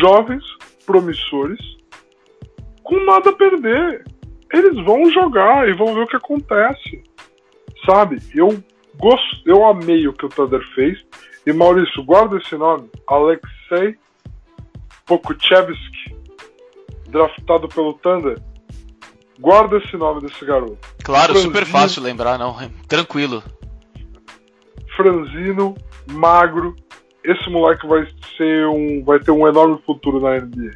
jovens 0.00 0.42
promissores, 0.86 1.60
com 2.82 3.04
nada 3.04 3.30
a 3.30 3.34
perder. 3.34 4.04
Eles 4.52 4.76
vão 4.84 5.10
jogar 5.10 5.68
e 5.68 5.72
vão 5.72 5.94
ver 5.94 6.02
o 6.02 6.06
que 6.06 6.16
acontece. 6.16 7.02
Sabe? 7.84 8.18
Eu 8.34 8.62
gosto, 8.98 9.42
eu 9.44 9.64
amei 9.66 10.06
o 10.06 10.12
que 10.12 10.26
o 10.26 10.28
Thunder 10.28 10.62
fez. 10.74 10.98
E 11.46 11.52
Maurício, 11.52 12.02
guarda 12.04 12.38
esse 12.38 12.56
nome, 12.56 12.88
Alexei 13.06 13.98
Pokuchevsky, 15.04 16.16
draftado 17.08 17.68
pelo 17.68 17.92
Thunder. 17.94 18.38
Guarda 19.38 19.78
esse 19.78 19.96
nome 19.96 20.20
desse 20.20 20.44
garoto. 20.44 20.78
Claro, 21.02 21.32
Franzino, 21.32 21.52
super 21.52 21.66
fácil 21.66 22.02
lembrar, 22.02 22.38
não. 22.38 22.56
Tranquilo. 22.88 23.42
Franzino, 24.96 25.74
magro. 26.10 26.74
Esse 27.24 27.48
moleque 27.50 27.86
vai 27.86 28.06
ser 28.36 28.66
um. 28.66 29.02
vai 29.04 29.18
ter 29.18 29.30
um 29.30 29.48
enorme 29.48 29.80
futuro 29.84 30.20
na 30.20 30.38
NBA. 30.38 30.72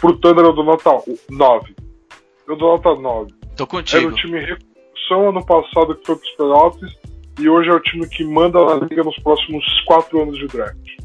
Pro 0.00 0.16
Thunder 0.18 0.44
eu 0.44 0.52
dou 0.52 0.64
nota 0.64 0.90
9. 1.30 1.74
Eu 2.46 2.56
dou 2.56 2.72
nota 2.72 2.94
9. 3.00 3.32
Tô 3.56 3.66
contigo. 3.66 4.06
Era 4.06 4.12
o 4.12 4.16
time 4.16 4.40
recursão 4.40 5.30
ano 5.30 5.44
passado 5.44 5.94
que 5.94 6.04
foi 6.04 6.16
pros 6.16 6.30
playoffs 6.32 6.92
e 7.38 7.48
hoje 7.48 7.70
é 7.70 7.72
o 7.72 7.80
time 7.80 8.06
que 8.08 8.24
manda 8.24 8.62
na 8.64 8.86
liga 8.86 9.02
nos 9.02 9.18
próximos 9.20 9.64
4 9.86 10.22
anos 10.22 10.38
de 10.38 10.46
draft. 10.48 10.96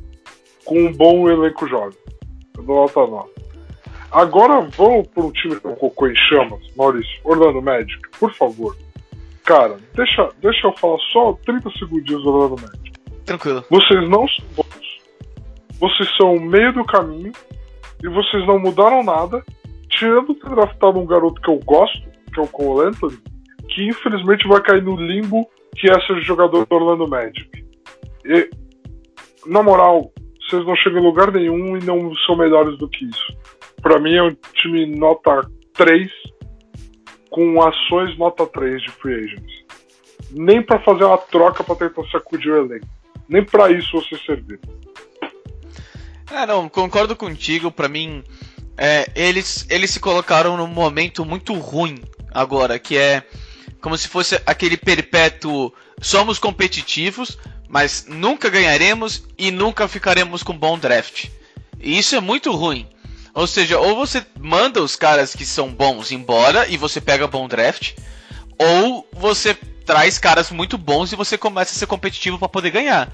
Com 0.66 0.80
um 0.80 0.94
bom 0.94 1.30
elenco 1.30 1.68
jovem. 1.68 1.98
Eu 2.58 2.64
dou 2.64 2.76
nota 2.82 3.08
9. 3.08 3.30
Agora 4.12 4.68
vamos 4.76 5.08
para 5.08 5.24
um 5.24 5.32
time 5.32 5.56
com 5.60 5.74
cocô 5.76 6.08
em 6.08 6.16
chamas, 6.16 6.60
Maurício. 6.76 7.20
Orlando 7.24 7.62
Magic, 7.62 8.02
por 8.20 8.34
favor. 8.34 8.76
Cara, 9.46 9.78
deixa, 9.96 10.30
deixa 10.42 10.68
eu 10.68 10.74
falar 10.78 11.00
só 11.12 11.34
30 11.46 11.70
segundinhos 11.80 12.24
do 12.24 12.30
Orlando 12.30 12.62
Magic. 12.62 12.92
Tranquilo. 13.26 13.64
Vocês 13.70 14.10
não 14.10 14.28
são 14.28 14.46
bons. 14.56 15.02
Vocês 15.80 16.10
são 16.18 16.36
o 16.36 16.42
meio 16.42 16.74
do 16.74 16.84
caminho 16.86 17.32
e 18.04 18.08
vocês 18.10 18.46
não 18.46 18.60
mudaram 18.60 19.04
nada, 19.04 19.44
tirando 19.90 20.36
ter 20.36 20.50
draftado 20.50 21.00
um 21.00 21.06
garoto 21.06 21.42
que 21.42 21.50
eu 21.50 21.60
gosto, 21.60 22.02
que 22.34 22.40
é 22.40 22.44
o 22.44 22.48
Cole 22.48 22.90
Anthony, 22.90 23.18
que 23.70 23.88
infelizmente 23.88 24.48
vai 24.48 24.62
cair 24.62 24.84
no 24.84 24.96
limbo 24.96 25.48
que 25.76 25.90
é 25.90 26.00
ser 26.02 26.22
jogador 26.22 26.66
do 26.66 26.76
Orlando 26.76 27.08
Magic. 27.08 27.50
E, 28.26 28.50
na 29.46 29.64
moral, 29.64 30.12
vocês 30.42 30.66
não 30.66 30.76
chegam 30.76 31.00
em 31.00 31.06
lugar 31.06 31.32
nenhum 31.32 31.78
e 31.78 31.84
não 31.84 32.14
são 32.26 32.36
melhores 32.36 32.78
do 32.78 32.90
que 32.90 33.06
isso. 33.06 33.41
Para 33.82 34.00
mim 34.00 34.16
é 34.16 34.24
um 34.24 34.36
time 34.54 34.86
nota 34.86 35.50
3 35.74 36.10
com 37.30 37.62
ações 37.62 38.18
nota 38.18 38.46
3 38.46 38.82
de 38.82 38.92
free 38.92 39.26
agents. 39.26 39.66
Nem 40.32 40.62
para 40.62 40.80
fazer 40.84 41.04
uma 41.04 41.18
troca 41.18 41.64
para 41.64 41.76
tentar 41.76 42.04
sacudir 42.10 42.52
o 42.52 42.66
elenco. 42.66 42.88
Nem 43.28 43.44
para 43.44 43.72
isso 43.72 43.92
você 43.92 44.18
servir. 44.26 44.60
É, 46.32 46.46
não, 46.46 46.70
concordo 46.70 47.16
contigo. 47.16 47.72
Para 47.72 47.90
mim, 47.90 48.24
é, 48.78 49.10
eles, 49.16 49.66
eles 49.70 49.92
se 49.92 50.00
colocaram 50.00 50.56
num 50.56 50.68
momento 50.68 51.26
muito 51.26 51.54
ruim 51.54 52.00
agora, 52.34 52.80
que 52.80 52.98
é 52.98 53.24
como 53.82 53.98
se 53.98 54.08
fosse 54.08 54.40
aquele 54.46 54.78
perpétuo 54.78 55.74
somos 56.00 56.40
competitivos, 56.40 57.38
mas 57.68 58.06
nunca 58.08 58.50
ganharemos 58.50 59.24
e 59.38 59.52
nunca 59.52 59.88
ficaremos 59.88 60.44
com 60.44 60.58
bom 60.58 60.78
draft. 60.78 61.30
E 61.80 61.98
isso 61.98 62.16
é 62.16 62.20
muito 62.20 62.52
ruim. 62.52 62.88
Ou 63.34 63.48
seja, 63.48 63.80
ou 63.80 63.96
você 63.96 64.26
manda 64.40 64.82
os 64.82 64.96
caras 64.96 65.36
que 65.36 65.46
são 65.46 65.70
bons 65.70 66.12
embora 66.12 66.68
e 66.68 66.78
você 66.78 67.00
pega 67.00 67.28
bom 67.28 67.48
draft, 67.48 67.94
ou 68.58 69.08
você 69.14 69.54
traz 69.86 70.18
caras 70.18 70.52
muito 70.52 70.78
bons 70.78 71.12
e 71.12 71.16
você 71.16 71.38
começa 71.38 71.72
a 71.72 71.76
ser 71.76 71.88
competitivo 71.88 72.38
para 72.38 72.50
poder 72.50 72.72
ganhar. 72.72 73.12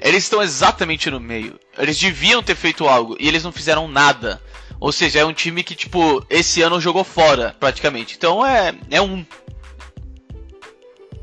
Eles 0.00 0.24
estão 0.24 0.42
exatamente 0.42 1.10
no 1.10 1.20
meio. 1.20 1.58
Eles 1.78 1.98
deviam 1.98 2.42
ter 2.42 2.54
feito 2.54 2.86
algo 2.86 3.16
e 3.18 3.28
eles 3.28 3.44
não 3.44 3.52
fizeram 3.52 3.88
nada. 3.88 4.42
Ou 4.80 4.92
seja, 4.92 5.20
é 5.20 5.24
um 5.24 5.32
time 5.32 5.62
que, 5.62 5.74
tipo, 5.74 6.24
esse 6.28 6.60
ano 6.60 6.80
jogou 6.80 7.04
fora, 7.04 7.56
praticamente. 7.58 8.16
Então 8.16 8.44
é, 8.44 8.74
é 8.90 9.00
um. 9.00 9.24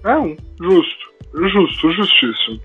É 0.03 0.17
um. 0.17 0.35
Justo. 0.59 1.11
Justo, 1.33 1.91
justíssimo. 1.93 2.59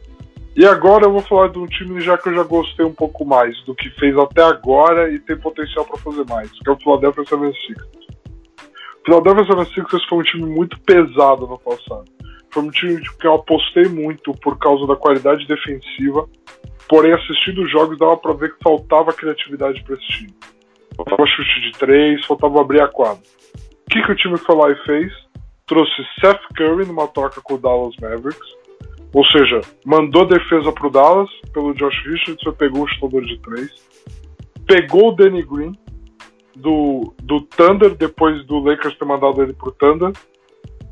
E 0.56 0.64
agora 0.64 1.04
eu 1.04 1.12
vou 1.12 1.20
falar 1.20 1.48
de 1.48 1.58
um 1.58 1.66
time 1.66 2.00
já 2.00 2.16
que 2.16 2.30
eu 2.30 2.34
já 2.34 2.42
gostei 2.42 2.86
um 2.86 2.94
pouco 2.94 3.26
mais 3.26 3.54
do 3.64 3.74
que 3.74 3.90
fez 3.90 4.16
até 4.16 4.42
agora 4.42 5.12
e 5.12 5.20
tem 5.20 5.36
potencial 5.36 5.84
para 5.84 5.98
fazer 5.98 6.24
mais, 6.26 6.50
que 6.50 6.70
é 6.70 6.72
o 6.72 6.76
Philadelphia 6.78 7.24
76ers. 7.24 7.84
O 9.02 9.04
Philadelphia 9.04 9.44
76ers 9.44 10.08
foi 10.08 10.18
um 10.18 10.22
time 10.22 10.46
muito 10.46 10.80
pesado 10.80 11.46
no 11.46 11.58
passado. 11.58 12.06
Foi 12.50 12.62
um 12.62 12.70
time 12.70 12.98
que 13.02 13.26
eu 13.26 13.34
apostei 13.34 13.84
muito 13.84 14.32
por 14.40 14.58
causa 14.58 14.86
da 14.86 14.96
qualidade 14.96 15.46
defensiva, 15.46 16.26
porém 16.88 17.12
assistindo 17.12 17.60
os 17.60 17.70
jogos 17.70 17.98
dava 17.98 18.16
para 18.16 18.32
ver 18.32 18.54
que 18.54 18.62
faltava 18.64 19.12
criatividade 19.12 19.84
para 19.84 19.94
esse 19.96 20.08
time. 20.08 20.34
Faltava 20.96 21.26
chute 21.26 21.60
de 21.60 21.72
três, 21.72 22.24
faltava 22.24 22.62
abrir 22.62 22.80
a 22.80 22.88
quadra. 22.88 23.22
O 23.86 23.90
que, 23.90 24.02
que 24.02 24.10
o 24.10 24.16
time 24.16 24.38
foi 24.38 24.56
lá 24.56 24.70
e 24.70 24.86
fez? 24.86 25.12
Trouxe 25.66 25.92
Seth 26.18 26.40
Curry 26.56 26.86
numa 26.86 27.08
troca 27.08 27.42
com 27.42 27.54
o 27.54 27.58
Dallas 27.58 27.94
Mavericks, 28.00 28.48
ou 29.16 29.24
seja, 29.28 29.62
mandou 29.82 30.26
defesa 30.26 30.70
pro 30.70 30.90
Dallas 30.90 31.30
pelo 31.50 31.72
Josh 31.72 32.04
Richardson, 32.04 32.52
pegou 32.52 32.82
o 32.82 32.86
chutador 32.86 33.24
de 33.24 33.38
três. 33.38 33.70
Pegou 34.66 35.08
o 35.08 35.12
Danny 35.12 35.42
Green 35.42 35.72
do, 36.54 37.14
do 37.22 37.40
Thunder, 37.40 37.94
depois 37.94 38.44
do 38.44 38.58
Lakers 38.58 38.94
ter 38.98 39.06
mandado 39.06 39.42
ele 39.42 39.54
pro 39.54 39.72
Thunder. 39.72 40.12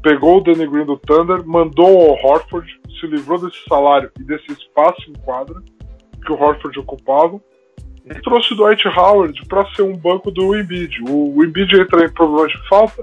Pegou 0.03 0.39
o 0.39 0.41
Danny 0.41 0.67
Green 0.67 0.87
do 0.87 0.97
Thunder, 0.97 1.47
mandou 1.47 1.87
ao 1.87 2.17
Horford, 2.25 2.67
se 2.99 3.07
livrou 3.07 3.39
desse 3.39 3.63
salário 3.69 4.11
e 4.19 4.25
desse 4.25 4.51
espaço 4.53 5.03
em 5.11 5.21
quadra 5.23 5.63
que 6.25 6.33
o 6.33 6.43
Horford 6.43 6.79
ocupava. 6.79 7.39
E 8.07 8.23
trouxe 8.23 8.55
o 8.55 8.57
Dwight 8.57 8.89
Howard 8.89 9.39
para 9.49 9.67
ser 9.75 9.83
um 9.83 9.99
banco 9.99 10.31
do 10.31 10.59
Embiid. 10.59 10.99
O, 11.11 11.37
o 11.37 11.45
Embiid 11.45 11.79
entra 11.79 12.07
em 12.07 12.11
problema 12.11 12.49
de 12.49 12.69
falta. 12.71 13.03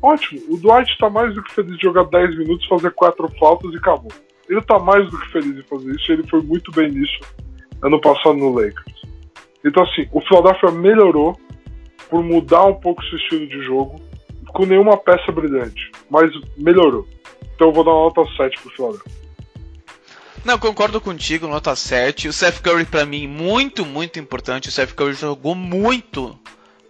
Ótimo, 0.00 0.40
o 0.48 0.56
Dwight 0.56 0.90
está 0.90 1.10
mais 1.10 1.34
do 1.34 1.42
que 1.42 1.52
feliz 1.52 1.76
de 1.76 1.82
jogar 1.82 2.04
10 2.04 2.38
minutos, 2.38 2.66
fazer 2.66 2.90
quatro 2.92 3.28
faltas 3.38 3.70
e 3.74 3.76
acabou. 3.76 4.10
Ele 4.48 4.60
tá 4.62 4.78
mais 4.78 5.08
do 5.10 5.18
que 5.18 5.32
feliz 5.32 5.56
em 5.58 5.62
fazer 5.62 5.94
isso, 5.94 6.12
ele 6.12 6.26
foi 6.28 6.42
muito 6.42 6.70
bem 6.72 6.90
nisso 6.90 7.20
ano 7.82 8.00
passado 8.00 8.34
no 8.34 8.52
Lakers. 8.52 9.02
Então, 9.64 9.82
assim, 9.84 10.08
o 10.12 10.20
Philadelphia 10.20 10.70
melhorou 10.70 11.38
por 12.08 12.22
mudar 12.22 12.64
um 12.66 12.74
pouco 12.74 13.02
seu 13.04 13.18
estilo 13.18 13.46
de 13.46 13.64
jogo, 13.64 14.00
com 14.48 14.66
nenhuma 14.66 14.96
peça 14.96 15.32
brilhante, 15.32 15.90
mas 16.10 16.30
melhorou. 16.56 17.06
Então 17.54 17.68
eu 17.68 17.72
vou 17.72 17.84
dar 17.84 17.92
uma 17.92 18.04
nota 18.04 18.24
7 18.36 18.60
pro 18.60 18.70
Philadelphia. 18.70 19.12
Não, 20.44 20.58
concordo 20.58 21.00
contigo, 21.00 21.46
nota 21.46 21.74
7. 21.76 22.28
O 22.28 22.32
Seth 22.32 22.60
Curry, 22.60 22.84
para 22.84 23.06
mim, 23.06 23.28
muito, 23.28 23.86
muito 23.86 24.18
importante. 24.18 24.68
O 24.68 24.72
Seth 24.72 24.92
Curry 24.92 25.14
jogou 25.14 25.54
muito 25.54 26.36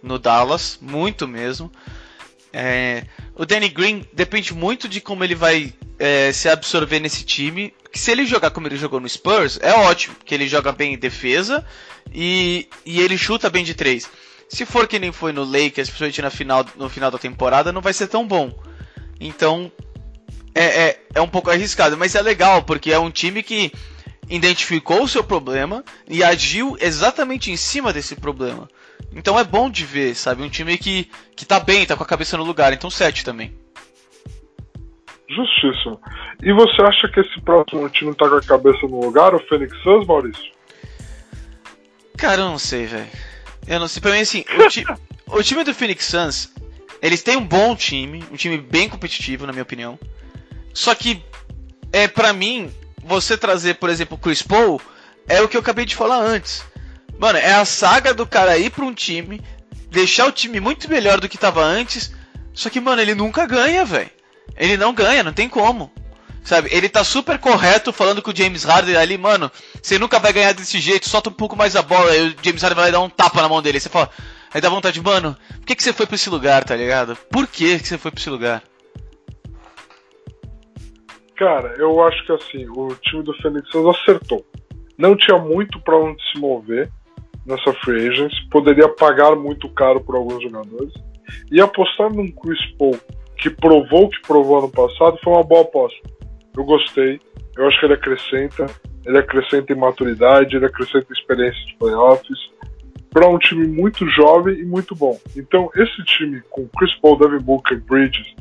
no 0.01 0.17
Dallas, 0.17 0.79
muito 0.81 1.27
mesmo. 1.27 1.71
É, 2.53 3.03
o 3.35 3.45
Danny 3.45 3.67
Green 3.67 4.05
depende 4.13 4.53
muito 4.53 4.87
de 4.87 5.01
como 5.01 5.23
ele 5.23 5.33
vai 5.33 5.73
é, 5.97 6.31
se 6.31 6.47
absorver 6.47 6.99
nesse 6.99 7.25
time. 7.25 7.73
Que 7.91 7.99
se 7.99 8.11
ele 8.11 8.25
jogar 8.25 8.51
como 8.51 8.67
ele 8.67 8.77
jogou 8.77 8.99
no 8.99 9.09
Spurs, 9.09 9.59
é 9.61 9.73
ótimo, 9.73 10.15
que 10.23 10.33
ele 10.33 10.47
joga 10.47 10.71
bem 10.71 10.93
em 10.93 10.97
defesa 10.97 11.65
e, 12.13 12.67
e 12.85 13.01
ele 13.01 13.17
chuta 13.17 13.49
bem 13.49 13.63
de 13.63 13.73
três. 13.73 14.09
Se 14.47 14.65
for 14.65 14.87
que 14.87 14.99
nem 14.99 15.11
foi 15.11 15.31
no 15.31 15.43
Lakers, 15.43 15.89
principalmente 15.89 16.21
na 16.21 16.29
final, 16.29 16.65
no 16.75 16.89
final 16.89 17.09
da 17.09 17.17
temporada, 17.17 17.71
não 17.71 17.81
vai 17.81 17.93
ser 17.93 18.07
tão 18.07 18.25
bom. 18.25 18.53
Então 19.19 19.71
é, 20.53 20.63
é, 20.63 20.99
é 21.15 21.21
um 21.21 21.27
pouco 21.27 21.49
arriscado, 21.49 21.97
mas 21.97 22.15
é 22.15 22.21
legal, 22.21 22.63
porque 22.63 22.91
é 22.91 22.99
um 22.99 23.09
time 23.09 23.41
que 23.41 23.71
identificou 24.29 25.03
o 25.03 25.07
seu 25.07 25.23
problema 25.23 25.83
e 26.07 26.23
agiu 26.23 26.77
exatamente 26.79 27.51
em 27.51 27.57
cima 27.57 27.91
desse 27.91 28.15
problema. 28.15 28.69
Então 29.11 29.39
é 29.39 29.43
bom 29.43 29.69
de 29.69 29.85
ver, 29.85 30.15
sabe? 30.15 30.43
Um 30.43 30.49
time 30.49 30.77
que, 30.77 31.09
que 31.35 31.45
tá 31.45 31.59
bem, 31.59 31.85
tá 31.85 31.95
com 31.95 32.03
a 32.03 32.07
cabeça 32.07 32.37
no 32.37 32.43
lugar. 32.43 32.73
Então 32.73 32.89
7 32.89 33.23
também. 33.23 33.53
Justíssimo. 35.29 35.99
E 36.41 36.53
você 36.53 36.81
acha 36.81 37.07
que 37.07 37.19
esse 37.19 37.41
próximo 37.41 37.89
time 37.89 38.13
tá 38.15 38.29
com 38.29 38.35
a 38.35 38.41
cabeça 38.41 38.87
no 38.87 38.99
lugar, 38.99 39.33
o 39.33 39.39
Phoenix 39.47 39.75
Suns, 39.81 40.05
Maurício? 40.05 40.51
Cara, 42.17 42.41
eu 42.41 42.49
não 42.49 42.59
sei, 42.59 42.85
velho. 42.85 43.07
Eu 43.67 43.79
não 43.79 43.87
sei. 43.87 44.01
Pra 44.01 44.11
mim, 44.11 44.19
assim, 44.19 44.45
o, 44.57 44.67
ti 44.67 44.85
o 45.27 45.43
time 45.43 45.63
do 45.63 45.73
Phoenix 45.73 46.05
Suns, 46.05 46.53
eles 47.01 47.23
têm 47.23 47.37
um 47.37 47.45
bom 47.45 47.75
time, 47.75 48.23
um 48.31 48.35
time 48.35 48.57
bem 48.57 48.87
competitivo, 48.87 49.45
na 49.45 49.53
minha 49.53 49.63
opinião. 49.63 49.97
Só 50.73 50.93
que, 50.95 51.23
é 51.91 52.07
para 52.07 52.33
mim, 52.33 52.71
você 53.03 53.37
trazer, 53.37 53.75
por 53.75 53.89
exemplo, 53.89 54.17
o 54.17 54.19
Chris 54.19 54.41
Paul, 54.41 54.81
é 55.27 55.41
o 55.41 55.47
que 55.47 55.57
eu 55.57 55.61
acabei 55.61 55.85
de 55.85 55.95
falar 55.95 56.19
antes. 56.19 56.65
Mano, 57.23 57.39
é 57.39 57.53
a 57.53 57.63
saga 57.63 58.13
do 58.13 58.27
cara 58.27 58.57
ir 58.57 58.69
pra 58.69 58.83
um 58.83 58.93
time, 58.93 59.39
deixar 59.89 60.27
o 60.27 60.31
time 60.33 60.59
muito 60.59 60.89
melhor 60.89 61.21
do 61.21 61.29
que 61.29 61.37
tava 61.37 61.63
antes, 61.63 62.13
só 62.51 62.69
que, 62.69 62.81
mano, 62.81 63.01
ele 63.01 63.15
nunca 63.15 63.45
ganha, 63.45 63.85
velho. 63.85 64.09
Ele 64.57 64.75
não 64.75 64.93
ganha, 64.93 65.23
não 65.23 65.31
tem 65.31 65.47
como. 65.47 65.89
Sabe, 66.43 66.67
ele 66.73 66.89
tá 66.89 67.01
super 67.01 67.39
correto 67.39 67.93
falando 67.93 68.21
com 68.21 68.31
o 68.31 68.35
James 68.35 68.65
Harden 68.65 68.97
ali, 68.97 69.17
mano, 69.17 69.49
você 69.81 69.97
nunca 69.97 70.19
vai 70.19 70.33
ganhar 70.33 70.51
desse 70.51 70.81
jeito, 70.81 71.07
solta 71.07 71.29
um 71.29 71.33
pouco 71.33 71.55
mais 71.55 71.77
a 71.77 71.81
bola, 71.81 72.11
aí 72.11 72.27
o 72.27 72.35
James 72.43 72.61
Harden 72.61 72.83
vai 72.83 72.91
dar 72.91 72.99
um 72.99 73.09
tapa 73.09 73.41
na 73.41 73.47
mão 73.47 73.61
dele. 73.61 73.77
Aí 73.77 73.81
você 73.81 73.87
fala, 73.87 74.09
aí 74.53 74.59
dá 74.59 74.67
vontade, 74.67 74.99
mano, 74.99 75.37
por 75.59 75.65
que, 75.65 75.75
que 75.77 75.83
você 75.83 75.93
foi 75.93 76.05
pra 76.05 76.15
esse 76.15 76.29
lugar, 76.29 76.65
tá 76.65 76.75
ligado? 76.75 77.15
Por 77.31 77.47
que, 77.47 77.79
que 77.79 77.87
você 77.87 77.97
foi 77.97 78.11
pra 78.11 78.19
esse 78.19 78.29
lugar? 78.29 78.61
Cara, 81.37 81.73
eu 81.77 82.05
acho 82.05 82.25
que 82.25 82.33
assim, 82.33 82.67
o 82.67 82.93
time 82.95 83.23
do 83.23 83.33
Phoenix 83.41 83.69
Suns 83.71 83.95
acertou. 83.95 84.45
Não 84.97 85.15
tinha 85.15 85.37
muito 85.37 85.79
para 85.79 85.97
onde 85.97 86.21
se 86.29 86.37
mover 86.37 86.91
nessa 87.45 87.73
free 87.83 88.07
agency, 88.07 88.47
poderia 88.49 88.87
pagar 88.89 89.35
muito 89.35 89.69
caro 89.69 90.01
por 90.01 90.15
alguns 90.15 90.41
jogadores. 90.43 90.93
E 91.51 91.61
apostar 91.61 92.13
num 92.13 92.29
Chris 92.31 92.59
Paul 92.77 92.97
que 93.37 93.49
provou 93.49 94.09
que 94.09 94.21
provou 94.21 94.59
ano 94.59 94.69
passado 94.69 95.17
foi 95.23 95.33
uma 95.33 95.43
boa 95.43 95.61
aposta. 95.61 95.99
Eu 96.55 96.63
gostei, 96.63 97.19
eu 97.57 97.67
acho 97.67 97.79
que 97.79 97.85
ele 97.85 97.93
acrescenta, 97.93 98.65
ele 99.05 99.17
acrescenta 99.17 99.73
em 99.73 99.75
maturidade, 99.75 100.55
ele 100.55 100.65
acrescenta 100.65 101.11
experiência 101.11 101.65
de 101.65 101.75
playoffs 101.75 102.37
para 103.09 103.27
um 103.27 103.37
time 103.37 103.67
muito 103.67 104.07
jovem 104.09 104.59
e 104.59 104.65
muito 104.65 104.95
bom. 104.95 105.19
Então, 105.35 105.69
esse 105.75 106.03
time 106.05 106.41
com 106.49 106.67
Chris 106.67 106.93
Paul, 106.99 107.17
Devin 107.17 107.43
Booker, 107.43 107.79
Bridges, 107.81 108.33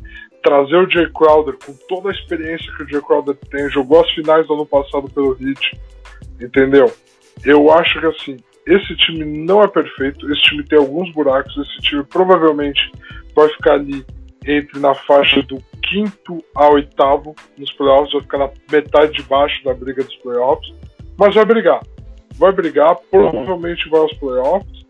trazer 0.42 0.76
o 0.76 0.90
Jay 0.90 1.08
Crowder 1.12 1.56
com 1.64 1.74
toda 1.88 2.08
a 2.08 2.12
experiência 2.12 2.72
que 2.76 2.82
o 2.82 2.88
Jay 2.88 3.00
Crowder 3.00 3.36
tem, 3.50 3.70
jogou 3.70 4.00
as 4.00 4.10
finais 4.12 4.46
do 4.46 4.54
ano 4.54 4.66
passado 4.66 5.10
pelo 5.10 5.36
Heat, 5.40 5.78
entendeu? 6.40 6.92
Eu 7.44 7.70
acho 7.72 8.00
que 8.00 8.06
assim, 8.06 8.36
esse 8.66 8.96
time 8.96 9.24
não 9.24 9.62
é 9.62 9.68
perfeito, 9.68 10.30
esse 10.32 10.42
time 10.42 10.64
tem 10.64 10.78
alguns 10.78 11.10
buracos, 11.12 11.56
esse 11.56 11.80
time 11.82 12.04
provavelmente 12.04 12.80
vai 13.34 13.48
ficar 13.48 13.74
ali 13.74 14.04
entre 14.46 14.80
na 14.80 14.94
faixa 14.94 15.42
do 15.42 15.62
quinto 15.82 16.42
a 16.54 16.68
oitavo 16.68 17.34
nos 17.56 17.72
playoffs, 17.72 18.12
vai 18.12 18.22
ficar 18.22 18.38
na 18.38 18.50
metade 18.70 19.12
de 19.12 19.22
baixo 19.24 19.62
da 19.64 19.74
briga 19.74 20.02
dos 20.02 20.16
playoffs, 20.16 20.72
mas 21.16 21.34
vai 21.34 21.44
brigar. 21.44 21.80
Vai 22.36 22.52
brigar, 22.52 22.96
provavelmente 23.10 23.88
vai 23.88 24.00
aos 24.00 24.14
playoffs. 24.14 24.82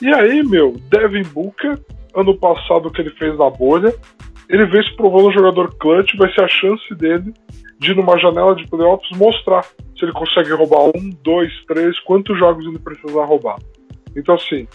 E 0.00 0.12
aí, 0.12 0.42
meu, 0.42 0.76
Devin 0.90 1.22
Booker, 1.22 1.78
ano 2.14 2.36
passado 2.36 2.90
que 2.90 3.00
ele 3.00 3.10
fez 3.10 3.36
na 3.38 3.50
bolha, 3.50 3.94
ele 4.48 4.66
vem 4.66 4.82
se 4.82 4.94
provando 4.96 5.28
um 5.28 5.32
jogador 5.32 5.74
clutch, 5.78 6.16
vai 6.16 6.32
ser 6.32 6.42
a 6.42 6.48
chance 6.48 6.94
dele 6.94 7.32
de, 7.78 7.94
numa 7.94 8.18
janela 8.18 8.54
de 8.54 8.66
playoffs, 8.66 9.16
mostrar 9.16 9.64
se 9.64 10.04
ele 10.04 10.12
consegue 10.12 10.52
roubar 10.52 10.84
um, 10.96 11.10
dois, 11.22 11.52
três, 11.66 11.98
quantos 12.00 12.38
jogos 12.38 12.66
ele 12.66 12.78
precisa 12.78 13.24
roubar. 13.24 13.58
Então, 14.16 14.34
assim, 14.34 14.66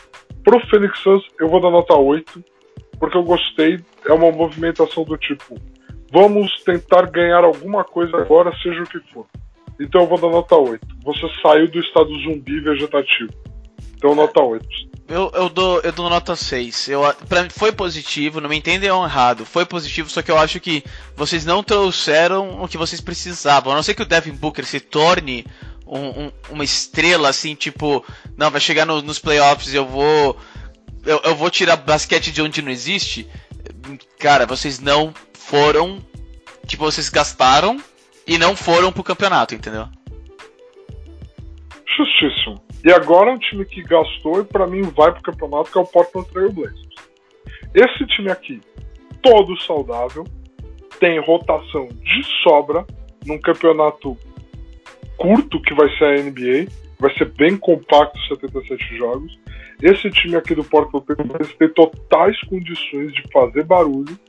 pro 0.43 0.60
Phoenix 0.68 0.99
Suns, 0.99 1.24
eu 1.39 1.49
vou 1.49 1.62
dar 1.62 1.70
nota 1.70 1.95
8, 1.95 2.43
porque 2.99 3.18
eu 3.18 3.24
gostei. 3.24 3.80
É 4.06 4.14
uma 4.14 4.32
movimentação 4.32 5.04
do 5.04 5.18
tipo: 5.18 5.56
vamos 6.12 6.64
tentar 6.64 7.10
ganhar 7.10 7.43
alguma 7.43 7.84
coisa 7.84 8.18
agora, 8.18 8.56
seja 8.62 8.84
o 8.84 8.88
que 8.88 8.99
for. 9.14 9.26
Então 9.80 10.01
eu 10.01 10.08
vou 10.08 10.20
dar 10.20 10.30
nota 10.30 10.56
8. 10.56 10.86
Você 11.04 11.28
saiu 11.41 11.70
do 11.70 11.80
estado 11.80 12.14
zumbi 12.20 12.60
vegetativo. 12.60 13.34
Então, 14.04 14.14
nota 14.14 14.43
8. 14.43 14.68
Eu, 15.08 15.32
eu, 15.34 15.47
dou, 15.47 15.80
eu 15.80 15.91
dou 15.93 16.10
nota 16.10 16.36
6. 16.36 16.89
Eu, 16.89 17.01
pra 17.30 17.43
mim 17.43 17.49
foi 17.49 17.72
positivo, 17.72 18.41
não 18.41 18.49
me 18.49 18.58
entendam 18.58 19.06
errado. 19.06 19.45
Foi 19.45 19.66
positivo, 19.66 20.10
só 20.10 20.22
que 20.22 20.30
eu 20.30 20.38
acho 20.38 20.60
que 20.60 20.84
vocês 21.16 21.45
não 21.45 21.64
trouxeram 21.64 22.62
o 22.62 22.68
que 22.68 22.78
vocês 22.78 22.99
precisavam. 22.99 23.72
A 23.72 23.76
não 23.78 23.84
ser 23.84 23.93
que 23.93 24.01
o 24.01 24.06
Devin 24.06 24.34
Booker 24.34 24.66
se 24.66 24.82
torne 24.82 25.45
um, 25.88 26.26
um, 26.26 26.32
uma 26.49 26.66
estrela, 26.66 27.30
assim, 27.30 27.56
tipo, 27.56 28.06
não, 28.36 28.51
vai 28.51 28.60
chegar 28.60 28.86
no, 28.86 29.01
nos 29.01 29.20
playoffs 29.20 29.72
e 29.72 29.78
eu 29.78 29.86
vou. 29.86 30.38
Eu, 31.06 31.22
eu 31.24 31.34
vou 31.34 31.49
tirar 31.49 31.78
basquete 31.78 32.30
de 32.30 32.41
onde 32.41 32.62
não 32.62 32.72
existe. 32.72 33.26
Cara, 34.20 34.45
vocês 34.45 34.80
não 34.80 35.14
foram. 35.32 36.04
Tipo, 36.68 36.84
vocês 36.84 37.08
gastaram 37.08 37.82
e 38.28 38.38
não 38.38 38.54
foram 38.54 38.91
pro 38.91 39.01
campeonato, 39.01 39.56
entendeu? 39.56 39.88
Justíssimo. 41.95 42.62
E 42.84 42.91
agora 42.91 43.31
é 43.31 43.34
um 43.34 43.39
time 43.39 43.63
que 43.63 43.81
gastou 43.81 44.41
e 44.41 44.43
para 44.43 44.67
mim 44.67 44.81
vai 44.81 45.13
pro 45.13 45.23
campeonato, 45.23 45.71
que 45.71 45.77
é 45.77 45.81
o 45.81 45.86
Portland 45.86 46.29
Trail 46.29 46.51
Blazers. 46.51 46.89
Esse 47.73 48.05
time 48.07 48.29
aqui, 48.29 48.59
todo 49.21 49.57
saudável, 49.61 50.25
tem 50.99 51.17
rotação 51.21 51.88
de 51.88 52.23
sobra 52.43 52.86
num 53.25 53.39
campeonato 53.39 54.17
curto 55.15 55.61
que 55.61 55.73
vai 55.73 55.89
ser 55.97 56.03
a 56.03 56.23
NBA, 56.23 56.69
vai 56.99 57.17
ser 57.17 57.31
bem 57.31 57.55
compacto, 57.55 58.19
77 58.27 58.97
jogos. 58.97 59.39
Esse 59.81 60.09
time 60.09 60.36
aqui 60.36 60.53
do 60.53 60.63
Portland 60.63 61.05
Trail 61.05 61.25
Blazers 61.25 61.55
tem 61.57 61.69
totais 61.69 62.38
condições 62.41 63.13
de 63.13 63.23
fazer 63.31 63.63
barulho 63.63 64.19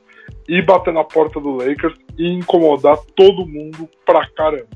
e 0.47 0.61
bater 0.61 0.93
na 0.93 1.03
porta 1.03 1.41
do 1.41 1.57
Lakers 1.57 1.95
e 2.17 2.29
incomodar 2.29 2.97
todo 3.15 3.45
mundo 3.45 3.89
pra 4.05 4.25
caramba. 4.29 4.69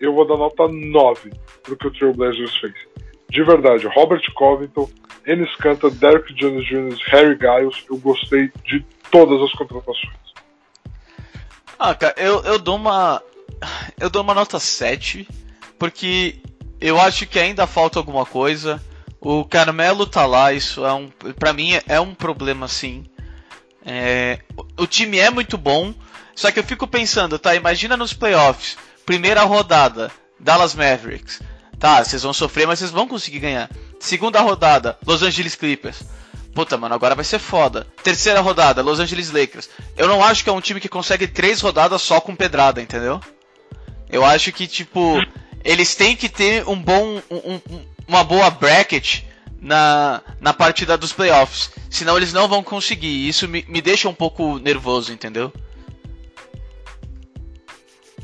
Eu 0.00 0.14
vou 0.14 0.24
dar 0.24 0.36
nota 0.36 0.68
9 0.68 1.30
pro 1.64 1.76
que 1.76 1.86
o 1.88 1.90
Trail 1.90 2.14
Blazers 2.14 2.56
fez 2.58 2.94
de 3.34 3.42
verdade, 3.42 3.88
Robert 3.88 4.22
Covington, 4.32 4.88
Enes 5.26 5.52
Kanter, 5.56 5.90
Derek 5.90 6.32
Jones 6.34 6.64
Jr., 6.68 6.96
Harry 7.08 7.36
Giles, 7.36 7.84
eu 7.90 7.98
gostei 7.98 8.48
de 8.64 8.86
todas 9.10 9.42
as 9.42 9.50
contratações. 9.58 10.14
Ah, 11.76 11.96
cara, 11.96 12.14
eu, 12.16 12.44
eu 12.44 12.60
dou 12.60 12.76
uma. 12.76 13.20
Eu 13.98 14.08
dou 14.08 14.22
uma 14.22 14.34
nota 14.34 14.60
7, 14.60 15.26
porque 15.80 16.40
eu 16.80 17.00
acho 17.00 17.26
que 17.26 17.40
ainda 17.40 17.66
falta 17.66 17.98
alguma 17.98 18.24
coisa. 18.24 18.80
O 19.20 19.44
Carmelo 19.44 20.06
tá 20.06 20.26
lá, 20.26 20.52
isso 20.52 20.86
é 20.86 20.92
um. 20.92 21.08
Pra 21.36 21.52
mim 21.52 21.72
é 21.88 21.98
um 21.98 22.14
problema 22.14 22.68
sim. 22.68 23.04
É, 23.84 24.38
o 24.78 24.86
time 24.86 25.18
é 25.18 25.28
muito 25.28 25.58
bom, 25.58 25.92
só 26.36 26.52
que 26.52 26.60
eu 26.60 26.64
fico 26.64 26.86
pensando, 26.86 27.36
tá? 27.36 27.56
Imagina 27.56 27.96
nos 27.96 28.12
playoffs, 28.12 28.78
primeira 29.04 29.42
rodada, 29.42 30.12
Dallas 30.38 30.74
Mavericks. 30.76 31.42
Tá, 31.78 32.04
vocês 32.04 32.22
vão 32.22 32.32
sofrer, 32.32 32.66
mas 32.66 32.78
vocês 32.78 32.90
vão 32.90 33.06
conseguir 33.06 33.40
ganhar. 33.40 33.70
Segunda 33.98 34.40
rodada, 34.40 34.98
Los 35.06 35.22
Angeles 35.22 35.54
Clippers. 35.54 36.02
Puta, 36.54 36.76
mano, 36.76 36.94
agora 36.94 37.14
vai 37.14 37.24
ser 37.24 37.40
foda. 37.40 37.86
Terceira 38.02 38.40
rodada, 38.40 38.80
Los 38.80 39.00
Angeles 39.00 39.32
Lakers. 39.32 39.68
Eu 39.96 40.06
não 40.06 40.22
acho 40.22 40.44
que 40.44 40.50
é 40.50 40.52
um 40.52 40.60
time 40.60 40.80
que 40.80 40.88
consegue 40.88 41.26
três 41.26 41.60
rodadas 41.60 42.00
só 42.00 42.20
com 42.20 42.36
pedrada, 42.36 42.80
entendeu? 42.80 43.20
Eu 44.08 44.24
acho 44.24 44.52
que, 44.52 44.66
tipo, 44.68 45.18
eles 45.64 45.96
têm 45.96 46.14
que 46.14 46.28
ter 46.28 46.66
um 46.68 46.80
bom. 46.80 47.20
Um, 47.28 47.54
um, 47.54 47.84
uma 48.06 48.22
boa 48.22 48.50
bracket 48.50 49.22
na, 49.60 50.22
na 50.40 50.52
partida 50.52 50.96
dos 50.96 51.12
playoffs. 51.12 51.72
Senão 51.90 52.16
eles 52.16 52.32
não 52.32 52.46
vão 52.46 52.62
conseguir. 52.62 53.28
Isso 53.28 53.48
me, 53.48 53.64
me 53.66 53.80
deixa 53.80 54.08
um 54.08 54.14
pouco 54.14 54.58
nervoso, 54.58 55.12
entendeu? 55.12 55.52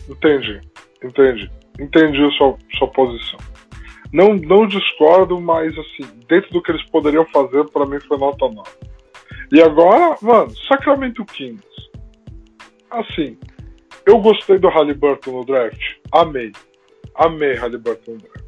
Entendi, 0.08 0.60
entendi. 1.02 1.50
Entendi 1.80 2.22
a 2.22 2.30
sua, 2.32 2.56
sua 2.78 2.88
posição. 2.88 3.38
Não, 4.12 4.34
não 4.34 4.66
discordo, 4.66 5.40
mas 5.40 5.72
assim, 5.78 6.06
dentro 6.28 6.50
do 6.50 6.62
que 6.62 6.72
eles 6.72 6.84
poderiam 6.90 7.24
fazer, 7.32 7.64
para 7.70 7.86
mim 7.86 7.98
foi 8.00 8.18
nota 8.18 8.48
9. 8.48 8.68
E 9.52 9.62
agora, 9.62 10.16
mano, 10.20 10.50
Sacramento 10.68 11.24
Kings. 11.24 11.64
Assim, 12.90 13.38
eu 14.06 14.18
gostei 14.18 14.58
do 14.58 14.68
Halliburton 14.68 15.30
no 15.32 15.44
draft. 15.44 15.80
Amei. 16.12 16.52
Amei 17.14 17.54
Halliburton 17.54 18.12
no 18.12 18.18
draft. 18.18 18.40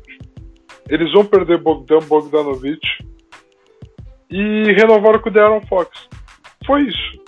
Eles 0.89 1.13
vão 1.13 1.25
perder 1.25 1.59
Bogdan 1.59 2.01
Bogdanovic 2.01 2.81
e 4.29 4.65
renovaram 4.73 5.21
com 5.21 5.29
o 5.29 5.33
De'Aaron 5.33 5.61
Fox. 5.69 6.09
Foi 6.67 6.83
isso. 6.83 7.23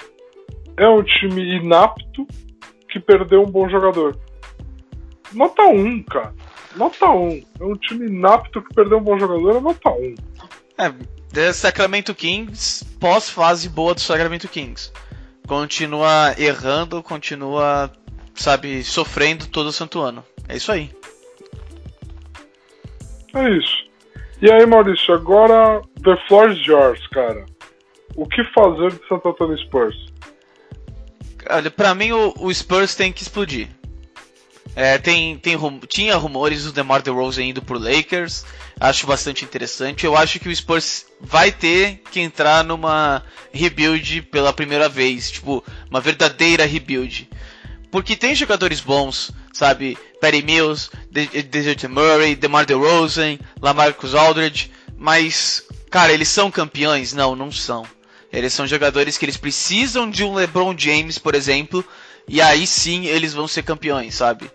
É 0.76 0.88
um 0.88 1.02
time 1.02 1.56
inapto 1.56 2.26
que 2.90 2.98
perdeu 2.98 3.42
um 3.42 3.50
bom 3.50 3.68
jogador. 3.68 4.18
Nota 5.34 5.62
1, 5.62 6.02
cara. 6.04 6.34
Nota 6.76 7.10
1. 7.10 7.42
É 7.60 7.64
um 7.64 7.76
time 7.76 8.06
inapto 8.06 8.62
que 8.62 8.74
perdeu 8.74 8.98
um 8.98 9.02
bom 9.02 9.18
jogador, 9.18 9.56
é 9.56 9.60
nota 9.60 9.90
1. 9.90 10.14
É, 11.36 11.52
Sacramento 11.52 12.14
Kings, 12.14 12.84
pós-fase 12.98 13.68
boa 13.68 13.94
do 13.94 14.00
Sacramento 14.00 14.48
Kings. 14.48 14.92
Continua 15.46 16.34
errando, 16.38 17.02
continua, 17.02 17.90
sabe, 18.34 18.82
sofrendo 18.82 19.46
todo 19.46 19.66
o 19.66 19.72
santo 19.72 20.00
ano. 20.00 20.24
É 20.48 20.56
isso 20.56 20.72
aí. 20.72 20.90
É 23.34 23.50
isso. 23.58 23.84
E 24.40 24.50
aí, 24.50 24.64
Maurício, 24.66 25.14
agora 25.14 25.82
The 26.02 26.16
Floor 26.28 26.50
is 26.50 26.66
yours, 26.66 27.06
cara. 27.08 27.44
O 28.16 28.26
que 28.26 28.44
fazer 28.52 28.92
de 28.92 29.08
Santo 29.08 29.28
Antônio 29.28 29.58
Spurs? 29.58 29.96
Olha, 31.50 31.70
pra 31.70 31.94
mim 31.94 32.12
o, 32.12 32.32
o 32.38 32.54
Spurs 32.54 32.94
tem 32.94 33.12
que 33.12 33.22
explodir. 33.22 33.68
É, 34.76 34.98
tem, 34.98 35.38
tem 35.38 35.54
rum, 35.54 35.78
tinha 35.86 36.16
rumores 36.16 36.64
do 36.64 36.72
DeMar 36.72 37.02
DeRozan 37.02 37.44
indo 37.44 37.62
pro 37.62 37.78
Lakers. 37.78 38.44
Acho 38.78 39.06
bastante 39.06 39.44
interessante. 39.44 40.04
Eu 40.04 40.16
acho 40.16 40.40
que 40.40 40.48
o 40.48 40.54
Spurs 40.54 41.06
vai 41.20 41.52
ter 41.52 42.02
que 42.10 42.20
entrar 42.20 42.64
numa 42.64 43.22
rebuild 43.52 44.22
pela 44.22 44.52
primeira 44.52 44.88
vez, 44.88 45.30
tipo, 45.30 45.64
uma 45.88 46.00
verdadeira 46.00 46.66
rebuild. 46.66 47.28
Porque 47.90 48.16
tem 48.16 48.34
jogadores 48.34 48.80
bons, 48.80 49.30
sabe? 49.52 49.96
Perry 50.20 50.42
Mills, 50.42 50.90
Dejounte 51.48 51.86
Murray, 51.86 52.34
DeMar 52.34 52.66
DeRozan, 52.66 53.38
LaMarcus 53.62 54.14
Aldridge, 54.14 54.72
mas 54.98 55.62
cara, 55.94 56.12
eles 56.12 56.28
são 56.28 56.50
campeões? 56.50 57.12
Não, 57.12 57.36
não 57.36 57.52
são. 57.52 57.86
Eles 58.32 58.52
são 58.52 58.66
jogadores 58.66 59.16
que 59.16 59.24
eles 59.24 59.36
precisam 59.36 60.10
de 60.10 60.24
um 60.24 60.34
LeBron 60.34 60.74
James, 60.76 61.18
por 61.18 61.36
exemplo, 61.36 61.84
e 62.28 62.40
aí 62.40 62.66
sim 62.66 63.06
eles 63.06 63.32
vão 63.32 63.46
ser 63.46 63.62
campeões, 63.62 64.14
sabe? 64.14 64.50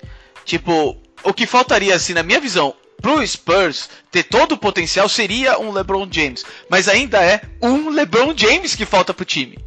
Tipo, 0.45 0.97
o 1.23 1.33
que 1.33 1.45
faltaria, 1.45 1.95
assim, 1.95 2.13
na 2.13 2.23
minha 2.23 2.39
visão, 2.39 2.73
pro 3.01 3.25
Spurs 3.25 3.89
ter 4.11 4.23
todo 4.23 4.53
o 4.53 4.57
potencial 4.57 5.07
seria 5.07 5.59
um 5.59 5.71
LeBron 5.71 6.07
James, 6.11 6.45
mas 6.69 6.87
ainda 6.87 7.23
é 7.23 7.41
um 7.61 7.89
LeBron 7.89 8.33
James 8.35 8.75
que 8.75 8.85
falta 8.85 9.13
pro 9.13 9.25
time. 9.25 9.57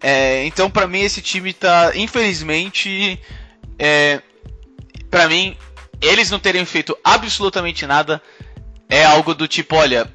É, 0.00 0.44
então, 0.44 0.70
para 0.70 0.86
mim, 0.86 1.00
esse 1.00 1.22
time 1.22 1.52
tá, 1.52 1.92
infelizmente, 1.94 3.20
é, 3.78 4.20
para 5.10 5.28
mim, 5.28 5.56
eles 6.00 6.30
não 6.30 6.38
terem 6.38 6.64
feito 6.64 6.96
absolutamente 7.04 7.86
nada 7.86 8.20
é 8.88 9.04
algo 9.04 9.34
do 9.34 9.48
tipo, 9.48 9.76
olha, 9.76 10.12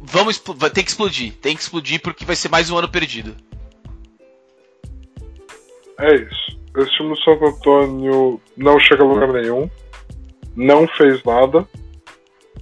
vamos 0.00 0.42
tem 0.72 0.82
que 0.82 0.90
explodir, 0.90 1.34
tem 1.34 1.54
que 1.54 1.62
explodir 1.62 2.00
porque 2.00 2.24
vai 2.24 2.34
ser 2.34 2.48
mais 2.48 2.70
um 2.70 2.76
ano 2.76 2.88
perdido. 2.88 3.36
É 6.00 6.14
isso. 6.14 6.60
Esse 6.76 6.90
time 6.96 7.10
do 7.10 7.20
Santo 7.20 7.46
Antônio 7.46 8.40
não 8.56 8.78
chega 8.78 9.02
a 9.02 9.06
lugar 9.06 9.32
nenhum, 9.32 9.68
não 10.56 10.86
fez 10.88 11.22
nada. 11.24 11.66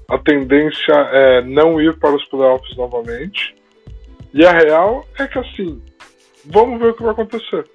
A 0.09 0.19
tendência 0.19 0.95
é 0.95 1.43
não 1.43 1.81
ir 1.81 1.97
para 1.99 2.17
os 2.17 2.25
playoffs 2.27 2.77
novamente. 2.77 3.55
E 4.33 4.45
a 4.45 4.53
real 4.53 5.07
é 5.19 5.27
que 5.27 5.39
assim, 5.39 5.83
vamos 6.47 6.81
ver 6.81 6.91
o 6.91 6.95
que 6.95 7.03
vai 7.03 7.13
acontecer. 7.13 7.67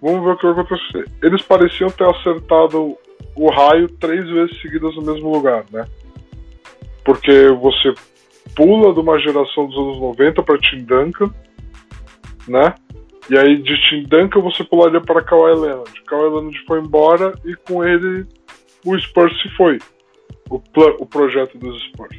Vamos 0.00 0.24
ver 0.24 0.30
o 0.30 0.36
que 0.38 0.46
vai 0.46 0.64
acontecer. 0.64 1.08
Eles 1.22 1.42
pareciam 1.42 1.90
ter 1.90 2.08
acertado 2.08 2.96
o 3.36 3.50
raio 3.50 3.88
três 3.98 4.26
vezes 4.28 4.60
seguidas 4.60 4.94
no 4.96 5.02
mesmo 5.02 5.32
lugar, 5.32 5.64
né? 5.70 5.84
Porque 7.04 7.48
você 7.60 7.94
pula 8.54 8.92
de 8.92 9.00
uma 9.00 9.18
geração 9.18 9.66
dos 9.66 9.76
anos 9.76 10.00
90 10.00 10.42
para 10.42 10.58
Tim 10.58 10.84
Duncan, 10.84 11.30
né? 12.48 12.74
E 13.30 13.38
aí 13.38 13.56
de 13.62 13.76
Tim 13.88 14.02
Duncan 14.04 14.40
você 14.40 14.64
pularia 14.64 15.00
para 15.00 15.22
Kawhi 15.22 15.54
Leonard. 15.54 16.02
Kawhi 16.04 16.28
Leonard 16.28 16.64
foi 16.66 16.80
embora 16.80 17.34
e 17.44 17.54
com 17.54 17.84
ele 17.84 18.26
o 18.84 18.98
Spurs 18.98 19.40
se 19.40 19.48
foi. 19.56 19.78
O, 20.50 20.60
o 21.00 21.06
projeto 21.06 21.56
dos 21.56 21.82
Spurs. 21.84 22.16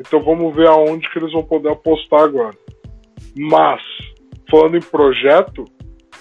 Então 0.00 0.20
vamos 0.22 0.54
ver 0.54 0.66
aonde 0.66 1.08
que 1.10 1.18
eles 1.18 1.32
vão 1.32 1.44
poder 1.44 1.70
apostar 1.70 2.22
agora. 2.22 2.56
Mas, 3.36 3.82
falando 4.50 4.76
em 4.76 4.82
projeto, 4.82 5.64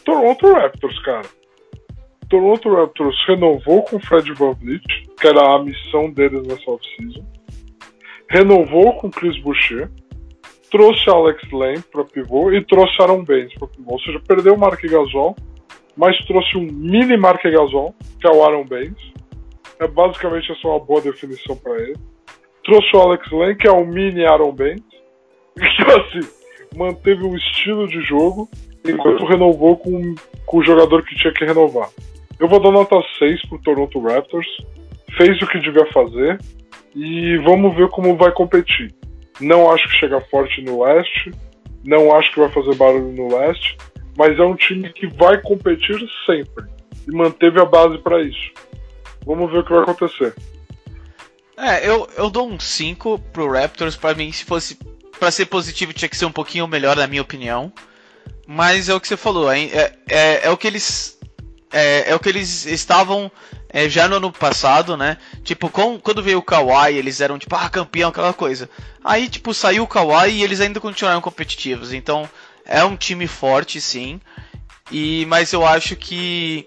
Toronto 0.06 0.52
Raptors, 0.52 1.00
cara. 1.04 1.28
Toronto 2.30 2.74
Raptors 2.74 3.16
renovou 3.28 3.84
com 3.84 4.00
Fred 4.00 4.32
Van 4.34 4.54
Vliet, 4.54 4.84
que 5.20 5.28
era 5.28 5.56
a 5.56 5.64
missão 5.64 6.10
deles 6.12 6.46
nessa 6.48 6.72
off-season. 6.72 7.26
Renovou 8.30 8.94
com 8.98 9.12
Chris 9.12 9.38
Boucher. 9.42 9.92
Trouxe 10.74 11.08
Alex 11.08 11.52
Lane 11.52 11.84
para 11.92 12.04
pivô 12.04 12.52
e 12.52 12.66
trouxe 12.66 13.00
Aaron 13.00 13.24
Baines 13.24 13.54
para 13.60 13.68
pivô. 13.68 13.92
Ou 13.92 14.00
seja, 14.00 14.20
perdeu 14.28 14.56
o 14.56 14.60
Mark 14.60 14.82
Gasol, 14.82 15.36
mas 15.96 16.18
trouxe 16.26 16.58
um 16.58 16.64
mini 16.64 17.16
Mark 17.16 17.44
Gasol, 17.44 17.94
que 18.20 18.26
é 18.26 18.32
o 18.32 18.44
Aaron 18.44 18.66
Baines. 18.66 19.14
É 19.80 19.88
basicamente 19.88 20.52
essa 20.52 20.68
é 20.68 20.72
uma 20.72 20.80
boa 20.80 21.00
definição 21.00 21.56
para 21.56 21.80
ele. 21.80 21.96
Trouxe 22.64 22.90
o 22.96 23.02
Alex 23.02 23.32
Lane, 23.32 23.56
que 23.56 23.68
é 23.68 23.72
o 23.72 23.86
mini 23.86 24.26
Aaron 24.26 24.52
Baines. 24.52 24.84
Então, 25.56 26.02
assim, 26.02 26.28
manteve 26.76 27.24
um 27.24 27.36
estilo 27.36 27.88
de 27.88 28.02
jogo 28.02 28.50
enquanto 28.84 29.28
renovou 29.28 29.78
com, 29.78 30.16
com 30.48 30.58
o 30.58 30.64
jogador 30.64 31.04
que 31.04 31.16
tinha 31.16 31.32
que 31.32 31.46
renovar. 31.46 31.90
Eu 32.40 32.48
vou 32.48 32.60
dar 32.60 32.72
nota 32.72 33.00
6 33.20 33.48
pro 33.48 33.62
Toronto 33.62 34.00
Raptors. 34.00 34.48
Fez 35.18 35.40
o 35.40 35.48
que 35.48 35.60
devia 35.60 35.86
fazer 35.94 36.40
e 36.96 37.38
vamos 37.46 37.76
ver 37.76 37.90
como 37.90 38.18
vai 38.18 38.32
competir. 38.32 38.92
Não 39.44 39.72
acho 39.72 39.88
que 39.90 39.96
chega 39.96 40.22
forte 40.22 40.62
no 40.62 40.84
leste, 40.84 41.32
não 41.84 42.16
acho 42.16 42.32
que 42.32 42.40
vai 42.40 42.50
fazer 42.50 42.76
barulho 42.76 43.12
no 43.12 43.38
leste, 43.38 43.78
mas 44.18 44.38
é 44.40 44.44
um 44.44 44.56
time 44.56 44.92
que 44.94 45.08
vai 45.08 45.42
competir 45.42 46.00
sempre 46.26 46.66
e 47.08 47.12
manteve 47.12 47.60
a 47.60 47.66
base 47.66 47.98
para 48.00 48.22
isso. 48.22 48.52
Vamos 49.26 49.52
ver 49.52 49.60
o 49.60 49.64
que 49.64 49.72
vai 49.72 49.84
acontecer. 49.84 50.34
É, 51.58 51.88
eu, 51.88 52.08
eu 52.18 52.30
dou 52.30 52.48
um 52.48 52.60
5 52.60 53.20
pro 53.32 53.52
Raptors. 53.52 53.96
Para 53.96 54.16
mim, 54.16 54.32
se 54.32 54.44
fosse 54.44 54.78
para 55.20 55.32
ser 55.32 55.46
positivo, 55.46 55.94
tinha 55.94 56.10
que 56.10 56.18
ser 56.18 56.26
um 56.26 56.32
pouquinho 56.32 56.68
melhor, 56.68 56.96
na 56.96 57.08
minha 57.08 57.22
opinião. 57.22 57.72
Mas 58.48 58.90
é 58.90 58.94
o 58.94 59.00
que 59.00 59.08
você 59.08 59.16
falou, 59.16 59.52
é, 59.52 59.94
é, 60.10 60.48
é 60.48 60.50
o 60.50 60.58
que 60.58 60.68
eles. 60.68 61.20
É, 61.74 62.12
é, 62.12 62.16
o 62.16 62.20
que 62.20 62.30
eles 62.30 62.68
estavam 62.68 63.32
é, 63.68 63.90
já 63.90 64.08
no 64.08 64.18
ano 64.18 64.32
passado, 64.32 64.96
né? 64.96 65.18
Tipo, 65.44 65.70
com, 65.70 66.00
quando 66.00 66.22
veio 66.22 66.38
o 66.38 66.44
Kawhi, 66.44 66.96
eles 66.96 67.20
eram 67.20 67.40
tipo, 67.40 67.56
ah, 67.56 67.68
campeão, 67.68 68.10
aquela 68.10 68.32
coisa. 68.32 68.70
Aí, 69.04 69.28
tipo, 69.28 69.54
saiu 69.54 69.84
o 69.84 69.88
Kawhi 69.88 70.30
e 70.30 70.44
eles 70.44 70.62
ainda 70.62 70.80
continuaram 70.80 71.20
competitivos. 71.20 71.92
Então, 71.92 72.30
é 72.64 72.84
um 72.84 72.96
time 72.96 73.26
forte, 73.26 73.82
sim. 73.82 74.22
E, 74.92 75.26
mas 75.28 75.52
eu 75.52 75.66
acho 75.66 75.96
que 75.96 76.66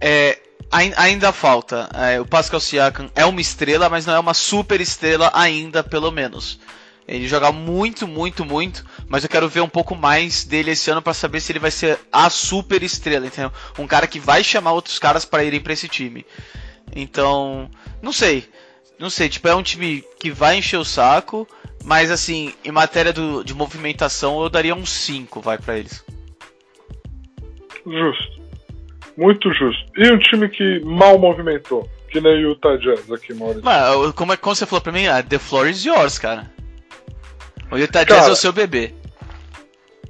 é, 0.00 0.38
ainda 0.70 1.32
falta. 1.32 1.88
É, 1.94 2.20
o 2.20 2.26
Pascal 2.26 2.58
Siakam 2.58 3.08
é 3.14 3.24
uma 3.24 3.40
estrela, 3.40 3.88
mas 3.88 4.04
não 4.04 4.14
é 4.14 4.18
uma 4.18 4.34
super 4.34 4.80
estrela 4.80 5.30
ainda, 5.32 5.84
pelo 5.84 6.10
menos. 6.10 6.58
Ele 7.06 7.28
joga 7.28 7.52
muito, 7.52 8.08
muito, 8.08 8.44
muito, 8.44 8.84
mas 9.06 9.22
eu 9.22 9.28
quero 9.28 9.48
ver 9.48 9.60
um 9.60 9.68
pouco 9.68 9.94
mais 9.94 10.44
dele 10.44 10.70
esse 10.70 10.90
ano 10.90 11.02
para 11.02 11.12
saber 11.12 11.40
se 11.40 11.52
ele 11.52 11.58
vai 11.58 11.70
ser 11.70 11.98
a 12.10 12.30
super 12.30 12.82
estrela, 12.82 13.26
entendeu? 13.26 13.52
Um 13.78 13.86
cara 13.86 14.06
que 14.06 14.18
vai 14.18 14.42
chamar 14.42 14.72
outros 14.72 14.98
caras 14.98 15.24
para 15.24 15.44
irem 15.44 15.60
para 15.60 15.74
esse 15.74 15.86
time. 15.86 16.24
Então, 16.96 17.70
não 18.02 18.12
sei. 18.12 18.48
Não 18.98 19.10
sei, 19.10 19.28
tipo, 19.28 19.46
é 19.48 19.54
um 19.54 19.62
time 19.62 20.02
que 20.18 20.30
vai 20.30 20.56
encher 20.56 20.78
o 20.78 20.84
saco, 20.84 21.46
mas 21.84 22.10
assim, 22.10 22.54
em 22.64 22.72
matéria 22.72 23.12
do, 23.12 23.44
de 23.44 23.52
movimentação, 23.52 24.42
eu 24.42 24.48
daria 24.48 24.74
um 24.74 24.86
5, 24.86 25.40
vai 25.42 25.58
para 25.58 25.78
eles. 25.78 26.02
Justo. 27.84 28.44
Muito 29.16 29.52
justo. 29.52 29.84
E 29.96 30.10
um 30.10 30.18
time 30.18 30.48
que 30.48 30.80
mal 30.80 31.18
movimentou, 31.18 31.88
que 32.08 32.20
nem 32.20 32.44
o 32.46 32.50
Utah 32.50 32.76
Jazz 32.76 33.10
aqui, 33.12 33.34
Maurício. 33.34 33.62
Mas, 33.62 34.12
como, 34.12 34.32
é, 34.32 34.36
como 34.36 34.56
você 34.56 34.64
falou 34.64 34.80
pra 34.80 34.92
mim, 34.92 35.06
ah, 35.06 35.22
the 35.22 35.38
floor 35.38 35.68
is 35.68 35.84
yours, 35.84 36.18
cara. 36.18 36.53
O 37.74 37.76
Utah 37.76 38.04
Jazz 38.04 38.28
é 38.28 38.30
o 38.30 38.36
seu 38.36 38.52
bebê. 38.52 38.94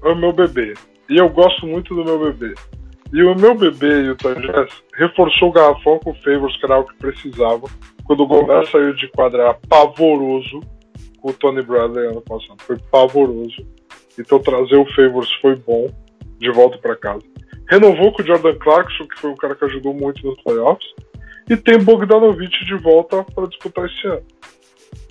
É 0.03 0.09
o 0.11 0.15
meu 0.15 0.35
bebê. 0.35 0.75
E 1.09 1.17
eu 1.17 1.31
gosto 1.31 1.67
muito 1.67 1.95
do 1.95 2.05
meu 2.05 2.19
bebê. 2.19 2.55
E 3.11 3.23
o 3.23 3.35
meu 3.35 3.55
bebê, 3.55 4.03
Utah 4.03 4.35
Jazz, 4.35 4.71
reforçou 4.93 5.49
o 5.49 5.53
garrafão 5.53 5.99
com 6.01 6.11
o 6.11 6.15
Favors, 6.17 6.55
que 6.59 6.67
era 6.67 6.79
o 6.79 6.85
que 6.85 6.95
precisava. 6.99 7.67
Quando 8.05 8.23
o 8.23 8.27
Gobert 8.27 8.71
saiu 8.71 8.95
de 8.95 9.09
quadra 9.09 9.55
pavoroso 9.67 10.61
com 11.23 11.31
o 11.31 11.33
Tony 11.33 11.63
Bradley 11.63 12.09
ano 12.09 12.21
passado. 12.21 12.59
Foi 12.67 12.77
pavoroso. 12.91 13.67
Então 14.19 14.39
trazer 14.41 14.77
o 14.77 14.95
Favors 14.95 15.33
foi 15.41 15.57
bom, 15.57 15.89
de 16.39 16.53
volta 16.53 16.77
para 16.77 16.95
casa. 16.97 17.23
Renovou 17.71 18.13
com 18.13 18.21
o 18.21 18.27
Jordan 18.27 18.59
Clarkson, 18.59 19.07
que 19.07 19.19
foi 19.19 19.31
um 19.31 19.37
cara 19.37 19.55
que 19.55 19.65
ajudou 19.65 19.95
muito 19.95 20.23
nos 20.27 20.39
playoffs. 20.43 20.87
E 21.49 21.57
tem 21.57 21.83
Bogdanovich 21.83 22.63
de 22.67 22.75
volta 22.75 23.25
para 23.35 23.47
disputar 23.47 23.87
esse 23.87 24.07
ano. 24.07 24.23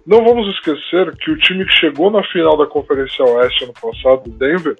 Não 0.05 0.21
vamos 0.21 0.53
esquecer 0.55 1.15
que 1.15 1.31
o 1.31 1.37
time 1.37 1.65
que 1.65 1.71
chegou 1.71 2.11
na 2.11 2.21
final 2.25 2.57
da 2.57 2.67
Conferência 2.67 3.23
Oeste 3.23 3.63
ano 3.63 3.73
passado, 3.73 4.29
Denver, 4.31 4.75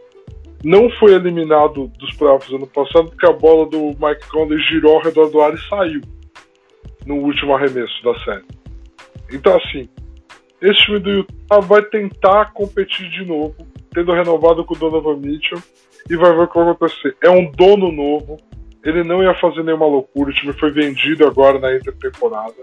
não 0.64 0.90
foi 0.92 1.14
eliminado 1.14 1.88
dos 1.98 2.14
playoffs 2.16 2.54
ano 2.54 2.68
passado 2.68 3.10
porque 3.10 3.26
a 3.26 3.32
bola 3.32 3.66
do 3.70 3.92
Mike 4.00 4.28
Conley 4.30 4.60
girou 4.64 4.98
ao 4.98 5.02
redor 5.02 5.30
do 5.30 5.42
ar 5.42 5.54
e 5.54 5.70
saiu 5.70 6.02
no 7.06 7.16
último 7.16 7.56
arremesso 7.56 8.04
da 8.04 8.20
série. 8.20 8.44
Então, 9.32 9.56
assim, 9.56 9.88
esse 10.62 10.80
time 10.80 11.00
do 11.00 11.10
Utah 11.10 11.60
vai 11.62 11.82
tentar 11.84 12.52
competir 12.52 13.10
de 13.10 13.26
novo, 13.26 13.56
tendo 13.94 14.12
renovado 14.12 14.66
com 14.66 14.74
o 14.74 14.78
Donovan 14.78 15.18
Mitchell, 15.18 15.62
e 16.10 16.18
vai 16.18 16.34
ver 16.34 16.44
o 16.44 16.48
que 16.48 16.60
vai 16.60 16.70
acontecer. 16.70 17.16
É 17.24 17.30
um 17.30 17.50
dono 17.52 17.94
novo, 17.94 18.36
ele 18.84 19.06
não 19.06 19.24
ia 19.24 19.34
fazer 19.36 19.64
nenhuma 19.64 19.86
loucura, 19.86 20.32
o 20.32 20.34
time 20.34 20.52
foi 20.52 20.72
vendido 20.72 21.26
agora 21.26 21.60
na 21.60 21.74
intertemporada 21.74 22.56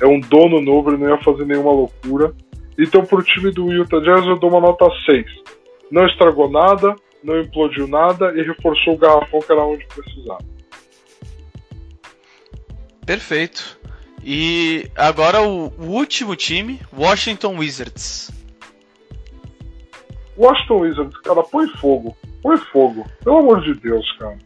é 0.00 0.06
um 0.06 0.18
dono 0.20 0.60
novo, 0.60 0.90
ele 0.90 1.02
não 1.02 1.10
ia 1.10 1.22
fazer 1.22 1.44
nenhuma 1.44 1.72
loucura. 1.72 2.34
Então, 2.78 3.04
pro 3.04 3.22
time 3.22 3.50
do 3.50 3.70
Utah 3.72 4.00
Jazz, 4.00 4.26
eu 4.26 4.38
dou 4.38 4.50
uma 4.50 4.60
nota 4.60 4.86
6. 5.04 5.26
Não 5.90 6.06
estragou 6.06 6.50
nada, 6.50 6.96
não 7.22 7.38
implodiu 7.38 7.86
nada 7.86 8.32
e 8.34 8.42
reforçou 8.42 8.94
o 8.94 8.98
garrafão 8.98 9.40
que 9.40 9.52
era 9.52 9.64
onde 9.64 9.86
precisava. 9.86 10.44
Perfeito. 13.04 13.78
E 14.24 14.90
agora 14.96 15.42
o, 15.42 15.72
o 15.78 15.86
último 15.86 16.36
time, 16.36 16.80
Washington 16.96 17.56
Wizards. 17.58 18.30
Washington 20.36 20.80
Wizards, 20.80 21.20
cara, 21.20 21.42
põe 21.42 21.66
fogo. 21.68 22.16
Põe 22.42 22.56
fogo. 22.56 23.04
Pelo 23.22 23.38
amor 23.38 23.62
de 23.62 23.74
Deus, 23.74 24.10
cara. 24.12 24.38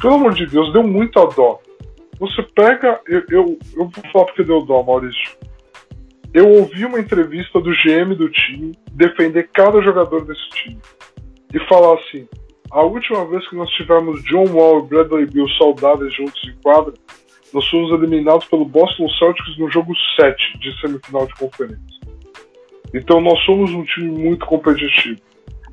Pelo 0.00 0.14
amor 0.14 0.34
de 0.34 0.46
Deus, 0.46 0.72
deu 0.72 0.82
muita 0.82 1.26
dó. 1.26 1.60
Você 2.20 2.42
pega. 2.54 3.00
Eu, 3.06 3.22
eu, 3.30 3.58
eu 3.76 3.88
vou 3.88 4.12
falar 4.12 4.26
porque 4.26 4.44
deu 4.44 4.60
dó, 4.60 4.82
Maurício. 4.82 5.38
Eu 6.32 6.48
ouvi 6.48 6.84
uma 6.84 7.00
entrevista 7.00 7.60
do 7.60 7.70
GM 7.70 8.14
do 8.14 8.28
time 8.28 8.72
defender 8.92 9.48
cada 9.52 9.82
jogador 9.82 10.24
desse 10.26 10.48
time 10.50 10.78
e 11.52 11.58
falar 11.66 11.94
assim: 11.94 12.28
a 12.70 12.82
última 12.82 13.24
vez 13.24 13.48
que 13.48 13.56
nós 13.56 13.70
tivemos 13.70 14.22
John 14.24 14.44
Wall 14.52 14.84
e 14.84 14.88
Bradley 14.88 15.26
Bill 15.26 15.48
saudáveis 15.58 16.14
juntos 16.14 16.40
em 16.44 16.54
quadra, 16.62 16.92
nós 17.52 17.66
fomos 17.68 17.90
eliminados 17.90 18.46
pelo 18.46 18.66
Boston 18.66 19.08
Celtics 19.18 19.58
no 19.58 19.70
jogo 19.70 19.92
7 20.20 20.58
de 20.60 20.80
semifinal 20.80 21.26
de 21.26 21.34
conferência. 21.34 22.00
Então 22.94 23.20
nós 23.20 23.40
somos 23.44 23.70
um 23.70 23.82
time 23.84 24.10
muito 24.10 24.44
competitivo. 24.46 25.20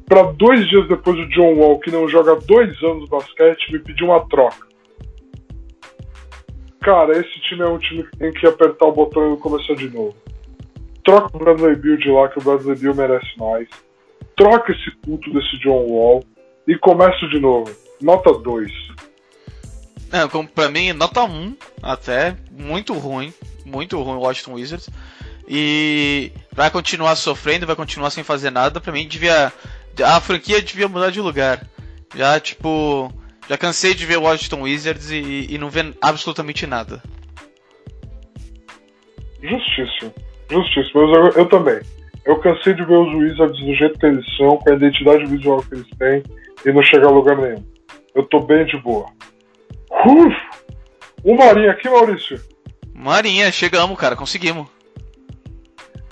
para 0.05 0.23
dois 0.31 0.67
dias 0.69 0.87
depois 0.87 1.19
o 1.19 1.27
John 1.29 1.55
Wall, 1.55 1.79
que 1.79 1.91
não 1.91 2.07
joga 2.07 2.35
dois 2.47 2.81
anos 2.81 3.09
basquete, 3.09 3.71
me 3.71 3.79
pedir 3.79 4.05
uma 4.05 4.25
troca. 4.27 4.66
Cara, 6.81 7.17
esse 7.17 7.39
time 7.41 7.61
é 7.61 7.67
um 7.67 7.77
time 7.77 8.03
que 8.03 8.17
tem 8.17 8.31
que 8.31 8.47
apertar 8.47 8.85
o 8.85 8.91
botão 8.91 9.33
e 9.33 9.37
começar 9.37 9.75
de 9.75 9.89
novo. 9.89 10.15
Troca 11.03 11.35
o 11.35 11.39
Bradley 11.39 11.75
Bill 11.75 11.97
de 11.97 12.09
lá, 12.09 12.27
que 12.29 12.39
o 12.39 12.41
Bradley 12.41 12.77
Bill 12.77 12.95
merece 12.95 13.37
mais. 13.37 13.67
Troca 14.35 14.71
esse 14.71 14.91
puto 14.97 15.31
desse 15.31 15.57
John 15.59 15.85
Wall 15.87 16.23
e 16.67 16.77
começa 16.77 17.27
de 17.27 17.39
novo. 17.39 17.71
Nota 18.01 18.31
2. 18.33 18.71
É, 20.11 20.45
pra 20.53 20.69
mim, 20.69 20.93
nota 20.93 21.23
1 21.23 21.55
até. 21.81 22.37
Muito 22.51 22.93
ruim. 22.93 23.33
Muito 23.65 24.01
ruim 24.01 24.17
o 24.17 24.21
Washington 24.21 24.53
Wizards. 24.53 24.89
E 25.47 26.31
vai 26.51 26.69
continuar 26.69 27.15
sofrendo, 27.15 27.65
vai 27.65 27.75
continuar 27.75 28.09
sem 28.09 28.23
fazer 28.23 28.49
nada. 28.49 28.79
Pra 28.79 28.93
mim, 28.93 29.07
devia. 29.07 29.51
A 30.03 30.21
franquia 30.21 30.61
devia 30.61 30.87
mudar 30.87 31.09
de 31.09 31.21
lugar. 31.21 31.65
Já, 32.15 32.39
tipo. 32.39 33.11
Já 33.49 33.57
cansei 33.57 33.93
de 33.93 34.05
ver 34.05 34.17
o 34.17 34.23
Washington 34.23 34.61
Wizards 34.63 35.09
e, 35.09 35.47
e 35.49 35.57
não 35.57 35.69
ver 35.69 35.93
absolutamente 36.01 36.67
nada. 36.67 37.01
Justíssimo. 39.41 40.13
Justíssimo. 40.49 41.07
Mas 41.07 41.17
eu, 41.17 41.41
eu 41.41 41.49
também. 41.49 41.79
Eu 42.25 42.39
cansei 42.39 42.73
de 42.73 42.83
ver 42.83 42.97
os 42.97 43.13
Wizards 43.13 43.59
do 43.59 43.73
jeito 43.75 43.97
que 43.97 44.05
eles 44.05 44.25
são, 44.35 44.57
com 44.57 44.69
a 44.69 44.75
identidade 44.75 45.25
visual 45.25 45.63
que 45.63 45.75
eles 45.75 45.87
têm, 45.97 46.23
e 46.65 46.73
não 46.73 46.83
chegar 46.83 47.07
a 47.07 47.11
lugar 47.11 47.37
nenhum. 47.37 47.63
Eu 48.13 48.23
tô 48.23 48.41
bem 48.41 48.65
de 48.65 48.77
boa. 48.77 49.05
Uf! 50.05 50.35
Uma 51.23 51.45
horinha 51.45 51.71
aqui, 51.71 51.89
Maurício. 51.89 52.39
Marinha, 52.93 53.51
chegamos, 53.51 53.97
cara, 53.97 54.15
conseguimos. 54.15 54.67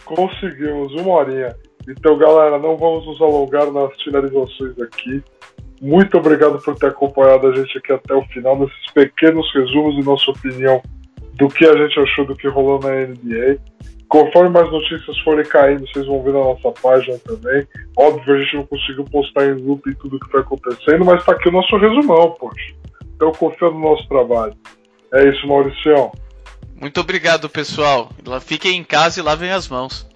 Conseguimos, 0.05 0.93
uma 0.93 1.15
horinha. 1.15 1.55
Então, 1.87 2.17
galera, 2.17 2.57
não 2.59 2.77
vamos 2.77 3.05
nos 3.05 3.21
alongar 3.21 3.71
nas 3.71 3.93
finalizações 4.01 4.79
aqui. 4.79 5.23
Muito 5.85 6.17
obrigado 6.17 6.57
por 6.63 6.75
ter 6.75 6.87
acompanhado 6.87 7.45
a 7.45 7.55
gente 7.55 7.77
aqui 7.77 7.93
até 7.93 8.15
o 8.15 8.25
final, 8.29 8.57
nesses 8.57 8.91
pequenos 8.91 9.45
resumos 9.53 9.95
e 9.95 10.03
nossa 10.03 10.31
opinião 10.31 10.81
do 11.35 11.47
que 11.47 11.63
a 11.63 11.77
gente 11.77 11.99
achou 11.99 12.25
do 12.25 12.35
que 12.35 12.47
rolou 12.47 12.79
na 12.79 12.89
NBA. 12.89 13.59
Conforme 14.07 14.49
mais 14.49 14.71
notícias 14.71 15.15
forem 15.19 15.45
caindo, 15.45 15.87
vocês 15.87 16.07
vão 16.07 16.23
ver 16.23 16.33
na 16.33 16.39
nossa 16.39 16.71
página 16.81 17.19
também. 17.19 17.67
Óbvio, 17.95 18.33
a 18.33 18.39
gente 18.39 18.55
não 18.55 18.65
conseguiu 18.65 19.05
postar 19.05 19.45
em 19.45 19.53
loop 19.53 19.93
tudo 19.97 20.19
que 20.19 20.31
foi 20.31 20.41
acontecendo, 20.41 21.05
mas 21.05 21.23
tá 21.23 21.33
aqui 21.33 21.49
o 21.49 21.51
nosso 21.51 21.77
resumão, 21.77 22.31
poxa. 22.31 22.73
Então 23.15 23.31
confia 23.33 23.69
no 23.69 23.79
nosso 23.79 24.07
trabalho. 24.07 24.55
É 25.13 25.29
isso, 25.29 25.47
Mauricião. 25.47 26.11
Muito 26.81 26.99
obrigado, 26.99 27.47
pessoal. 27.47 28.09
Fiquem 28.41 28.79
em 28.79 28.83
casa 28.83 29.19
e 29.19 29.23
lavem 29.23 29.51
as 29.51 29.67
mãos. 29.67 30.09